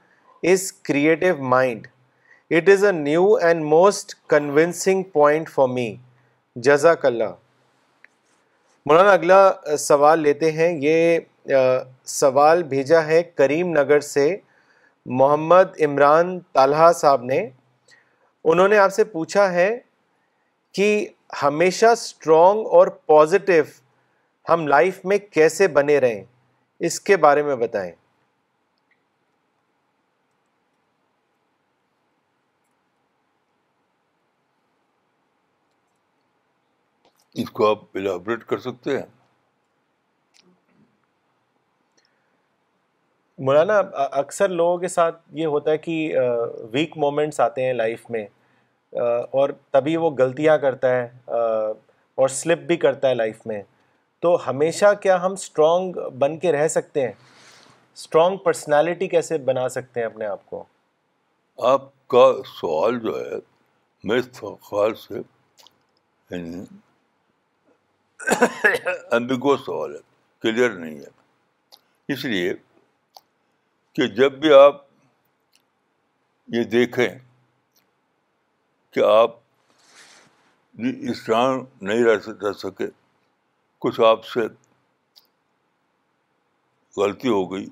is 0.43 0.73
creative 0.83 1.37
mind 1.45 1.87
it 2.51 2.69
is 2.69 2.85
a 2.85 2.93
new 2.93 3.35
and 3.35 3.63
most 3.63 4.15
convincing 4.29 5.03
point 5.03 5.49
for 5.49 5.69
me 5.69 5.95
جزاک 6.57 7.05
اللہ 7.07 7.33
مولانا، 8.87 9.13
اگلا 9.13 9.53
سوال 9.79 10.21
لیتے 10.21 10.51
ہیں۔ 10.53 10.79
یہ 10.83 11.19
سوال 12.05 12.63
بھیجا 12.63 13.05
ہے 13.07 13.23
کریم 13.23 13.71
نگر 13.71 14.01
سے 14.01 14.37
محمد 15.07 15.81
عمران 15.81 16.41
طالحہ 16.53 16.93
صاحب 16.93 17.23
نے۔ 17.23 17.49
انہوں 18.45 18.69
نے 18.69 18.79
آپ 18.79 18.93
سے 18.93 19.05
پوچھا 19.05 19.53
ہے 19.53 19.79
کہ 20.73 21.09
ہمیشہ 21.43 21.87
اسٹرانگ 21.87 22.67
اور 22.67 22.87
پازیٹیو 22.87 23.65
ہم 24.49 24.67
لائف 24.67 25.05
میں 25.05 25.19
کیسے 25.19 25.69
بنے 25.69 25.99
رہیں۔ 25.99 26.25
اس 26.81 27.01
کے 27.01 27.17
بارے 27.17 27.43
میں 27.43 27.57
بتائیں۔ 27.57 27.93
اس 37.39 37.51
کو 37.51 37.71
آپ 37.71 37.79
الابریٹ 37.95 38.45
کر 38.45 38.59
سکتے 38.59 38.97
ہیں؟ 38.99 39.07
مولانا 43.39 43.79
اکثر 43.95 44.49
لوگوں 44.49 44.79
کے 44.79 44.89
ساتھ 44.89 45.23
یہ 45.33 45.47
ہوتا 45.47 45.71
ہے 45.71 45.79
کہ 45.79 46.17
ویک 46.73 46.97
مومنٹس 46.97 47.41
آتے 47.41 47.65
ہیں 47.65 47.73
لائف 47.73 48.11
میں 48.11 48.27
اور 49.31 49.49
تبھی 49.71 49.97
وہ 49.97 50.11
غلطیاں 50.11 50.59
کرتا 50.59 50.91
ہے 50.91 51.09
اور 52.19 52.29
سلپ 52.29 52.59
بھی 52.59 52.77
کرتا 52.77 53.09
ہے 53.09 53.15
لائف 53.15 53.47
میں۔ 53.47 53.63
تو 54.21 54.51
ہمیشہ 54.51 54.95
کیا 55.03 55.23
ہم 55.23 55.33
اسٹرانگ 55.33 55.93
بن 56.19 56.39
کے 56.39 56.53
رہ 56.53 56.69
سکتے 56.69 57.03
ہیں؟ 57.03 57.13
اسٹرانگ 57.97 58.37
پرسنالٹی 58.37 59.09
کیسے 59.09 59.39
بنا 59.39 59.69
سکتے 59.69 60.01
ہیں 60.01 60.07
اپنے 60.07 60.27
آپ 60.27 60.47
کو؟ 60.47 60.65
آپ 61.59 62.09
کا 62.09 62.33
سوال 62.61 62.99
جو 62.99 63.21
ہے 63.21 63.37
میرے 64.05 64.21
خیال 64.43 64.95
سے 64.95 65.15
یعنی 65.15 66.65
امبیگو 69.13 69.57
سوال 69.57 69.95
ہے 69.95 70.01
کلیئر 70.43 70.71
نہیں 70.71 70.99
ہے۔ 70.99 71.11
اس 72.09 72.25
لیے 72.25 72.55
کہ 73.97 74.07
جب 74.07 74.33
بھی 74.33 74.53
آپ 74.53 74.77
یہ 76.49 76.65
دیکھیں 76.65 77.09
کہ 78.95 79.01
آپ 79.01 79.37
جی 80.75 81.11
اسلام 81.11 81.65
نہیں 81.83 82.05
رہ 82.05 82.53
سکے، 82.53 82.87
کچھ 83.79 84.01
آپ 84.01 84.25
سے 84.27 84.41
غلطی 86.97 87.29
ہو 87.29 87.53
گئی، 87.53 87.67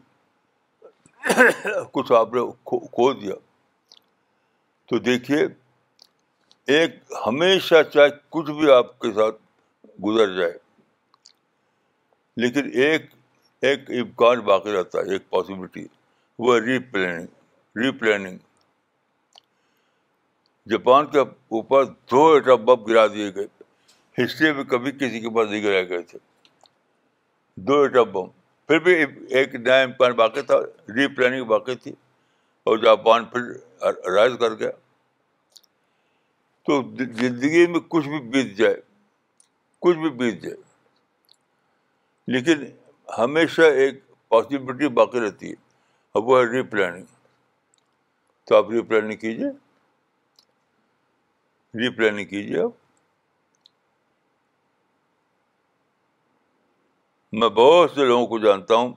کچھ 1.92 2.12
آپ 2.12 2.34
نے 2.34 2.40
کھو 2.64 3.12
دیا۔ 3.12 3.34
تو 4.88 4.98
دیکھیے، 4.98 5.46
ایک 6.68 6.90
ہمیشہ 7.26 7.82
چاہے 7.92 8.10
کچھ 8.30 8.50
بھی 8.50 8.70
آپ 8.72 8.98
کے 8.98 9.12
ساتھ 9.12 9.36
گزر 10.04 10.36
جائے۔ 10.36 10.58
لیکن 12.36 12.70
ایک 12.74 13.02
ایک 13.62 13.80
امکان 13.88 14.40
باقی 14.40 14.72
رہتا 14.72 14.98
ہے، 14.98 15.12
ایک 15.12 15.30
پاسبلٹی 15.30 15.86
وہ 16.38 16.58
ری 16.58 16.78
پلاننگ 16.78 17.26
ری 17.76 17.90
پلاننگ 17.90 18.38
جاپان 20.70 21.06
کے 21.06 21.18
اوپر 21.18 21.84
دو 21.84 22.32
ایٹم 22.32 22.64
بم 22.64 22.84
گرا 22.84 23.06
دیے 23.06 23.34
گئے۔ 23.34 23.46
ہسٹری 24.24 24.52
میں 24.52 24.64
کبھی 24.64 24.92
کسی 24.92 25.20
کے 25.20 25.30
پاس 25.30 25.50
نہیں 25.50 25.62
گرائے 25.62 25.88
گئے 25.88 26.02
تھے۔ 26.02 26.18
دو 27.56 27.80
ایٹم 27.82 28.12
بم۔ 28.12 28.26
پھر 28.66 28.78
بھی 28.78 28.94
ایک 29.28 29.54
نیا 29.54 29.80
امکان 29.82 30.12
باقی 30.12 30.42
تھا 30.42 30.54
ری 30.88 31.14
پلاننگ 31.14 31.44
باقی 31.44 31.74
تھی۔ 31.74 31.92
اور 32.64 32.78
جاپان 32.78 33.24
پھر 33.24 33.40
رائز 34.10 34.32
کر 34.40 34.54
گیا۔ 34.54 34.70
تو 36.66 36.82
زندگی 37.12 37.66
میں 37.66 37.80
کچھ 37.80 38.08
بھی 38.08 38.20
بیت 38.20 38.56
جائے۔ 38.56 38.80
کچھ 39.86 39.96
بھی 39.96 40.10
بیت 40.10 40.42
جائے۔ 40.42 40.56
لیکن 42.26 42.64
ہمیشہ 43.18 43.62
ایک 43.62 43.94
پاسبلٹی 44.28 44.88
باقی 44.88 45.20
رہتی 45.20 45.48
ہے۔ 45.48 45.54
اب 46.14 46.24
وہ 46.24 46.38
ہے 46.38 46.44
ری 46.44 46.62
پلاننگ 46.62 47.04
تو 48.44 48.56
آپ 48.56 48.70
ری 48.70 48.82
پلاننگ 48.82 49.16
کیجیے۔ 49.16 49.48
ری 51.74 51.96
پلاننگ 51.96 52.26
کیجیے 52.26 52.60
آپ۔ 52.60 52.70
میں 57.32 57.48
بہت 57.48 57.90
سے 57.90 58.04
لوگوں 58.04 58.26
کو 58.26 58.38
جانتا 58.38 58.74
ہوں 58.74 58.94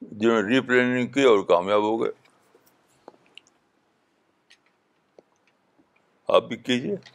جنہوں 0.00 0.42
نے 0.42 0.48
ری 0.48 0.60
پلاننگ 0.60 1.06
کی 1.06 1.22
اور 1.22 1.44
کامیاب 1.44 1.82
ہو 1.82 2.02
گئے۔ 2.02 2.12
آپ 6.28 6.42
بھی 6.42 6.56
کیجیے۔ 6.56 7.13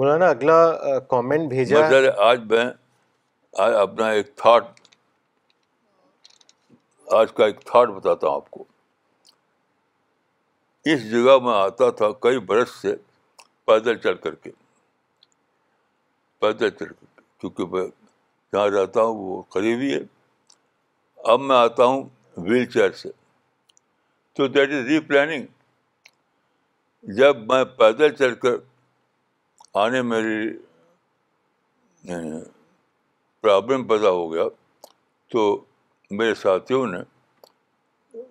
مولانا، 0.00 0.26
اگلا 0.26 0.58
کامنٹ 0.98 1.48
بھیجا۔ 1.48 1.78
آج 2.18 2.40
میں، 2.50 2.64
آج 3.52 3.74
اپنا 3.74 4.08
ایک 4.08 4.36
تھاٹ 4.36 4.64
آج 7.12 7.32
کا 7.32 7.46
ایک 7.46 7.60
تھاٹ 7.60 7.88
بتاتا 7.88 8.26
ہوں 8.26 8.34
آپ 8.34 8.50
کو۔ 8.50 8.64
اس 10.84 11.10
جگہ 11.10 11.38
میں 11.38 11.52
آتا 11.52 11.90
تھا 11.90 12.06
کئی 12.20 12.38
برس 12.38 12.70
سے 12.70 12.96
پیدل 13.64 13.96
چل 13.96 14.14
کر 14.14 14.34
کے۔ 14.34 14.50
پیدل 16.38 16.70
چل 16.70 16.86
کر 16.86 16.92
کے، 16.92 17.20
کیونکہ 17.38 17.66
میں 17.66 17.86
جہاں 18.52 18.68
رہتا 18.68 19.02
ہوں 19.02 19.16
وہ 19.16 19.42
قریبی 19.42 19.94
ہے۔ 19.94 20.00
اب 21.16 21.40
میں 21.40 21.56
آتا 21.56 21.84
ہوں 21.84 22.08
ویل 22.36 22.66
چیئر 22.66 22.90
سے۔ 22.90 23.08
تو 24.32 24.46
دیٹ 24.46 24.68
از 24.68 24.86
ری 24.86 25.00
پلاننگ 25.00 25.46
جب 27.02 27.36
میں 27.52 27.64
پیدل 27.64 28.16
چل 28.16 28.34
کر 28.34 28.69
آنے 29.74 30.02
میری 30.02 30.58
یعنی 32.02 32.42
پرابلم 33.40 33.86
پیدا 33.86 34.10
ہو 34.10 34.32
گیا، 34.32 34.44
تو 35.28 35.64
میرے 36.10 36.34
ساتھیوں 36.34 36.86
نے 36.86 36.98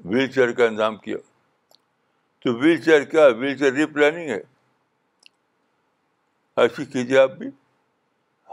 ویل 0.05 0.31
چیئر 0.31 0.51
کا 0.51 0.65
انتظام 0.65 0.97
کیا۔ 0.97 1.17
تو 2.39 2.53
ویل 2.53 2.81
چیئر 2.81 3.03
کیا؟ 3.03 3.27
ویل 3.27 3.57
چیئر 3.57 3.73
ری 3.73 3.85
پلاننگ 3.85 4.29
ہے۔ 4.29 4.41
ایسی 6.55 6.85
کیجیے 6.85 7.17
آپ 7.17 7.31
بھی۔ 7.31 7.47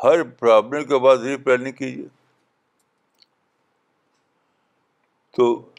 ہر 0.05 0.23
پرابلم 0.23 0.85
کے 0.85 0.99
بعد 0.99 1.17
ری 1.17 1.37
پلاننگ 1.37 1.73
کیجیے۔ 1.73 2.07
تو 5.37 5.71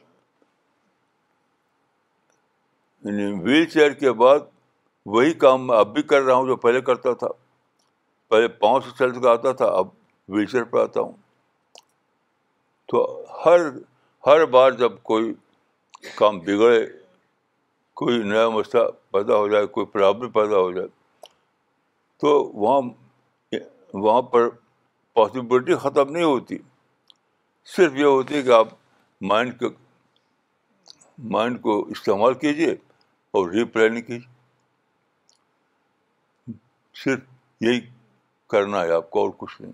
یعنی 3.04 3.42
ویل 3.44 3.66
چیئر 3.66 3.92
کے 3.92 4.12
بعد 4.12 4.40
وہی 5.08 5.34
کام 5.34 5.68
میں 5.68 5.78
اب 5.78 5.94
بھی 5.94 6.04
کر 6.04 6.22
رہا 6.22 6.36
ہوں 6.36 6.48
جو 6.48 6.56
پہلے 6.56 6.82
کرتا 6.82 7.14
تھا۔ 7.14 7.28
پہلے 8.28 8.48
پاؤں 8.48 8.80
سے 8.80 8.90
چل 8.98 9.22
کر 9.22 9.30
آتا 9.30 9.52
تھا، 9.52 9.66
اب 9.66 9.88
ویل 10.28 10.46
چیئر 10.46 10.64
پہ 10.64 10.78
آتا 10.78 11.02
ہوں۔ 11.02 11.12
تو 12.86 13.24
ہر 13.46 13.60
ہر 14.26 14.46
بار 14.46 14.72
جب 14.72 14.92
کوئی 15.04 15.34
کام 16.16 16.40
بگڑے، 16.40 16.88
کوئی 17.94 18.24
نیا 18.24 18.50
مسئلہ 18.50 18.84
پیدا 19.12 19.36
ہو 19.36 19.48
جائے، 19.48 19.68
کوئی 19.68 19.86
پرابلم 19.86 20.32
پیدا 20.32 20.58
ہو 20.58 20.72
جائے، 20.72 20.88
تو 22.18 22.44
وہاں 22.44 22.82
وہاں 23.94 24.22
پر 24.22 24.50
پاسبلٹی 25.14 25.76
ختم 25.76 26.10
نہیں 26.10 26.24
ہوتی۔ 26.24 26.58
صرف 27.66 27.96
یہ 27.96 28.06
ہوتی 28.06 28.36
ہے 28.36 28.42
کہ 28.42 28.52
آپ 28.52 28.68
مائنڈ 29.22 29.60
کے 29.60 29.66
مائنڈ 31.18 31.62
کو 31.62 31.88
استعمال 31.88 32.34
کیجیے 32.34 32.72
اور 33.32 33.50
ری 33.50 33.64
پلاننگ 33.64 34.02
کیجیے 34.02 34.37
صرف 37.04 37.20
یہی 37.62 37.80
کرنا 38.50 38.84
ہے 38.84 38.92
آپ 38.92 39.10
کو 39.10 39.20
اور 39.20 39.30
کچھ 39.38 39.62
نہیں۔ 39.62 39.72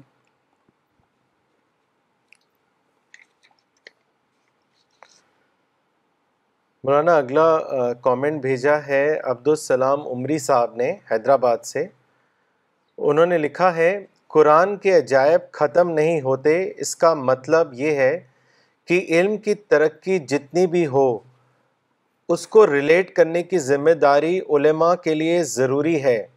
مولانا، 6.84 7.16
اگلا 7.18 7.94
کامنٹ 7.94 8.42
بھیجا 8.42 8.76
ہے 8.88 9.20
عبدالسلام 9.24 10.08
عمری 10.08 10.38
صاحب 10.38 10.76
نے 10.76 10.92
حیدرآباد 11.12 11.58
سے۔ 11.58 11.88
انہوں 12.98 13.26
نے 13.26 13.38
لکھا 13.38 13.76
ہے، 13.76 14.06
قرآن 14.28 14.78
کے 14.78 14.98
عجائب 14.98 15.42
ختم 15.52 15.90
نہیں 15.90 16.22
ہوتے، 16.22 16.72
اس 16.78 16.96
کا 16.96 17.14
مطلب 17.14 17.74
یہ 17.74 17.92
ہے 17.92 18.20
کہ 18.86 19.06
علم 19.10 19.38
کی 19.38 19.54
ترقی 19.54 20.20
جتنی 20.20 20.68
بھی 20.68 20.88
ہو، 20.88 21.20
اس 22.30 22.48
کو 22.48 22.68
ریلیٹ 22.68 23.16
کرنے 23.16 23.44
کی 23.44 23.60
ذمہ 23.60 23.92
داری 23.92 24.40
علماء 24.40 24.96
کے 24.96 25.16
لیے 25.16 25.44
ضروری 25.44 26.04
ہے۔ 26.04 26.28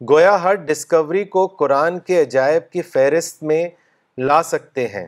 گویا 0.00 0.42
ہر 0.42 0.54
ڈسکوری 0.54 1.24
کو 1.24 1.46
قرآن 1.46 1.98
کے 1.98 2.22
عجائب 2.22 2.70
کی 2.70 2.82
فہرست 2.82 3.42
میں 3.42 3.68
لا 4.18 4.42
سکتے 4.42 4.88
ہیں۔ 4.88 5.06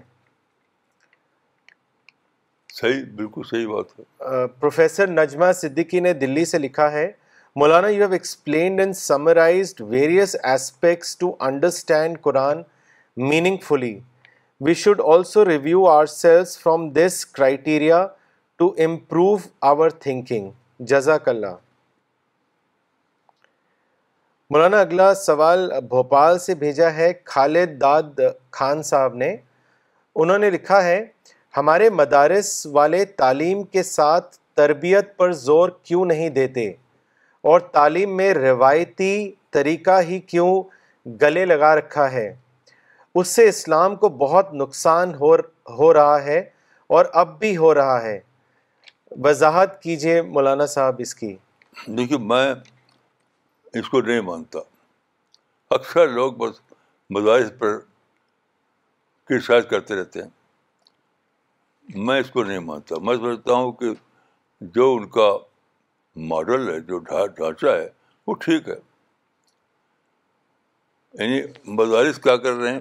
صحیح 2.74 3.03
بالکل 3.16 3.43
صحیح 3.51 3.66
بات 3.66 3.84
ہے۔ 3.99 4.47
پروفیسر 4.61 5.07
نجمہ 5.07 5.53
صدیقی 5.55 6.01
نے 6.01 6.12
دلی 6.12 6.45
سے 6.45 6.59
لکھا 6.59 6.93
ہے 6.93 7.12
مولانا 7.57 7.88
you 7.88 8.03
have 8.03 8.12
explained 8.12 8.80
and 8.80 8.97
summarized 8.97 9.80
various 9.80 10.36
aspects 10.43 11.16
to 11.16 11.36
understand 11.41 12.20
Quran 12.20 12.62
meaning 13.16 13.57
fully 13.57 13.99
we 14.61 14.74
should 14.74 15.01
also 15.05 15.45
review 15.45 15.86
ourselves 16.07 16.59
from 16.59 16.91
this 16.91 17.26
criteria 17.26 18.07
to 18.57 18.74
improve 18.78 19.36
our 19.61 19.91
thinking 19.91 20.51
جزاک 20.78 21.28
اللہ۔ 21.28 21.70
مولانا، 24.51 24.80
اگلا 24.80 25.14
سوال 25.14 25.72
بھوپال 25.88 26.38
سے 26.38 26.55
بھیجا 26.55 26.94
ہے 26.94 27.12
خالد 27.24 27.80
داد 27.80 28.20
خان 28.51 28.82
صاحب 28.82 29.14
نے۔ 29.14 29.36
انہوں 30.16 30.38
نے 30.38 30.51
لکھا 30.51 30.84
ہے، 30.84 31.05
ہمارے 31.57 31.90
مدارس 31.90 32.66
والے 32.66 33.05
تعلیم 33.05 33.62
کے 33.62 33.82
ساتھ 33.82 34.38
تربیت 34.55 35.16
پر 35.16 35.32
زور 35.32 35.68
کیوں 35.82 36.05
نہیں 36.05 36.28
دیتے؟ 36.28 36.68
اور 37.42 37.61
تعلیم 37.61 38.16
میں 38.16 38.34
روایتی 38.34 39.32
طریقہ 39.51 40.01
ہی 40.01 40.18
کیوں 40.18 40.62
گلے 41.22 41.44
لگا 41.44 41.76
رکھا 41.76 42.12
ہے؟ 42.12 42.36
اس 43.14 43.28
سے 43.28 43.48
اسلام 43.48 43.96
کو 43.96 44.09
بہت 44.09 44.55
نقصان 44.55 45.14
ہو 45.14 45.34
ہو 45.70 45.94
رہا 45.94 46.24
ہے 46.24 46.42
اور 46.86 47.05
اب 47.12 47.38
بھی 47.38 47.57
ہو 47.57 47.74
رہا 47.74 48.03
ہے۔ 48.03 48.20
وضاحت 49.11 49.82
کیجیے 49.82 50.22
مولانا 50.22 50.66
صاحب 50.66 50.94
اس 50.98 51.14
کی۔ 51.14 51.36
دیکھیے، 51.86 52.18
میں 52.18 52.55
اس 53.75 53.89
کو 53.89 54.01
نہیں 54.01 54.21
مانتا۔ 54.21 54.59
اکثر 55.71 56.09
لوگ 56.09 56.33
بس 56.33 56.61
مدارس 57.11 57.53
پر 57.59 57.79
کرٹیسائز 59.25 59.64
کرتے 59.71 59.95
رہتے 59.95 60.23
ہیں۔ 60.23 60.29
میں 61.95 62.21
اس 62.21 62.31
کو 62.31 62.45
نہیں 62.45 62.59
مانتا۔ 62.59 62.95
میں 63.03 63.16
سمجھتا 63.16 63.53
ہوں 63.53 63.73
کہ 63.73 63.87
جو 64.61 64.95
ان 64.95 65.09
کا 65.09 65.39
ماڈل 66.16 66.68
ہے، 66.68 66.81
جو 66.81 66.99
ڈھانچہ 66.99 67.66
ہے، 67.66 67.89
وہ 68.27 68.35
ٹھیک 68.35 68.68
ہے۔ 68.68 68.79
یعنی 71.14 71.43
مدارس 71.64 72.18
کیا 72.18 72.37
کر 72.37 72.53
رہے 72.53 72.73
ہیں؟ 72.73 72.81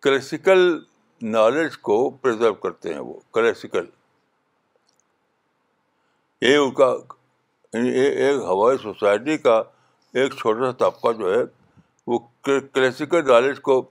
کلیسیکل 0.00 0.84
نالج 1.22 1.78
کو 1.78 2.10
پرزرو 2.10 2.54
کرتے 2.54 2.92
ہیں 2.92 3.00
وہ 3.00 3.20
کلیسیکل 3.32 3.84
یہ 6.40 6.56
ان 6.56 6.70
کا 6.70 6.96
یعنی 7.72 7.88
ایک 7.88 8.36
ہوائی 8.36 8.78
سوسائٹی 8.78 9.38
کا 9.38 9.62
ایک 10.14 10.34
چھوٹا 10.34 10.60
سا 10.60 10.70
طبقہ 10.70 11.12
جو 11.12 11.34
ہے، 11.34 11.42
وہ 12.06 12.18
کلیسیکل 12.72 13.28
نالج 13.28 13.60
کو 13.60 13.82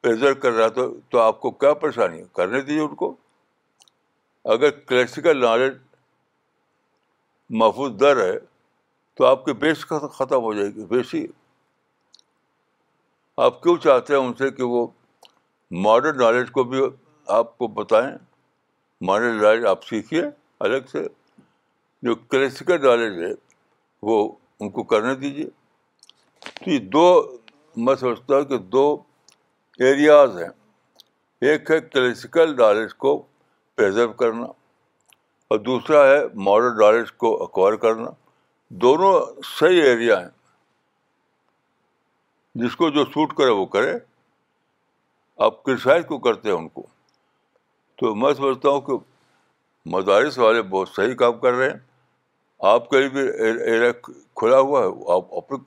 پریزر 0.00 0.32
کر 0.32 0.52
رہا 0.52 0.68
تو 0.68 0.94
تو 1.10 1.18
آپ 1.18 1.40
کو 1.40 1.50
کیا 1.50 1.74
پریشانی؟ 1.74 2.18
ہے 2.18 2.24
کرنے 2.32 2.60
دیجیے 2.60 2.80
ان 2.80 2.94
کو۔ 2.94 3.16
اگر 4.44 4.70
کلیسیکل 4.70 5.40
نالج 5.40 5.76
محفوظ 7.50 8.00
در 8.00 8.16
ہے 8.16 8.38
تو 9.14 9.24
آپ 9.24 9.44
کی 9.44 9.52
بیس 9.52 9.86
ختم 9.86 10.42
ہو 10.42 10.54
جائے 10.54 10.68
گی، 10.68 10.84
بیسی۔ 10.84 11.26
آپ 13.36 13.62
کیوں 13.62 13.76
چاہتے 13.76 14.14
ہیں 14.14 14.20
ان 14.20 14.34
سے 14.34 14.50
کہ 14.50 14.62
وہ 14.62 14.86
ماڈرن 15.70 16.18
نالج 16.18 16.50
کو 16.50 16.64
بھی 16.64 16.80
آپ 17.26 17.58
کو 17.58 17.66
بتائیں؟ 17.66 18.16
ماڈرن 19.00 19.42
نالج 19.42 19.66
آپ 19.66 19.86
سیکھیے 19.86 20.22
الگ 20.60 20.86
سے۔ 20.92 20.98
جو 22.02 22.14
کلیسیکل 22.14 22.82
نالج 22.82 23.22
ہے، 23.22 23.32
وہ 24.02 24.32
ان 24.60 24.70
کو 24.70 24.82
کرنے 24.82 25.14
دیجیے 25.14 25.46
تو 26.40 26.70
یہ 26.70 26.78
دو 26.78 27.36
میں 27.76 27.94
سمجھتا 27.94 28.36
ہوں 28.36 28.44
کہ 28.44 28.58
دو 28.58 29.02
ایریاز 29.78 30.42
ہیں۔ 30.42 30.48
ایک 31.40 31.70
ہے 31.70 31.80
کلیسیکل 31.80 32.56
نالج 32.56 32.94
کو 32.94 33.26
پرزرو 33.74 34.12
کرنا 34.12 34.44
اور 35.48 35.58
دوسرا 35.58 36.06
ہے 36.06 36.20
ماڈرن 36.34 36.76
نالج 36.78 37.12
کو 37.12 37.42
اکوائر 37.42 37.76
کرنا۔ 37.76 38.10
دونوں 38.68 39.42
صحیح 39.44 39.82
ایریا 39.82 40.20
ہیں۔ 40.20 40.28
جس 42.54 42.76
کو 42.76 42.90
جو 42.90 43.04
سوٹ 43.04 43.36
کرے 43.36 43.50
وہ 43.50 43.66
کرے۔ 43.66 43.98
آپ 45.36 45.62
کرسائز 45.62 46.04
کو 46.06 46.18
کرتے 46.18 46.48
ہیں 46.48 46.56
ان 46.56 46.68
کو۔ 46.68 46.86
تو 47.96 48.14
میں 48.14 48.34
سمجھتا 48.34 48.68
ہوں 48.68 48.80
کہ 48.80 48.92
مدارس 49.86 50.38
والے 50.38 50.62
بہت 50.62 50.88
صحیح 50.88 51.14
کام 51.14 51.38
کر 51.38 51.52
رہے 51.52 51.70
ہیں۔ 51.70 51.87
آپ 52.58 52.88
کا 52.88 52.98
بھی 53.12 53.20
ایریا 53.20 53.92
کھلا 54.36 54.58
ہوا 54.58 54.80
ہے، 54.80 55.12
آپ 55.12 55.34
اپنے 55.34 55.58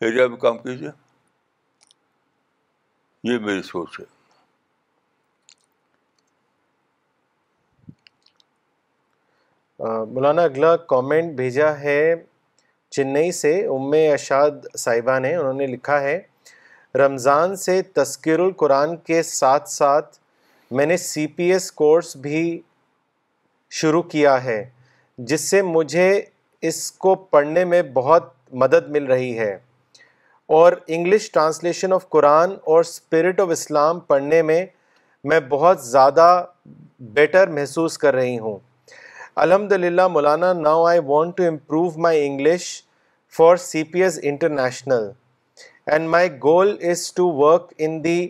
ایریا 0.00 0.26
میں 0.26 0.36
کام 0.36 0.58
کیجیے۔ 0.58 0.88
یہ 3.24 3.38
میری 3.38 3.62
سوچ 3.62 4.00
ہے۔ 4.00 4.04
مولانا 9.80 10.42
اگلا 10.42 10.76
کامنٹ 10.76 11.34
بھیجا 11.34 11.80
ہے 11.80 12.14
چنئی 12.90 13.32
سے، 13.32 13.66
ام 13.66 13.94
اشاد 14.12 14.50
صاحبہ 14.78 15.18
نے، 15.18 15.34
انہوں 15.34 15.52
نے 15.52 15.66
لکھا 15.66 16.00
ہے، 16.00 16.20
رمضان 16.94 17.56
سے 17.56 17.82
تذکر 17.82 18.38
القرآن 18.38 18.96
کے 18.96 19.22
ساتھ 19.22 19.68
ساتھ 19.68 20.18
میں 20.70 20.86
نے 20.86 20.96
سی 20.96 21.26
پی 21.26 21.52
ایس 21.52 21.72
کورس 21.72 22.16
بھی 22.16 22.60
شروع 23.70 24.02
کیا 24.02 24.44
ہے۔ 24.44 24.70
جس 25.18 25.40
سے 25.40 25.62
مجھے 25.62 26.22
اس 26.60 26.92
کو 26.92 27.14
پڑھنے 27.14 27.64
میں 27.64 27.82
بہت 27.82 28.32
مدد 28.52 28.88
مل 28.88 29.06
رہی 29.06 29.38
ہے۔ 29.38 29.58
اور 30.46 30.72
انگلش 30.86 31.32
ٹرانسلیشن 31.32 31.92
آف 31.92 32.08
قرآن 32.08 32.50
اور 32.64 32.80
اسپرٹ 32.80 33.40
آف 33.40 33.48
اسلام 33.50 34.00
پڑھنے 34.00 34.42
میں 34.42 34.66
میں 35.24 35.40
بہت 35.40 35.84
زیادہ 35.84 36.44
بیٹر 37.00 37.46
محسوس 37.46 37.98
کر 37.98 38.14
رہی 38.14 38.38
ہوں۔ 38.38 38.58
الحمد 39.36 39.72
للہ 39.72 40.08
مولانا 40.08 40.52
now 40.52 40.84
I 40.84 41.00
want 41.06 41.36
to 41.36 41.44
improve 41.44 41.90
my 41.96 42.26
English 42.26 42.82
for 43.36 43.56
C 43.56 43.84
P 43.84 44.02
S 44.02 44.18
International 44.22 45.10
and 45.86 46.08
my 46.08 46.28
goal 46.32 46.76
is 46.82 47.12
to 47.12 47.32
work 47.32 47.72
in 47.78 48.04
the 48.04 48.28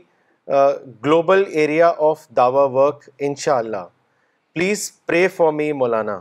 global 1.04 1.44
area 1.46 1.92
of 1.98 2.28
Dawa 2.36 2.64
work 2.64 3.10
ان 3.18 3.34
شاء 3.34 3.56
اللہ 3.56 3.86
پلیز 4.52 4.90
پرے 5.06 5.28
فار 5.28 5.52
می 5.52 5.72
مولانا 5.72 6.20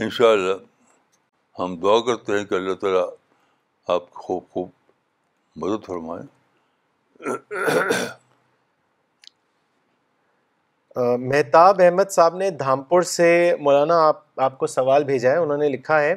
ان 0.00 0.10
شاء 0.10 0.26
اللہ 0.26 0.56
ہم 1.60 1.76
دعا 1.76 2.00
کرتے 2.00 2.38
ہیں 2.38 2.44
کہ 2.44 2.54
اللہ 2.54 2.74
تعالیٰ 2.74 3.14
آپ 3.88 4.10
خوب 4.10 4.42
خوب 4.50 4.68
مدد 5.56 5.86
فرمائیں 5.86 6.26
مہتاب 11.18 11.80
احمد 11.80 12.10
صاحب 12.10 12.36
نے 12.36 12.50
دھامپور 12.50 13.02
سے 13.02 13.56
مولانا 13.60 14.08
آپ 14.08 14.22
آپ 14.36 14.58
کو 14.58 14.66
سوال 14.66 15.04
بھیجا 15.04 15.30
ہے 15.30 15.36
انہوں 15.36 15.58
نے 15.58 15.68
لکھا 15.68 16.00
ہے 16.00 16.14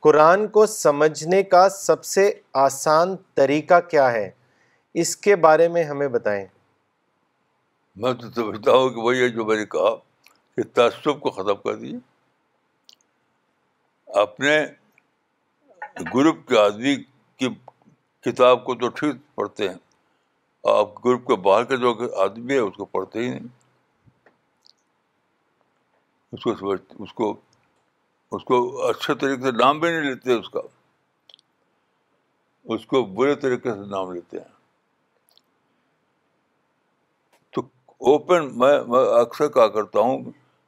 قرآن 0.00 0.48
کو 0.48 0.66
سمجھنے 0.66 1.42
کا 1.42 1.68
سب 1.68 2.04
سے 2.04 2.40
آسان 2.52 3.16
طریقہ 3.34 3.80
کیا 3.80 4.12
ہے؟ 4.12 4.30
اس 4.94 5.16
کے 5.16 5.36
بارے 5.36 5.68
میں 5.68 5.84
ہمیں 5.84 6.08
بتائیں۔ 6.08 6.46
میں 7.96 8.12
تو 8.12 8.30
سمجھتا 8.30 8.72
ہوں 8.72 8.90
کہ 8.90 9.00
وہی 9.00 9.22
ہے 9.22 9.28
جو 9.28 9.44
میں 9.44 9.56
نے 9.56 9.66
کہا 9.66 9.94
کہ 10.56 10.62
تعصب 10.74 11.20
کو 11.20 11.30
ختم 11.30 11.56
کر 11.56 11.74
دیجیے 11.74 12.09
اپنے 14.14 14.66
گروپ 16.14 16.48
کے 16.48 16.58
آدمی 16.58 16.96
کی 17.36 17.48
کتاب 18.20 18.64
کو 18.64 18.74
تو 18.74 18.88
ٹھیک 18.88 19.16
پڑھتے 19.34 19.68
ہیں، 19.68 19.76
آپ 20.64 21.06
گروپ 21.06 21.26
کے 21.26 21.36
باہر 21.36 21.64
کے 21.64 21.76
جو 21.76 22.20
آدمی 22.20 22.52
ہے 22.52 22.58
اس 22.58 22.76
کو 22.76 22.84
پڑھتے 22.84 23.18
ہی 23.18 23.28
نہیں۔ 23.28 23.46
اس 26.32 26.42
کو 26.42 26.54
سمجھ، 26.56 26.80
اس 26.98 27.12
کو 27.12 27.40
اس 28.32 28.44
کو 28.44 28.86
اچھے 28.86 29.14
طریقے 29.14 29.42
سے 29.42 29.50
نام 29.50 29.80
بھی 29.80 29.90
نہیں 29.90 30.00
لیتے 30.00 30.32
اس 30.32 30.50
کا۔ 30.50 30.60
اس 32.64 32.86
کو 32.86 33.04
برے 33.04 33.34
طریقے 33.34 33.70
سے 33.70 33.86
نام 33.86 34.12
لیتے 34.12 34.38
ہیں۔ 34.38 34.54
تو 37.50 37.60
اوپن 37.86 38.58
میں 38.58 38.80
میں 38.88 39.20
اکثر 39.20 39.48
کہا 39.48 39.68
کرتا 39.68 40.00
ہوں 40.00 40.18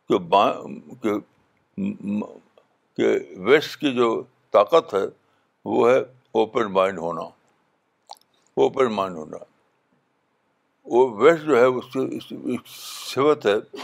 کہ 0.09 0.19
کہ 1.03 1.11
کہ 2.97 3.35
ویسٹ 3.37 3.81
کی 3.81 3.95
جو 3.95 4.23
طاقت 4.51 4.95
ہے، 4.95 5.05
وہ 5.65 5.91
ہے 5.91 5.99
اوپن 6.33 6.73
مائنڈ 6.73 6.99
ہونا۔ 6.99 7.21
اوپن 8.55 8.93
مائنڈ 8.93 9.17
ہونا۔ 9.17 9.37
وہ 10.85 11.23
ویسٹ 11.23 11.45
جو 11.45 11.57
ہے، 11.57 11.65
اس 11.65 11.85
کی 11.93 12.57
صفت 13.07 13.47
ہے 13.47 13.79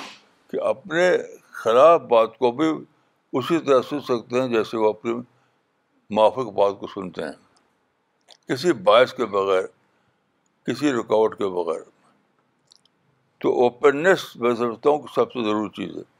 کہ 0.51 0.61
اپنے 0.61 1.17
خراب 1.51 2.09
بات 2.09 2.39
کو 2.39 2.53
بھی 2.53 2.69
اسی 3.33 3.59
طرح 3.59 3.83
سن 3.83 4.01
سکتے 4.01 4.41
ہیں، 4.41 4.49
جیسے 4.49 4.77
وہ 4.77 4.89
اپنی 4.89 5.15
معافق 6.11 6.47
بات 6.47 6.73
کو 6.81 6.87
سنتے 6.87 7.23
ہیں۔ 7.23 7.33
کسی 8.49 8.73
باعث 8.73 9.15
کے 9.15 9.27
بغیر، 9.27 9.63
کسی 10.67 10.93
رکاوٹ 10.93 11.39
کے 11.39 11.47
بغیر۔ 11.47 11.83
تو 13.39 13.63
اوپننیس 13.63 14.37
میں 14.37 14.55
سمجھتا 14.55 14.91
ہوں 14.91 14.99
کہ 14.99 15.15
سب 15.15 15.33
سے 15.33 15.45
ضروری 15.45 15.69
چیز 15.69 15.97
ہے۔ 15.97 16.18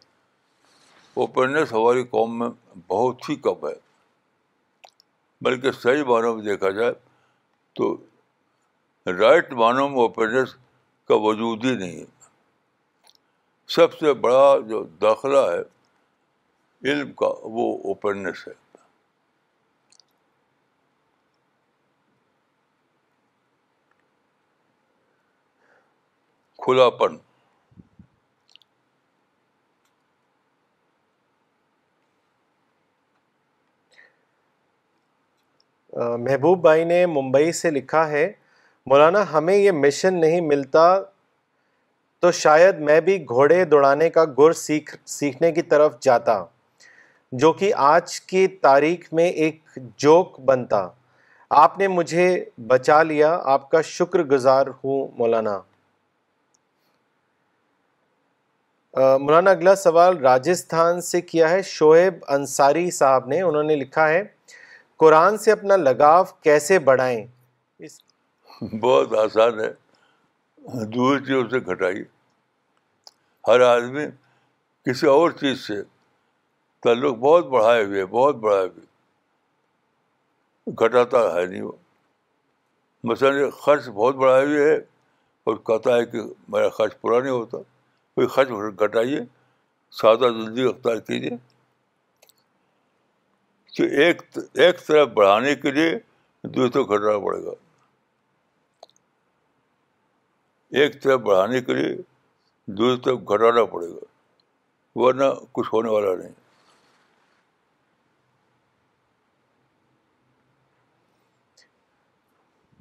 اوپننیس 1.19 1.73
ہماری 1.73 2.05
قوم 2.05 2.39
میں 2.39 2.49
بہت 2.89 3.29
ہی 3.29 3.37
کم 3.37 3.67
ہے۔ 3.69 3.75
بلکہ 5.41 5.73
صحیح 5.73 6.03
معنوں 6.03 6.37
میں 6.37 6.45
دیکھا 6.45 6.71
جائے 6.71 6.93
تو 7.77 7.97
رائٹ 9.07 9.53
معنوں 9.53 9.89
میں 9.89 9.99
اوپننیس 9.99 10.55
کا 11.09 11.15
وجود 11.15 11.65
ہی 11.65 11.75
نہیں 11.75 12.01
ہے۔ 12.01 12.05
سب 13.69 13.93
سے 13.93 14.15
بڑا 14.15 14.59
جو 14.69 14.85
داخلہ 14.85 15.39
ہے 15.39 15.61
علم 16.83 17.13
کا 17.13 17.29
وہ 17.43 17.79
اوپننیس 17.85 18.49
ہے 18.49 18.53
کھلا 26.59 26.91
پن 26.91 27.17
محبوب 35.99 36.61
بھائی 36.63 36.85
نے 36.85 37.05
ممبئی 37.07 37.53
سے 37.53 37.71
لکھا 37.71 38.09
ہے، 38.09 38.31
مولانا 38.87 39.23
ہمیں 39.33 39.57
یہ 39.57 39.71
مشن 39.73 40.21
نہیں 40.21 40.41
ملتا 40.41 40.85
تو 42.23 42.31
شاید 42.33 42.79
میں 42.81 43.01
بھی 43.01 43.17
گھوڑے 43.23 43.65
دوڑانے 43.65 44.11
کا 44.11 44.25
گر 44.39 44.53
سیکھ، 44.53 44.97
سیکھنے 45.07 45.51
کی 45.53 45.63
طرف 45.63 45.99
جاتا، 46.01 46.45
جو 47.33 47.53
کہ 47.53 47.73
آج 47.77 48.21
کی 48.21 48.47
تاریخ 48.47 49.13
میں 49.13 49.29
ایک 49.29 49.61
جوک 49.97 50.41
بنتا۔ 50.41 50.89
آپ 51.51 51.79
نے 51.79 51.89
مجھے 51.89 52.45
بچا 52.69 53.03
لیا، 53.03 53.39
آپ 53.45 53.71
کا 53.71 53.83
شکر 53.83 54.23
گزار 54.23 54.67
ہوں 54.85 55.09
مولانا۔ 55.19 55.61
مولانا 58.95 59.51
اگلا 59.51 59.75
سوال 59.75 60.19
راجستھان 60.19 61.01
سے 61.01 61.21
کیا 61.21 61.51
ہے، 61.51 61.63
شعیب 61.63 62.25
انصاری 62.29 62.91
صاحب 62.91 63.29
نے، 63.29 63.41
انہوں 63.43 63.63
نے 63.63 63.77
لکھا 63.77 64.09
ہے 64.09 64.23
قرآن 64.99 65.39
سے 65.39 65.53
اپنا 65.53 65.77
لگاؤ 65.77 66.25
کیسے 66.43 66.79
بڑھائیں؟ 66.79 67.27
اس 67.79 68.01
بہت 68.81 69.15
آسان 69.15 69.61
ہے۔ 69.61 69.73
دور 70.87 71.19
چیزوں 71.19 71.49
سے 71.51 71.59
گھٹائیے 71.59 72.05
ہر 73.49 73.61
آدمی 73.61 74.07
کسی 74.85 75.07
اور 75.07 75.31
چیز 75.31 75.67
سے 75.67 75.83
تعلق 76.83 77.15
بہت 77.15 77.47
بڑھائے 77.47 77.85
ہوئے، 77.85 78.07
بہت 78.07 78.37
بڑھائے 78.37 78.67
ہوئے۔ 78.67 78.87
گھٹاتا 80.85 81.35
ہے 81.35 81.47
نہیں 81.47 81.63
وہ۔ 81.63 81.73
مثلاً 83.05 83.51
خرچ 83.51 83.89
بہت 83.89 84.15
بڑھائے 84.15 84.47
ہوئے 84.47 84.71
ہے 84.71 84.77
اور 85.45 85.57
کہتا 85.57 85.97
ہے 85.97 86.07
کہ 86.07 86.21
میرا 86.49 86.69
خرچ 86.69 87.01
پورا 87.01 87.21
نہیں 87.21 87.33
ہوتا۔ 87.33 87.59
کوئی 88.15 88.27
خرچ 88.27 88.49
گھٹائیے، 88.81 89.21
سادہ 89.91 90.29
زندگی 90.29 90.65
اختیار 90.65 90.97
کیجیے۔ 90.97 91.58
تو 93.79 93.85
ایک 93.85 94.23
ایک 94.55 94.87
طرف 94.87 95.09
بڑھانے 95.09 95.55
کے 95.55 95.71
لیے 95.71 95.99
دوسرے 96.45 96.83
گھٹانا 96.83 97.19
پڑے 97.19 97.45
گا۔ 97.45 97.51
ایک 100.71 101.03
طرف 101.03 101.21
بڑھانے 101.21 101.61
کے 101.61 101.75
لیے 101.75 101.95
دوسری 102.67 103.03
طرف 103.05 103.19
گھٹانا 103.29 103.65
پڑے 103.65 103.89
گا، 103.89 104.05
ورنہ 104.95 105.25
کچھ 105.53 105.69
ہونے 105.73 105.91
والا 105.91 106.15
نہیں۔ 106.15 106.33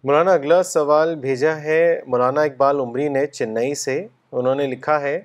مولانا 0.03 0.31
اگلا 0.31 0.63
سوال 0.63 1.15
بھیجا 1.15 1.55
ہے 1.61 2.01
مولانا 2.07 2.41
اقبال 2.41 2.79
عمری 2.79 3.09
نے 3.09 3.25
چنئی 3.27 3.75
سے، 3.75 4.07
انہوں 4.31 4.55
نے 4.55 4.67
لکھا 4.67 5.01
ہے 5.01 5.23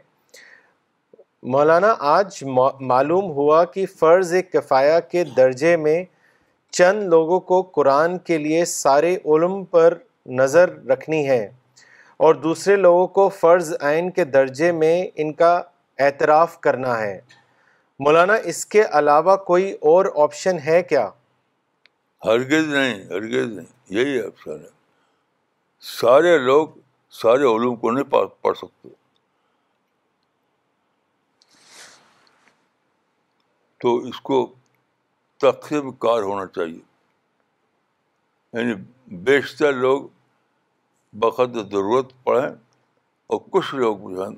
مولانا، 1.42 1.94
آج 1.98 2.44
معلوم 2.80 3.30
ہوا 3.30 3.64
کہ 3.64 3.86
فرض 3.98 4.34
کفایہ 4.52 5.00
کے 5.10 5.24
درجے 5.24 5.76
میں 5.76 6.04
چند 6.70 7.02
لوگوں 7.02 7.40
کو 7.40 7.62
قرآن 7.62 8.18
کے 8.18 8.38
لیے 8.38 8.64
سارے 8.64 9.16
علم 9.24 9.64
پر 9.64 9.98
نظر 10.26 10.70
رکھنی 10.86 11.28
ہے 11.28 11.50
اور 12.16 12.34
دوسرے 12.34 12.76
لوگوں 12.76 13.06
کو 13.06 13.28
فرض 13.28 13.72
عین 13.80 14.10
کے 14.10 14.24
درجے 14.24 14.72
میں 14.72 15.06
ان 15.14 15.32
کا 15.32 15.62
اعتراف 15.98 16.60
کرنا 16.60 16.98
ہے۔ 16.98 17.20
مولانا، 18.00 18.34
اس 18.44 18.66
کے 18.66 18.82
علاوہ 18.92 19.36
کوئی 19.36 19.72
اور 19.72 20.06
آپشن 20.16 20.56
ہے 20.66 20.82
کیا؟ 20.82 21.08
ہرگز 22.24 22.66
نہیں 22.68 23.04
ہرگز 23.04 23.52
نہیں، 23.52 23.72
یہی 23.88 24.20
آپشن 24.20 24.60
ہے۔ 24.60 24.70
سارے 25.80 26.38
لوگ 26.38 26.68
سارے 27.10 27.42
علوم 27.42 27.76
کو 27.76 27.90
نہیں 27.90 28.10
پڑھ 28.42 28.56
سکتے۔ 28.56 29.01
تو 33.82 33.96
اس 33.96 34.20
کو 34.20 34.54
تقسیم 35.36 35.92
کار 35.92 36.22
ہونا 36.22 36.46
چاہیے۔ 36.46 36.80
یعنی 38.52 38.74
بیشتر 39.06 39.72
لوگ 39.72 40.02
بخد 41.12 41.54
ضرورت 41.54 42.06
پڑھیں 42.24 42.50
اور 43.26 43.40
کچھ 43.50 43.74
لوگ 43.74 43.98
جو 43.98 44.28
ہیں 44.28 44.36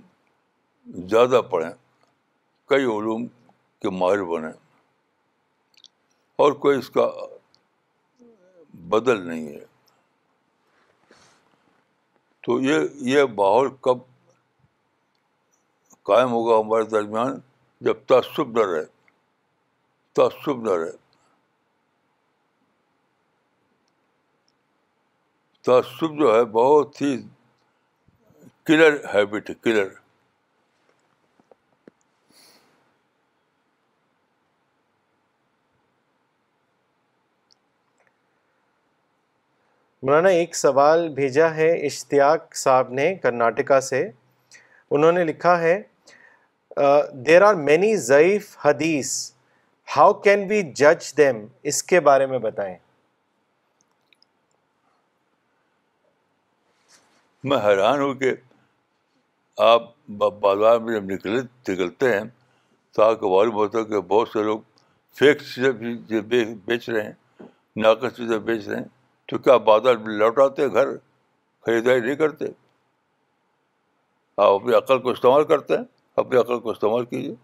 زیادہ 0.87 1.41
پڑھیں، 1.51 1.71
کئی 2.67 2.85
علوم 2.85 3.27
کے 3.83 3.91
ماہر 3.91 4.25
بنیں۔ 4.25 4.53
اور 6.37 6.53
کوئی 6.53 6.79
اس 6.79 6.91
کا 6.91 7.11
بدل 8.75 9.29
نہیں 9.29 9.49
ہے۔ 9.49 9.65
تو 12.41 12.61
یہ 12.61 12.79
یہ 12.95 13.23
ماحول 13.23 13.69
کب 13.81 13.99
قائم 16.03 16.31
ہوگا 16.31 16.67
ہمارے 16.67 16.85
درمیان؟ 16.85 17.41
جب 17.81 17.95
تعصب 18.09 18.59
نہ 18.59 18.65
رہے۔ 18.65 18.94
تعصب 20.17 20.62
نہ 20.62 20.71
رہے 20.71 20.93
تعصب 25.65 26.19
جو 26.19 26.35
ہے 26.37 26.45
بہت 26.45 27.03
ہی 27.03 27.17
کلر 28.65 29.05
ہیبٹ 29.15 29.51
ہے 29.51 29.55
کلر 29.55 29.89
مولانا 40.03 40.29
ایک 40.29 40.57
سوال 40.57 41.09
بھیجا 41.09 41.55
ہے 41.55 41.87
اشتیاق 41.87 42.55
صاحب 42.55 42.91
نے 42.91 43.15
کرناٹکا 43.15 43.81
سے۔ 43.81 44.11
انہوں 44.91 45.12
نے 45.12 45.25
لکھا 45.25 45.61
ہے 45.61 45.83
دیر 47.27 47.43
آر 47.43 47.55
مینی 47.55 47.97
ضعیف 47.97 48.57
حدیث 48.65 49.34
ہاؤ 49.97 50.12
کین 50.12 50.47
وی 50.51 50.62
جج 50.62 51.16
دیم 51.16 51.37
اس 51.62 51.82
کے 51.82 52.01
بارے 52.01 52.26
میں 52.26 52.39
بتائیں۔ 52.39 52.78
میں 57.45 57.59
حیران 57.59 58.01
ہوں 58.01 58.14
کہ 58.14 58.32
آپ 59.59 59.82
بازار 60.41 60.78
میں 60.78 60.95
جب 60.95 61.05
نکلے 61.05 61.41
نکلتے 61.41 62.12
ہیں 62.12 62.24
تو 62.93 63.03
آپ 63.03 63.20
کو 63.20 63.37
معلوم 63.37 63.55
ہوتا 63.55 63.78
ہے 63.78 63.85
کہ 63.85 64.01
بہت 64.01 64.28
سے 64.28 64.43
لوگ 64.43 64.61
فیک 65.18 65.39
چیزیں 65.39 65.72
بھی 65.72 66.55
بیچ 66.55 66.89
رہے 66.89 67.03
ہیں، 67.03 67.45
ناقص 67.76 68.16
چیزیں 68.16 68.39
بیچ 68.39 68.68
رہے 68.68 68.76
ہیں۔ 68.76 68.89
تو 69.26 69.39
کیا 69.39 69.57
بازار 69.57 69.95
میں 69.95 70.16
لوٹ 70.16 70.39
آتے 70.39 70.68
گھر 70.68 70.97
خریداری 71.66 72.01
نہیں 72.01 72.14
کرتے؟ 72.14 72.45
آپ 74.37 74.51
اپنی 74.53 74.74
عقل 74.74 74.99
کو 74.99 75.11
استعمال 75.11 75.45
کرتے 75.45 75.76
ہیں؟ 75.76 75.85
اپنی 76.16 76.41
عقل 76.41 76.61
کو 76.61 76.70
استعمال 76.70 77.05
کیجیے۔ 77.05 77.35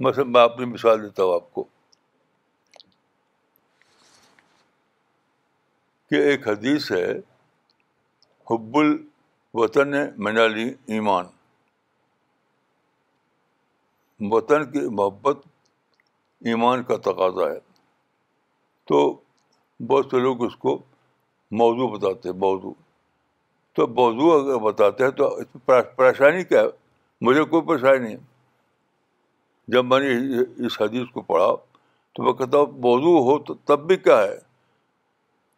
مثلاً 0.00 0.32
میں 0.32 0.42
اپنی 0.42 0.66
مثال 0.66 1.02
دیتا 1.02 1.22
ہوں 1.22 1.34
آپ 1.34 1.54
کو 1.54 1.64
کہ 6.10 6.14
ایک 6.14 6.48
حدیث 6.48 6.92
ہے، 6.92 7.12
حب 8.50 8.78
الوطن 8.78 9.90
منالی 10.16 10.74
ایمان 10.86 11.24
وطن 14.20 14.72
کی 14.72 14.80
محبت 14.80 15.38
ایمان 16.40 16.82
کا 16.82 16.96
تقاضا 16.96 17.50
ہے۔ 17.50 17.58
تو 18.84 19.20
بہت 19.80 20.06
سے 20.10 20.20
لوگ 20.20 20.44
اس 20.44 20.56
کو 20.56 20.82
موضوع 21.50 21.98
بتاتے 21.98 22.28
ہیں، 22.28 22.36
موضوع۔ 22.36 22.72
تو 23.72 23.86
موضوع 23.86 24.42
اگر 24.42 24.58
بتاتے 24.64 25.04
ہیں 25.04 25.10
تو 25.10 25.34
اس 25.34 25.46
میں 25.54 25.82
پریشانی 25.82 26.44
کیا 26.44 26.60
ہے؟ 26.60 26.66
مجھے 27.20 27.44
کوئی 27.44 27.62
پریشانی 27.62 27.98
نہیں 27.98 28.29
جب 29.72 29.84
میں 29.84 30.00
نے 30.00 30.38
اس 30.66 30.82
حدیث 30.82 31.12
کو 31.12 31.20
پڑھا 31.22 31.56
تو 32.12 32.22
میں 32.22 32.32
کہتا 32.32 32.58
ہوں، 32.58 32.66
موضوع 32.66 33.20
ہو 33.20 33.38
تو 33.38 33.54
تب 33.54 33.86
بھی 33.86 33.96
کیا 33.96 34.22
ہے؟ 34.22 34.38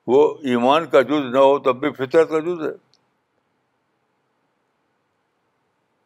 وہ 0.07 0.35
ایمان 0.43 0.87
کا 0.87 1.01
جز 1.01 1.25
نہ 1.33 1.39
ہو 1.39 1.59
تب 1.59 1.77
بھی 1.77 1.93
فطرت 1.93 2.29
کا 2.31 2.39
جز 2.39 2.61
ہے۔ 2.61 2.93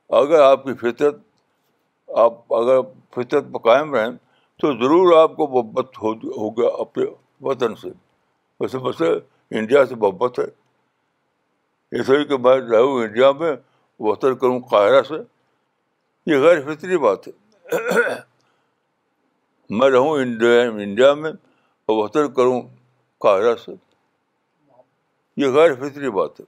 اگر 0.09 0.41
آپ 0.41 0.65
کی 0.65 0.75
فطرت، 0.75 1.17
آپ 2.09 2.55
اگر 2.55 2.81
فطرت 3.15 3.45
پہ 3.53 3.59
قائم 3.59 3.95
رہیں 3.95 4.11
تو 4.61 4.73
ضرور 4.73 5.23
آپ 5.23 5.37
کو 5.37 5.47
محبت 5.47 5.87
ہو 5.97 6.51
گیا 6.51 6.69
اپنے 6.79 7.05
وطن 7.41 7.75
سے۔ 7.75 7.89
ویسے 8.61 8.79
ویسے 8.79 9.13
انڈیا 9.59 9.87
سے 9.87 9.95
محبت 9.95 10.39
ہے۔ 10.39 10.45
ایسا 11.93 12.13
ہی 12.13 12.25
کہ 12.25 12.37
میں 12.37 12.57
رہوں 12.57 13.03
انڈیا 13.03 13.33
میں، 13.33 13.57
وطن 13.99 14.37
کروں 14.37 14.61
قاہرہ 14.61 15.03
سے۔ 15.03 15.15
یہ 16.27 16.37
غیر 16.37 16.75
فطری 16.75 16.99
بات 16.99 17.29
ہے۔ 17.29 17.46
میں 19.71 19.91
رہوں 19.91 20.11
انڈیا 20.11 20.63
انڈیا 20.63 21.15
میں، 21.15 21.31
اور 21.87 22.05
وطن 22.05 22.35
کروں 22.35 22.63
قاہرہ 23.19 23.57
سے۔ 23.57 23.73
یہ 25.37 25.47
غیر 25.47 25.75
فطری 25.75 26.11
بات 26.11 26.41
ہے۔ 26.41 26.45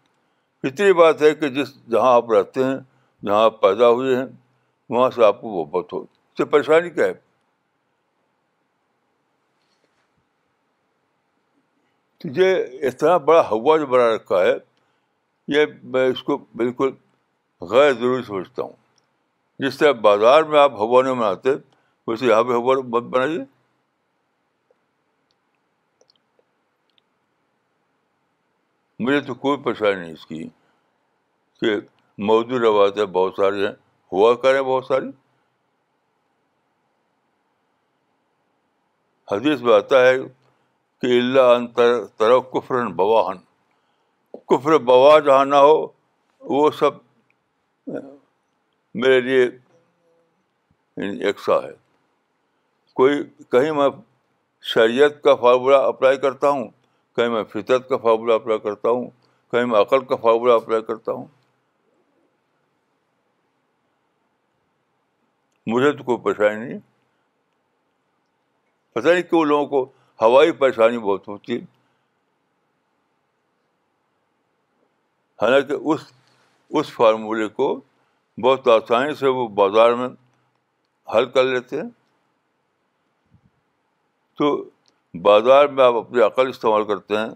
فطری 0.62 0.92
بات 0.92 1.22
ہے 1.22 1.34
کہ 1.34 1.48
جس 1.48 1.86
جہاں 1.90 2.14
آپ 2.14 2.30
رہتے 2.30 2.64
ہیں، 2.64 2.76
جہاں 3.24 3.44
آپ 3.44 3.60
پیدا 3.60 3.88
ہوئے 3.88 4.16
ہیں، 4.16 4.26
وہاں 4.90 5.10
سے 5.10 5.24
آپ 5.24 5.40
کو 5.40 5.64
محبت 5.64 5.92
ہو۔ 5.92 5.98
اس 5.98 6.38
سے 6.38 6.44
پریشانی 6.44 6.90
کیا 6.90 7.06
ہے؟ 7.06 7.12
تو 12.18 12.28
یہ 12.36 12.56
اتنا 12.86 13.16
بڑا 13.16 13.48
ہوا 13.50 13.76
جو 13.76 13.86
بنا 13.86 14.14
رکھا 14.14 14.42
ہے، 14.42 14.54
یہ 15.48 15.66
میں 15.82 16.06
اس 16.06 16.22
کو 16.22 16.36
بالکل 16.36 16.90
غیر 17.60 17.92
ضروری 17.92 18.22
سمجھتا 18.22 18.62
ہوں۔ 18.62 18.87
جس 19.58 19.78
طرح 19.78 19.92
بازار 19.92 20.42
میں 20.42 20.60
آپ 20.60 20.72
ہوا 20.72 21.02
نہیں 21.02 21.14
بناتے 21.14 21.50
ویسے 22.06 22.26
یہاں 22.26 22.44
پہ 22.44 22.52
ہوا 22.52 22.74
مت 22.88 23.02
بنائیے۔ 23.02 23.38
مجھے 28.98 29.20
تو 29.20 29.34
کوئی 29.34 29.58
پریشانی 29.58 30.00
نہیں 30.00 30.12
اس 30.12 30.26
کی 30.26 30.48
کہ 31.60 31.76
موضوع 32.18 32.58
روایتیں 32.58 33.04
بہت 33.04 33.34
ساری 33.36 33.66
ہیں۔ 33.66 33.72
ہوا 34.12 34.34
کریں 34.34 34.62
بہت 34.62 34.84
ساری۔ 34.84 35.06
حدیث 39.32 39.60
میں 39.60 39.74
آتا 39.74 40.06
ہے 40.06 40.18
کہ 41.00 41.06
اللہ 41.06 41.40
ان 41.40 41.66
طرف 42.16 42.42
کفرن 42.52 42.92
بواہن۔ 42.92 43.36
کفر 44.32 44.78
بوا 44.78 45.18
جہاں 45.18 45.44
نہ 45.44 45.56
ہو، 45.56 45.86
وہ 46.40 46.70
سب 46.70 46.90
میرے 49.00 49.20
لیے 49.20 49.44
یعنی 50.96 51.28
یکساں 51.28 51.62
ہے۔ 51.62 51.72
کوئی 52.94 53.24
کہیں 53.24 53.72
میں 53.72 53.88
شریعت 54.62 55.22
کا 55.22 55.34
فارمولہ 55.34 55.76
اپلائی 55.76 56.16
کرتا 56.16 56.48
ہوں، 56.48 56.68
کہیں 57.16 57.28
میں 57.28 57.44
فطرت 57.44 57.88
کا 57.88 57.96
فارمولہ 57.96 58.32
اپلائی 58.32 58.60
کرتا 58.60 58.90
ہوں، 58.90 59.10
کہیں 59.50 59.66
میں 59.66 59.80
عقل 59.80 60.04
کا 60.04 60.16
فارمولہ 60.16 60.52
اپلائی 60.52 60.82
کرتا 60.82 61.12
ہوں۔ 61.12 61.26
مجھے 65.66 65.92
تو 65.92 66.04
کوئی 66.04 66.18
پریشانی 66.18 66.68
نہیں۔ 66.68 66.78
پتہ 68.92 69.08
نہیں 69.08 69.22
کیوں 69.22 69.44
لوگوں 69.44 69.66
کو 69.66 69.92
ہوائی 70.20 70.52
پریشانی 70.52 70.98
بہت 70.98 71.28
ہوتی 71.28 71.52
ہے۔ 71.52 71.60
حالانکہ 75.42 75.72
اس 75.72 76.12
اس 76.70 76.92
فارمولے 76.92 77.48
کو 77.48 77.80
بہت 78.42 78.68
آسانی 78.68 79.14
سے 79.14 79.26
وہ 79.26 79.48
بازار 79.48 79.92
میں 79.92 80.08
حل 81.14 81.30
کر 81.30 81.44
لیتے 81.44 81.76
ہیں۔ 81.76 81.88
تو 84.38 84.70
بازار 85.22 85.66
میں 85.66 85.84
آپ 85.84 85.94
اپنی 85.94 86.20
عقل 86.20 86.48
استعمال 86.48 86.84
کرتے 86.84 87.16
ہیں، 87.16 87.28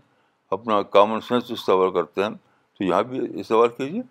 اپنا 0.51 0.83
کامن 0.83 1.21
سینس 1.21 1.51
استعمال 1.51 1.93
کرتے 1.93 2.23
ہیں۔ 2.23 2.31
تو 2.79 2.85
یہاں 2.85 3.03
بھی 3.03 3.41
استعمال 3.41 3.69
کیجیے۔ 3.69 4.03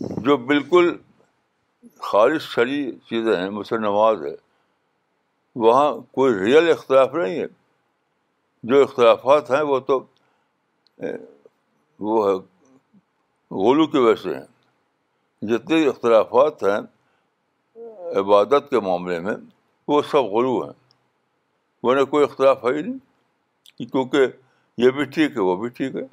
جو 0.00 0.36
بالکل 0.36 0.96
خالص 1.98 2.42
شری 2.42 2.92
چیزیں 2.92 3.36
ہیں، 3.36 3.50
مثلاً 3.50 3.82
نماز 3.82 4.22
ہے، 4.22 4.34
وہاں 5.56 5.94
کوئی 6.12 6.34
ریئل 6.34 6.70
اختلاف 6.70 7.14
نہیں 7.14 7.40
ہے۔ 7.40 7.46
جو 8.62 8.82
اختلافات 8.82 9.50
ہیں، 9.50 9.62
وہ 9.62 9.80
تو 9.80 10.04
وہ 11.98 12.28
ہے 12.28 12.34
غلو 13.50 13.86
کی 13.86 13.98
وجہ 13.98 14.22
سے 14.22 14.34
ہیں 14.34 14.46
جتنے 15.42 15.88
اختلافات 15.88 16.62
ہیں 16.62 16.78
عبادت 18.18 18.70
کے 18.70 18.80
معاملے 18.80 19.20
میں، 19.20 19.34
وہ 19.88 20.02
سب 20.02 20.18
غلو 20.18 20.64
ہیں۔ 20.64 20.72
ورنہ 21.82 22.04
کوئی 22.04 22.24
اختلاف 22.24 22.64
ہے 22.64 22.78
ہی 22.78 22.82
نہیں، 22.82 22.98
کیونکہ 23.78 24.18
یہ 24.78 24.90
بھی 24.90 25.04
ٹھیک 25.04 25.32
ہے، 25.36 25.40
وہ 25.40 25.56
بھی 25.56 25.68
ٹھیک 25.68 25.96
ہے۔ 25.96 26.06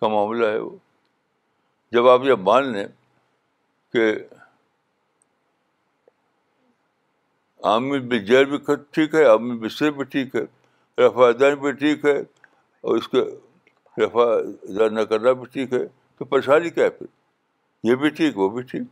کا 0.00 0.08
معاملہ 0.08 0.46
ہے 0.46 0.58
وہ۔ 0.58 0.76
جب 1.92 2.08
آپ 2.08 2.20
یہ 2.24 2.34
مان 2.34 2.72
لیں 2.72 2.86
کہ 3.92 4.14
عامر 7.64 7.98
بھی 7.98 8.20
جیل 8.20 8.44
بھی 8.44 8.74
ٹھیک 8.90 9.14
ہے، 9.14 9.24
عامر 9.24 9.54
بصر 9.54 9.90
بھی 9.90 10.04
ٹھیک 10.04 10.36
ہے 10.36 10.42
رفا 11.06 11.30
دین 11.40 11.54
بھی 11.54 11.72
ٹھیک 11.72 12.04
ہے 12.04 12.39
اور 12.80 12.96
اس 12.96 13.08
کے 13.08 13.18
رفا 14.04 14.40
دین 14.78 14.94
نہ 14.94 15.00
کرنا 15.00 15.32
بھی 15.32 15.46
ٹھیک 15.46 15.72
ہے 15.72 15.86
تو 16.18 16.24
پریشانی 16.24 16.70
کیا 16.70 16.84
ہے 16.84 16.90
پھر؟ 16.90 17.06
یہ 17.82 17.94
بھی 17.94 18.10
ٹھیک، 18.10 18.38
وہ 18.38 18.48
بھی 18.48 18.62
ٹھیک۔ 18.62 18.82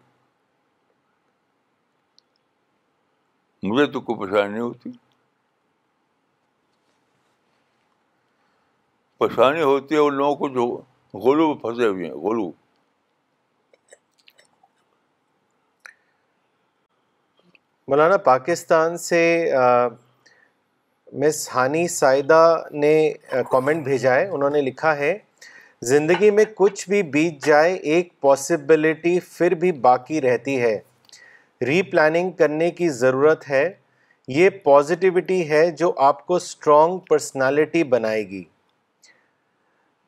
مجھے 3.62 3.86
تو 3.86 4.00
کوئی 4.00 4.28
پریشانی 4.28 4.50
نہیں 4.52 4.62
ہوتی۔ 4.62 4.90
پریشانی 9.18 9.62
ہوتی 9.62 9.94
ہے 9.94 10.00
ان 10.00 10.14
لوگوں 10.14 10.36
کو 10.36 10.48
جو 10.48 10.66
غلو 11.18 11.54
پھنسے 11.54 11.86
ہوئے 11.86 12.06
ہیں، 12.06 12.14
غلو۔ 12.14 12.52
مولانا، 17.88 18.16
پاکستان 18.16 18.98
سے 18.98 19.52
مس 21.18 21.48
ہانی 21.54 21.88
سائدہ 21.88 22.64
نے 22.72 23.12
کامنٹ 23.50 23.84
بھیجا 23.84 24.14
ہے۔ 24.14 24.28
انہوں 24.28 24.50
نے 24.50 24.60
لکھا 24.60 24.96
ہے، 24.96 25.18
زندگی 25.82 26.30
میں 26.30 26.44
کچھ 26.54 26.88
بھی 26.88 27.02
بیت 27.02 27.44
جائے، 27.46 27.74
ایک 27.74 28.20
پاسبلٹی 28.20 29.20
پھر 29.20 29.54
بھی 29.54 29.72
باقی 29.72 30.20
رہتی 30.20 30.60
ہے۔ 30.62 30.78
ری 31.60 31.82
پلاننگ 31.82 32.30
کرنے 32.30 32.70
کی 32.70 32.88
ضرورت 32.88 33.50
ہے۔ 33.50 33.72
یہ 34.28 34.50
پازیٹیوٹی 34.50 35.50
ہے 35.50 35.70
جو 35.70 35.92
آپ 35.96 36.26
کو 36.26 36.34
اسٹرانگ 36.34 36.98
پرسنالٹی 36.98 37.84
بنائے 37.84 38.28
گی۔ 38.28 38.44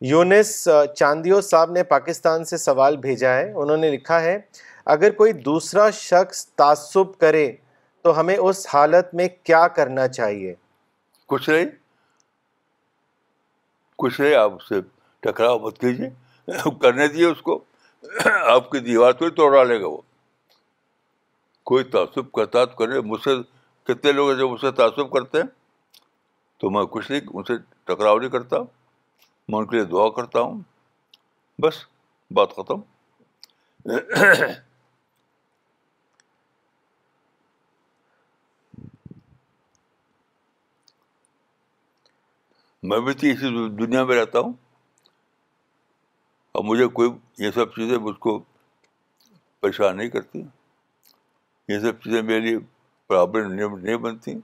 یونس 0.00 0.68
چاندیو 0.96 1.40
صاحب 1.40 1.72
نے 1.72 1.82
پاکستان 1.82 2.44
سے 2.44 2.56
سوال 2.56 2.96
بھیجا 2.96 3.34
ہے۔ 3.34 3.52
انہوں 3.52 3.76
نے 3.76 3.90
لکھا 3.90 4.20
ہے، 4.20 4.38
اگر 4.86 5.11
کوئی 5.11 5.32
دوسرا 5.32 5.90
شخص 5.90 6.46
تعصب 6.46 7.18
کرے 7.18 7.52
تو 8.02 8.20
ہمیں 8.20 8.36
اس 8.36 8.66
حالت 8.74 9.14
میں 9.14 9.28
کیا 9.42 9.68
کرنا 9.68 10.08
چاہیے؟ 10.08 10.54
کچھ 11.30 11.50
نہیں۔ 11.50 11.64
کچھ 13.96 14.20
نہیں، 14.20 14.34
آپ 14.34 14.52
اس 14.52 14.68
سے 14.68 14.74
ٹکراؤ 15.20 15.58
مت 15.58 15.78
کیجیے 15.78 16.10
کرنے 16.82 17.08
دیے 17.08 17.24
اس 17.24 17.42
کو۔ 17.42 17.64
آپ 18.48 18.70
کی 18.70 18.78
دیوار 18.78 19.12
تو 19.12 19.24
ہی 19.24 19.30
توڑ 19.30 19.52
ڈالے 19.52 19.80
گا 19.80 19.86
وہ۔ 19.86 20.00
کوئی 21.64 21.84
تعصب 21.84 22.32
کرتا 22.32 22.64
تو 22.64 22.76
کرے۔ 22.76 23.00
مجھ 23.00 23.22
سے 23.22 23.30
کتنے 23.82 24.12
لوگ 24.12 24.32
جب 24.32 24.48
مجھ 24.48 24.60
سے 24.60 24.70
تعصب 24.70 25.12
کرتے 25.12 25.38
ہیں؟ 25.38 25.44
تو 26.58 26.70
میں 26.70 26.84
کچھ 26.84 27.10
نہیں، 27.10 27.20
ان 27.34 27.42
سے 27.42 27.52
ٹکراؤ 27.84 28.18
نہیں 28.18 28.30
کرتا۔ 28.30 28.56
میں 29.48 29.58
ان 29.58 29.66
کے 29.66 29.76
لیے 29.76 29.84
دعا 29.84 30.08
کرتا 30.08 30.40
ہوں۔ 30.40 30.60
بس، 31.58 31.74
بات 32.30 32.50
ختم۔ 32.52 32.80
میں 42.91 43.01
بھی 43.01 43.12
تو 43.12 43.26
اسی 43.26 43.68
دنیا 43.68 44.05
میں 44.05 44.16
رہتا 44.20 44.38
ہوں۔ 44.38 44.53
اور 46.53 46.64
مجھے 46.64 46.86
کوئی 46.86 47.11
یہ 47.38 47.51
سب 47.51 47.74
چیزیں 47.76 47.99
مجھ 47.99 48.16
کو 48.16 48.38
پریشان 49.61 49.97
نہیں 49.97 50.09
کرتی۔ 50.09 50.43
یہ 51.68 51.78
سب 51.78 52.03
چیزیں 52.03 52.22
میرے 52.22 52.41
لیے 52.41 52.59
پرابلم 53.09 53.78
نہیں 53.78 53.97
بنتی۔ 53.97 54.34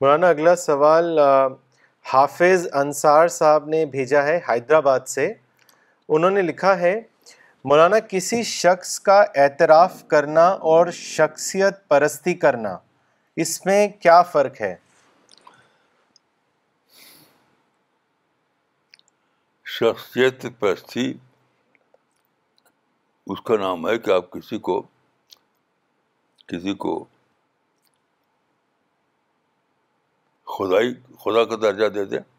مولانا، 0.00 0.28
اگلا 0.28 0.56
سوال 0.56 1.18
حافظ 2.14 2.66
انصار 2.72 3.28
صاحب 3.28 3.68
نے 3.68 3.86
بھیجا 3.86 4.22
ہے 4.22 4.40
حیدرآباد 4.48 5.00
سے۔ 5.00 5.32
انہوں 6.08 6.30
نے 6.30 6.42
لکھا 6.42 6.78
ہے 6.78 7.00
مولانا، 7.68 7.98
کسی 8.00 8.42
شخص 8.42 9.00
کا 9.00 9.24
اعتراف 9.34 10.06
کرنا 10.08 10.46
اور 10.48 10.90
شخصیت 10.90 11.88
پرستی 11.88 12.34
کرنا، 12.34 12.78
اس 13.36 13.66
میں 13.66 13.88
کیا 13.88 14.22
فرق 14.22 14.60
ہے؟ 14.60 14.76
شخصیت 19.64 20.46
پرستی، 20.58 21.14
اس 23.26 23.40
کا 23.44 23.56
نام 23.56 23.88
ہے 23.88 23.98
کہ 23.98 24.10
آپ 24.10 24.30
کسی 24.30 24.58
کو 24.58 24.80
کسی 26.46 26.74
کو 26.74 27.04
خدائی، 30.46 30.94
خدا 30.94 31.44
کا 31.44 31.56
درجہ 31.62 31.88
دے 31.88 32.04
دیں۔ 32.04 32.35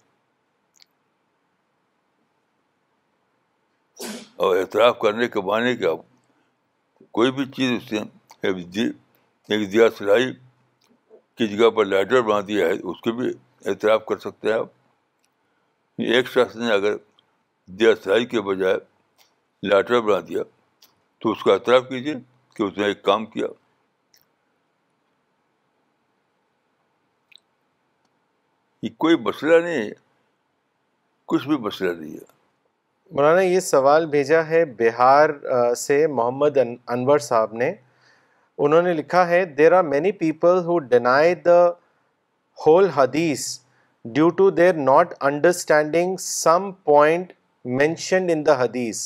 اور 4.38 4.58
اعتراف 4.58 5.00
کرنے 5.00 5.28
کے 5.28 5.42
معنی 5.42 5.78
کہ 5.78 5.88
کوئی 7.12 7.32
بھی 7.32 7.46
چیز 7.46 7.72
اس 7.72 7.90
سے 7.90 7.98
ایک 9.48 9.74
دیا 9.74 9.90
سلائی 9.98 10.34
کی 11.36 11.48
جگہ 11.48 11.70
پر 11.70 11.86
لائٹر 11.86 12.22
بنا 12.22 12.40
دیا 12.48 12.68
ہے، 12.68 12.72
اس 12.72 13.02
کے 13.02 13.12
بھی 13.12 13.30
اعتراف 13.66 14.06
کر 14.06 14.18
سکتے 14.18 14.48
ہیں 14.48 14.56
آپ۔ 14.56 14.68
ایک 15.98 16.28
شخص 16.28 16.56
نے 16.56 16.72
اگر 16.72 16.96
دیا 17.66 17.96
سلائی 18.04 18.26
کے 18.26 18.42
بجائے 18.42 18.78
لائٹر 19.64 20.02
بنا 20.02 20.20
دیا، 20.28 20.44
تو 21.20 21.32
اس 21.32 21.44
کا 21.44 21.54
اعتراف 21.54 21.84
کیجیے 21.90 22.16
کہ 22.54 22.64
اس 22.64 22.78
نے 22.78 22.86
ایک 22.86 23.04
کام 23.04 23.26
کیا۔ 23.26 23.48
یہ 28.84 28.90
کوئی 28.98 29.16
مسئلہ 29.16 29.56
نہیں 29.66 29.82
ہے، 29.82 29.92
کچھ 31.26 31.48
بھی 31.48 31.58
مسئلہ 31.58 31.92
نہیں 31.92 32.14
ہے۔ 32.14 32.37
مولانا، 33.12 33.42
یہ 33.42 33.60
سوال 33.60 34.06
بھیجا 34.06 34.42
ہے 34.48 34.64
بہار 34.80 35.30
سے 35.78 36.06
محمد 36.08 36.58
انور 36.58 37.20
صاحب 37.20 37.54
نے۔ 37.54 37.74
انہوں 38.60 38.82
نے 38.82 38.94
لکھا 38.94 39.28
ہے 39.30 39.44
there 39.58 39.72
are 39.74 39.84
many 39.84 40.12
people 40.12 40.58
who 40.66 40.78
deny 40.94 41.36
the 41.46 41.68
whole 42.58 42.90
حدیث 42.96 43.48
due 44.06 44.30
to 44.38 44.50
their 44.50 44.74
not 44.74 45.14
understanding 45.30 46.16
some 46.20 46.72
point 46.84 47.32
mentioned 47.66 48.32
in 48.32 48.46
the 48.46 48.60
حدیث 48.64 49.04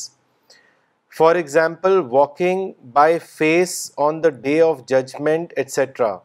for 1.12 1.36
example 1.36 2.00
walking 2.10 2.70
by 2.92 3.18
face 3.28 3.90
on 4.06 4.22
the 4.24 4.28
day 4.42 4.60
of 4.62 4.84
judgment 4.88 5.52
etcetera 5.56 6.16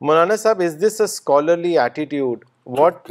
مولانا 0.00 0.36
صاحب 0.36 0.62
is 0.64 0.76
this 0.82 1.00
a 1.00 1.04
scholarly 1.04 1.78
attitude 1.78 2.44
what 2.78 3.10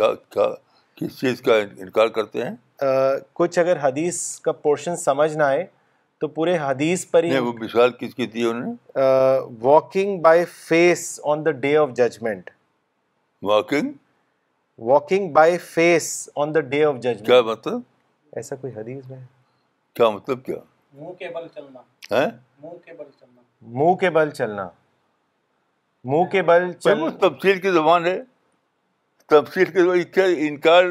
کس 0.98 1.20
چیز 1.20 1.42
کا 1.42 1.56
انکار 1.56 2.08
کرتے 2.08 2.44
ہیں؟ 2.44 2.56
کچھ 3.34 3.60
اگر 3.60 3.78
حدیث 3.82 4.40
کا 4.40 4.52
پورشن 4.52 4.96
سمجھ 4.96 5.38
نہ 5.38 5.44
آئے 5.44 5.66
تو 6.18 6.28
پورے 6.28 6.58
حدیث 6.58 7.10
پر 7.12 7.24
ہی 7.24 7.38
وہ 7.38 7.54
مثال 7.54 7.92
کس 7.92 8.16
کی 8.16 8.28
تھی 8.28 8.50
انہوں 8.50 8.74
نے؟ 8.74 9.00
Walking 9.62 10.22
by 10.22 10.46
face 10.46 11.20
on 11.24 11.46
the 11.46 11.52
day 11.52 11.78
of 11.78 11.90
judgment 11.90 12.50
walking 13.42 13.92
walking 14.78 15.34
by 15.34 15.58
face 15.58 16.30
on 16.36 16.56
the 16.56 16.60
day 16.60 16.84
of 16.84 16.96
judgment 16.96 17.26
کیا 17.26 17.42
مطلب؟ 17.42 17.80
ایسا 18.36 18.56
کوئی 18.56 18.74
حدیث 18.74 19.10
میں؟ 19.10 19.20
کیا 19.94 20.10
مطلب 20.10 20.46
کیا؟ 20.46 20.56
منہ 20.94 21.12
کے 21.12 21.30
بل 21.30 21.48
چلنا۔ 21.56 21.82
منہ 22.64 22.86
کے 22.86 22.94
بل 22.94 23.10
چلنا۔ 23.20 23.42
منہ 23.62 23.96
کے 23.96 24.10
بل 24.10 24.30
چلنا۔ 24.30 24.70
منہ 26.04 26.24
کے 26.32 26.42
بل 26.42 26.74
چل 26.74 27.12
تفصیل 27.22 27.60
کی 27.62 27.72
زبان 27.72 28.06
ہے۔ 28.06 28.22
تفصیل 29.26 29.66
کی 29.66 30.04
کیا 30.04 30.24
انکار 30.24 30.84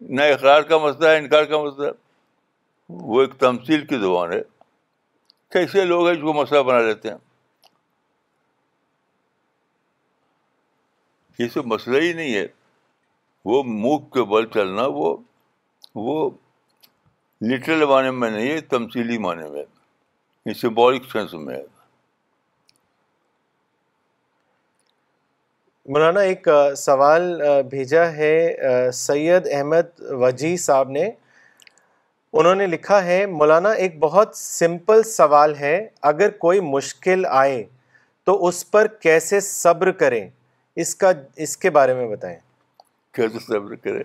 نہ 0.00 0.22
اقرار 0.22 0.62
کا 0.62 0.78
مسئلہ 0.78 1.08
ہے، 1.08 1.18
انکار 1.18 1.44
کا 1.44 1.62
مسئلہ 1.62 1.86
وہ 2.88 3.20
ایک 3.20 3.34
تمثیل 3.38 3.86
کی 3.86 3.98
زبان 3.98 4.32
ہے۔ 4.32 4.42
کیسے 5.52 5.84
لوگ 5.84 6.06
ہیں 6.06 6.14
جو 6.14 6.32
مسئلہ 6.32 6.62
بنا 6.62 6.78
لیتے 6.78 7.10
ہیں؟ 7.10 7.16
یہ 11.38 11.48
سب 11.48 11.66
مسئلہ 11.66 12.02
ہی 12.02 12.12
نہیں 12.12 12.34
ہے۔ 12.34 12.46
وہ 13.44 13.62
منہ 13.62 13.96
کے 13.96 14.24
بل 14.24 14.46
چلنا 14.46 14.82
وہ 14.86 15.16
وہ 15.94 16.30
لٹرل 17.40 17.84
معنی 17.84 18.10
میں 18.10 18.30
نہیں 18.30 18.50
ہے، 18.50 18.60
تمثیلی 18.60 19.18
معنی 19.18 19.50
میں۔ 19.50 19.64
سمبولک 20.54 21.10
سینس 21.12 21.34
میں 21.34 21.56
ہے۔ 21.56 21.73
مولانا، 25.86 26.20
ایک 26.20 26.48
سوال 26.76 27.40
بھیجا 27.70 28.12
ہے 28.12 28.56
سید 28.92 29.48
احمد 29.50 30.00
وجی 30.00 30.56
صاحب 30.56 30.90
نے۔ 30.90 31.10
انہوں 32.32 32.54
نے 32.54 32.66
لکھا 32.66 33.04
ہے، 33.04 33.26
مولانا، 33.26 33.70
ایک 33.70 33.98
بہت 33.98 34.36
سمپل 34.36 35.02
سوال 35.02 35.56
ہے، 35.56 35.88
اگر 36.02 36.30
کوئی 36.30 36.60
مشکل 36.60 37.26
آئے 37.28 37.64
تو 38.24 38.46
اس 38.46 38.70
پر 38.70 38.86
کیسے 38.86 39.40
صبر 39.40 39.90
کریں؟ 39.90 40.28
اس 40.76 40.96
کا، 40.96 41.12
اس 41.36 41.56
کے 41.56 41.70
بارے 41.70 41.94
میں 41.94 42.08
بتائیں۔ 42.08 42.38
کیسے 43.12 43.38
صبر 43.38 43.74
کریں؟ 43.74 44.04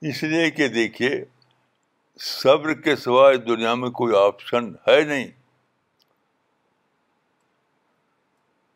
اس 0.00 0.22
لیے 0.22 0.50
کہ 0.50 0.68
دیکھیے، 0.68 1.24
صبر 2.20 2.74
کے 2.74 2.96
سوائے 2.96 3.36
دنیا 3.36 3.74
میں 3.74 3.90
کوئی 3.90 4.16
آپشن 4.16 4.72
ہے 4.86 5.00
نہیں۔ 5.00 5.41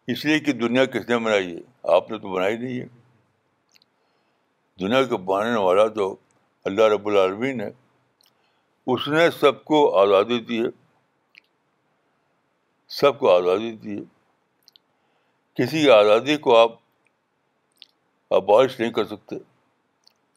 اس 0.07 0.25
لیے 0.25 0.41
کہ 0.41 0.53
دنیا 0.53 0.85
کس 0.85 1.09
نے 1.09 1.19
بنائی 1.19 1.57
ہے؟ 1.57 1.61
آپ 1.83 2.11
نے 2.11 2.19
تو 2.19 2.29
بنائی 2.29 2.57
نہیں 2.57 2.81
ہے۔ 2.81 2.87
دنیا 4.81 5.05
کو 5.05 5.17
بنانے 5.17 5.59
والا 5.59 5.89
تو 5.89 6.17
اللہ 6.65 6.83
رب 6.83 7.07
العالمین 7.07 7.61
ہے، 7.61 7.71
اس 8.87 9.09
نے 9.09 9.31
سب 9.31 9.65
کو 9.65 9.99
آزادی 9.99 10.41
دی 10.41 10.61
ہے۔ 10.61 10.87
سب 12.89 13.19
کو 13.19 13.37
آزادی 13.37 13.73
دی 13.73 13.99
ہے۔ 13.99 14.03
کسی 15.55 15.83
کی 15.83 15.91
آزادی 15.91 16.37
کو 16.37 16.57
آپ 16.57 16.73
ابالش 18.31 18.81
نہیں 18.81 18.93
کر 18.93 19.05
سکتے، 19.05 19.37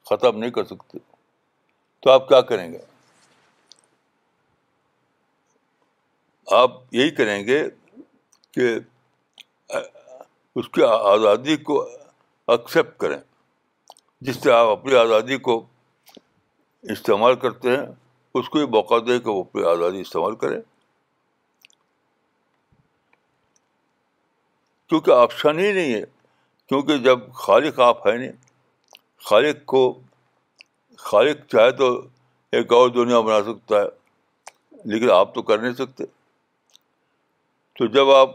ختم 0.05 0.37
نہیں 0.37 0.51
کر 0.51 0.63
سکتے۔ 0.63 0.97
تو 1.99 2.11
آپ 2.11 2.27
کیا 2.27 2.41
کریں 2.41 2.73
گے؟ 2.73 2.79
آپ 6.47 6.71
یہی 6.91 7.11
کریں 7.11 7.47
گے 7.47 7.63
کہ 8.51 8.79
اس 9.69 10.69
کی 10.69 10.83
آزادی 10.83 11.57
کو 11.57 11.81
ایکسیپٹ 12.47 12.97
کریں۔ 12.97 13.17
جس 14.21 14.43
سے 14.43 14.51
آپ 14.51 14.67
اپنی 14.67 14.95
آزادی 14.95 15.37
کو 15.37 15.65
استعمال 16.81 17.35
کرتے 17.35 17.69
ہیں، 17.69 17.85
اس 18.33 18.49
کو 18.49 18.59
یہ 18.59 18.65
موقع 18.65 18.95
دے 19.07 19.19
کہ 19.19 19.29
وہ 19.29 19.43
اپنی 19.43 19.63
آزادی 19.63 20.01
استعمال 20.01 20.35
کرے 20.35 20.55
کیونکہ 24.87 25.11
آپشن 25.11 25.59
ہی 25.59 25.71
نہیں 25.71 25.93
ہے۔ 25.93 26.03
کیونکہ 26.67 26.97
جب 26.97 27.19
خالق 27.33 27.79
آپ 27.79 28.07
ہے 28.07 28.17
نہیں، 28.17 28.31
خالق 29.17 29.65
کو، 29.65 29.99
خالق 30.97 31.51
چاہے 31.51 31.71
تو 31.71 32.01
ایک 32.51 32.73
اور 32.73 32.89
دنیا 32.89 33.19
بنا 33.19 33.41
سکتا 33.43 33.75
ہے، 33.75 33.87
لیکن 34.85 35.11
آپ 35.11 35.35
تو 35.35 35.41
کر 35.41 35.57
نہیں 35.57 35.73
سکتے۔ 35.73 36.03
تو 37.73 37.85
جب 37.85 38.11
آپ 38.11 38.29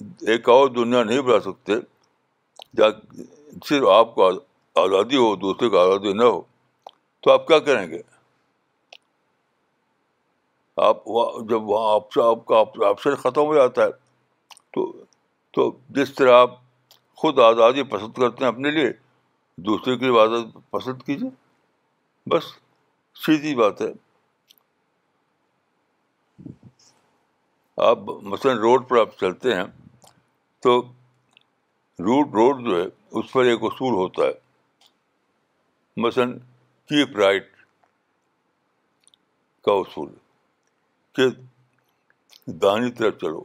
ایک 0.00 0.48
اور 0.48 0.68
دنیا 0.68 1.04
نہیں 1.04 1.20
بنا 1.20 1.40
سکتے۔ 1.40 1.72
صرف 3.64 3.88
آپ 3.88 4.14
کو 4.14 4.26
آزادی 4.74 5.16
ہو، 5.16 5.36
دوسرے 5.36 5.68
کو 5.68 5.78
آزادی 5.78 6.12
نہ 6.12 6.22
ہو، 6.22 6.42
تو 7.20 7.30
آپ 7.30 7.48
کیا 7.48 7.58
کریں 7.58 7.88
گے؟ 7.88 8.02
آپ 10.76 10.96
جب 11.48 11.62
وہاں 11.62 11.94
آپ 11.94 12.14
کا 12.46 12.58
آپشن 12.86 13.14
ختم 13.14 13.40
ہو 13.40 13.54
جاتا 13.54 13.82
ہے، 13.82 13.90
تو 14.74 14.92
تو 15.50 15.76
جس 15.88 16.14
طرح 16.14 16.32
آپ 16.32 16.50
خود 17.16 17.38
آزادی 17.38 17.82
پسند 17.82 18.12
کرتے 18.12 18.44
ہیں 18.44 18.52
اپنے 18.52 18.70
لیے، 18.70 18.90
دوسرے 19.56 19.96
کی 19.96 20.08
عبادت 20.08 20.70
پسند 20.70 21.02
کیجیے۔ 21.02 21.30
بس، 22.26 22.44
سیدھی 23.14 23.54
بات 23.54 23.82
ہے۔ 23.82 23.92
آپ 27.76 27.98
مثلاً 28.22 28.56
روڈ 28.58 28.88
پر 28.88 29.00
آپ 29.00 29.18
چلتے 29.20 29.54
ہیں 29.54 29.64
تو 30.60 30.82
روٹ 31.98 32.26
روڈ 32.26 32.70
جو 32.70 32.82
ہے، 32.82 32.86
اس 33.10 33.32
پر 33.32 33.44
ایک 33.44 33.58
اصول 33.62 33.94
ہوتا 33.94 34.22
ہے۔ 34.22 34.32
مثلاً 35.96 36.38
کیپ 36.86 37.16
رائٹ 37.16 37.56
کا 39.62 39.72
اصول، 39.72 40.14
کہ 41.12 41.22
دانی 42.46 42.92
طرف 42.92 43.20
چلو۔ 43.20 43.44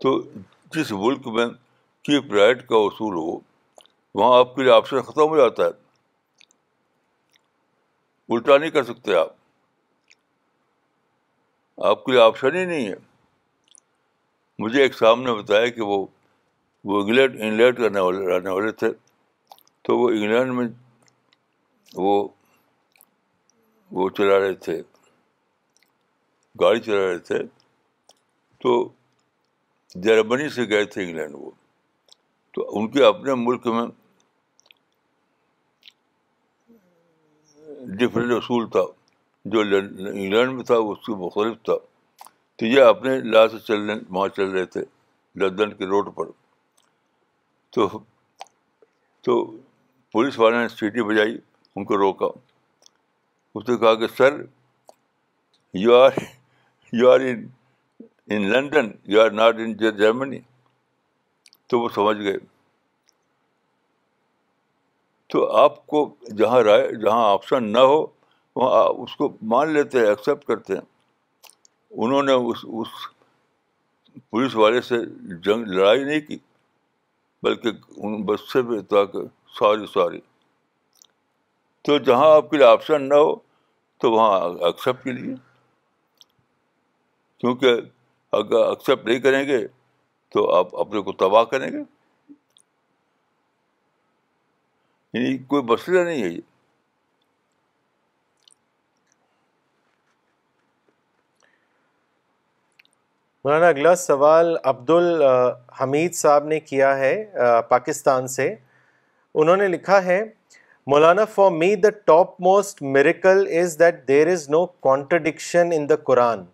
تو 0.00 0.22
جس 0.74 0.92
ملک 0.92 1.26
میں 1.26 1.46
کیپ 2.02 2.32
رائٹ 2.32 2.68
کا 2.68 2.76
اصول 2.76 3.14
ہو، 3.14 3.40
وہاں 4.14 4.38
آپ 4.38 4.54
کے 4.54 4.62
لیے 4.62 4.72
آپشن 4.72 5.02
ختم 5.02 5.28
ہو 5.28 5.36
جاتا 5.36 5.62
ہے۔ 5.62 5.82
الٹا 8.28 8.58
نہیں 8.58 8.70
کر 8.70 8.84
سکتے 8.84 9.14
آپ۔ 9.14 9.41
آپ 11.84 12.04
کے 12.04 12.12
لیے 12.12 12.20
آپشن 12.20 12.56
ہی 12.56 12.64
نہیں 12.64 12.88
ہے۔ 12.88 12.94
مجھے 14.58 14.82
ایک 14.82 14.94
سامنے 14.94 15.34
بتایا 15.34 15.68
کہ 15.68 15.82
وہ 15.82 16.06
وہ 16.84 17.00
انگلینڈ 17.02 17.40
انگلینڈ 17.40 17.76
کرنے 17.76 18.00
والے 18.00 18.26
رہنے 18.26 18.50
والے 18.50 18.72
تھے۔ 18.72 18.88
تو 19.82 19.98
وہ 19.98 20.08
انگلینڈ 20.10 20.52
میں 20.52 20.68
وہ 21.94 22.28
وہ 23.90 24.10
چلا 24.10 24.40
رہے 24.40 24.54
تھے۔ 24.54 24.82
گاڑی 26.60 26.80
چلا 26.80 27.08
رہے 27.08 27.18
تھے۔ 27.18 27.38
تو 28.58 28.88
جرمنی 29.94 30.48
سے 30.48 30.68
گئے 30.68 30.84
تھے 30.84 31.02
انگلینڈ 31.02 31.34
وہ۔ 31.34 31.50
تو 32.52 32.78
ان 32.78 32.90
کے 32.90 33.04
اپنے 33.04 33.34
ملک 33.34 33.66
میں 33.66 33.86
ڈفرینٹ 37.86 38.32
اصول 38.32 38.70
تھا۔ 38.70 39.01
جو 39.44 39.60
انگلینڈ 39.60 40.52
میں 40.52 40.64
تھا، 40.64 40.74
اس 40.74 40.98
سے 41.06 41.12
مختلف 41.12 41.64
تھا۔ 41.64 41.74
تو 42.56 42.66
یہ 42.66 42.82
اپنے 42.82 43.20
لا 43.20 43.48
سے 43.48 43.58
چلنے 43.58 43.94
وہاں 44.10 44.28
چل 44.28 44.50
رہے 44.50 44.64
تھے، 44.64 44.80
لندن 45.36 45.72
کے 45.72 45.86
روڈ 45.86 46.14
پر۔ 46.14 46.24
تو 47.70 47.98
تو 49.20 49.56
پولیس 50.12 50.38
والے 50.38 50.56
نے 50.56 50.68
سیٹی 50.68 51.02
بجائی، 51.02 51.38
ان 51.76 51.84
کو 51.84 51.96
روکا۔ 51.96 52.26
اس 53.54 53.68
نے 53.68 53.76
کہا 53.76 53.94
کہ، 53.94 54.06
sir 54.06 54.42
you 55.74 55.96
are 55.96 56.10
you 56.92 57.10
are 57.10 57.20
in 57.20 57.46
in 58.26 58.50
London 58.50 58.90
you 59.04 59.20
are 59.20 59.30
not 59.30 59.54
in 59.54 59.72
Germany 59.72 60.38
تو 61.66 61.80
وہ 61.80 61.88
سمجھ 61.88 62.18
گئے۔ 62.18 62.36
تو 65.26 65.56
آپ 65.56 65.86
کو 65.86 66.14
جہاں 66.38 66.60
رائے، 66.60 66.88
جہاں 66.92 67.32
آپشن 67.32 67.72
نہ 67.72 67.78
ہو 67.78 68.06
وہاں 68.56 68.84
اس 68.84 69.16
کو 69.16 69.36
مان 69.42 69.70
لیتے 69.70 69.98
ہیں 69.98 70.06
ایکسیپٹ 70.06 70.44
کرتے 70.44 70.72
ہیں۔ 70.72 70.80
انہوں 71.90 72.22
نے 72.22 72.32
اس 72.32 72.56
اس 72.62 72.88
پولیس 74.30 74.56
والے 74.56 74.80
سے 74.80 74.96
جنگ 75.36 75.64
لڑائی 75.64 76.04
نہیں 76.04 76.20
کی، 76.20 76.38
بلکہ 77.42 77.70
ان 77.96 78.22
بس 78.22 78.52
سے 78.52 78.62
بھی 78.62 78.82
تھا 78.82 79.04
کہ 79.04 79.18
سوری 79.46 79.86
سوری۔ 79.86 80.20
تو 81.82 81.98
جہاں 81.98 82.34
آپ 82.34 82.50
کے 82.50 82.56
لیے 82.56 82.66
آپشن 82.66 83.08
نہ 83.08 83.14
ہو، 83.14 83.36
تو 83.98 84.10
وہاں 84.10 84.40
ایکسیپٹ 84.40 85.04
کیجیے 85.04 85.34
کیونکہ 87.38 87.74
اگر 88.32 88.56
ایکسیپٹ 88.56 89.06
نہیں 89.06 89.20
کریں 89.20 89.48
گے، 89.48 89.66
تو 90.28 90.54
آپ 90.54 90.76
اپنے 90.76 91.00
کو 91.00 91.12
تباہ 91.12 91.44
کریں 91.44 91.72
گے۔ 91.72 91.78
یعنی 95.14 95.38
کوئی 95.38 95.62
مسئلہ 95.62 96.00
نہیں 96.00 96.22
ہے 96.22 96.28
یہ۔ 96.28 96.51
مولانا، 103.44 103.68
اگلا 103.68 103.94
سوال 103.96 104.56
عبد 104.64 104.90
الحمید 104.90 106.14
صاحب 106.14 106.44
نے 106.46 106.58
کیا 106.60 106.96
ہے 106.98 107.14
پاکستان 107.68 108.26
سے۔ 108.28 108.54
انہوں 109.34 109.56
نے 109.56 109.66
لکھا 109.68 110.02
ہے، 110.04 110.22
Maulana 110.86 111.24
for 111.34 111.50
me 111.50 111.74
the 111.76 111.90
top 112.04 112.40
most 112.40 112.82
miracle 112.96 113.46
is 113.60 113.78
that 113.78 113.96
there 114.08 114.28
is 114.32 114.48
no 114.50 114.64
contradiction 114.86 115.72
in 115.74 115.88
the 115.88 115.96
Quran 116.04 116.44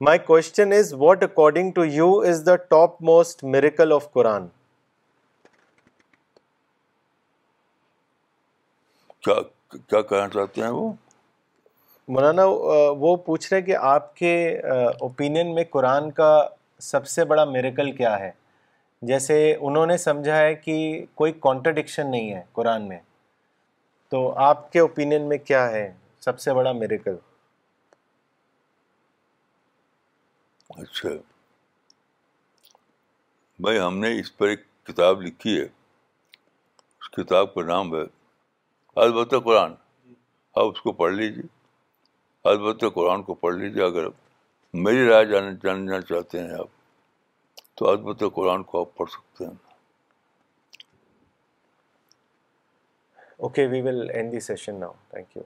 my 0.00 0.18
question 0.26 0.72
is 0.72 0.92
what 1.00 1.22
according 1.22 1.72
to 1.74 1.84
you 1.84 2.10
is 2.28 2.42
the 2.46 2.56
top 2.70 3.02
most 3.10 3.44
miracle 3.54 3.92
of 3.92 4.10
Quran 4.12 4.46
کیا 9.24 10.00
کہنا 10.00 10.28
چاہتے 10.28 10.62
ہیں 10.62 10.70
وہ؟ 10.70 10.92
مولانا 12.08 12.42
وہ 12.98 13.16
پوچھ 13.16 13.54
رہے 13.54 13.62
کہ 13.62 13.76
آپ 13.76 14.16
کے 14.16 14.60
اوپینین 15.00 15.54
میں 15.54 15.64
قرآن 15.70 16.10
کا 16.10 16.48
سب 16.78 17.06
سے 17.06 17.24
بڑا 17.24 17.44
میریکل 17.44 17.92
کیا 17.92 18.18
ہے؟ 18.18 18.30
جیسے 19.02 19.56
انہوں 19.60 19.86
نے 19.86 19.96
سمجھا 19.96 20.36
ہے 20.36 20.54
کہ 20.54 21.06
کوئی 21.14 21.32
کانٹرڈکشن 21.32 22.10
نہیں 22.10 22.34
ہے 22.34 22.42
قرآن 22.52 22.88
میں۔ 22.88 22.98
تو 24.08 24.32
آپ 24.36 24.72
کے 24.72 24.80
اوپینین 24.80 25.28
میں 25.28 25.38
کیا 25.38 25.70
ہے 25.70 25.92
سب 26.20 26.40
سے 26.40 26.54
بڑا 26.54 26.72
میریکل 26.72 27.16
اچھا۔ 30.68 31.08
بھائی 33.58 33.78
ہم 33.78 33.98
نے 33.98 34.20
اس 34.20 34.36
پر 34.36 34.48
ایک 34.48 34.60
کتاب 34.84 35.22
لکھی 35.22 35.58
ہے۔ 35.58 35.64
اس 37.00 37.10
کتاب 37.10 37.54
کا 37.54 37.62
نام 37.62 37.94
ہے 37.94 38.00
البتہ 38.96 39.36
قرآن۔ 39.36 39.72
آپ 40.54 40.64
اس 40.64 40.80
کو 40.80 40.92
پڑھ 40.92 41.12
لیجیے 41.12 41.55
البتہ 42.48 42.86
قرآن 42.86 43.22
کو 43.22 43.34
پڑھ 43.34 43.54
لیجیے 43.54 43.82
اگر 43.82 44.04
میری 44.74 45.08
رائے 45.08 45.24
جاننا 45.62 46.00
چاہتے 46.00 46.40
ہیں 46.40 46.52
آپ، 46.52 46.68
تو 47.74 47.88
البتہ 47.88 48.24
قرآن 48.34 48.62
کو 48.62 48.80
آپ 48.80 48.96
پڑھ 48.96 49.10
سکتے 49.10 49.44
ہیں۔ 49.44 49.54
Okay 53.36 53.66
we 53.66 53.80
will 53.82 54.10
end 54.10 54.32
the 54.32 54.40
session 54.40 54.80
now 54.80 54.92
thank 55.08 55.36
you 55.36 55.42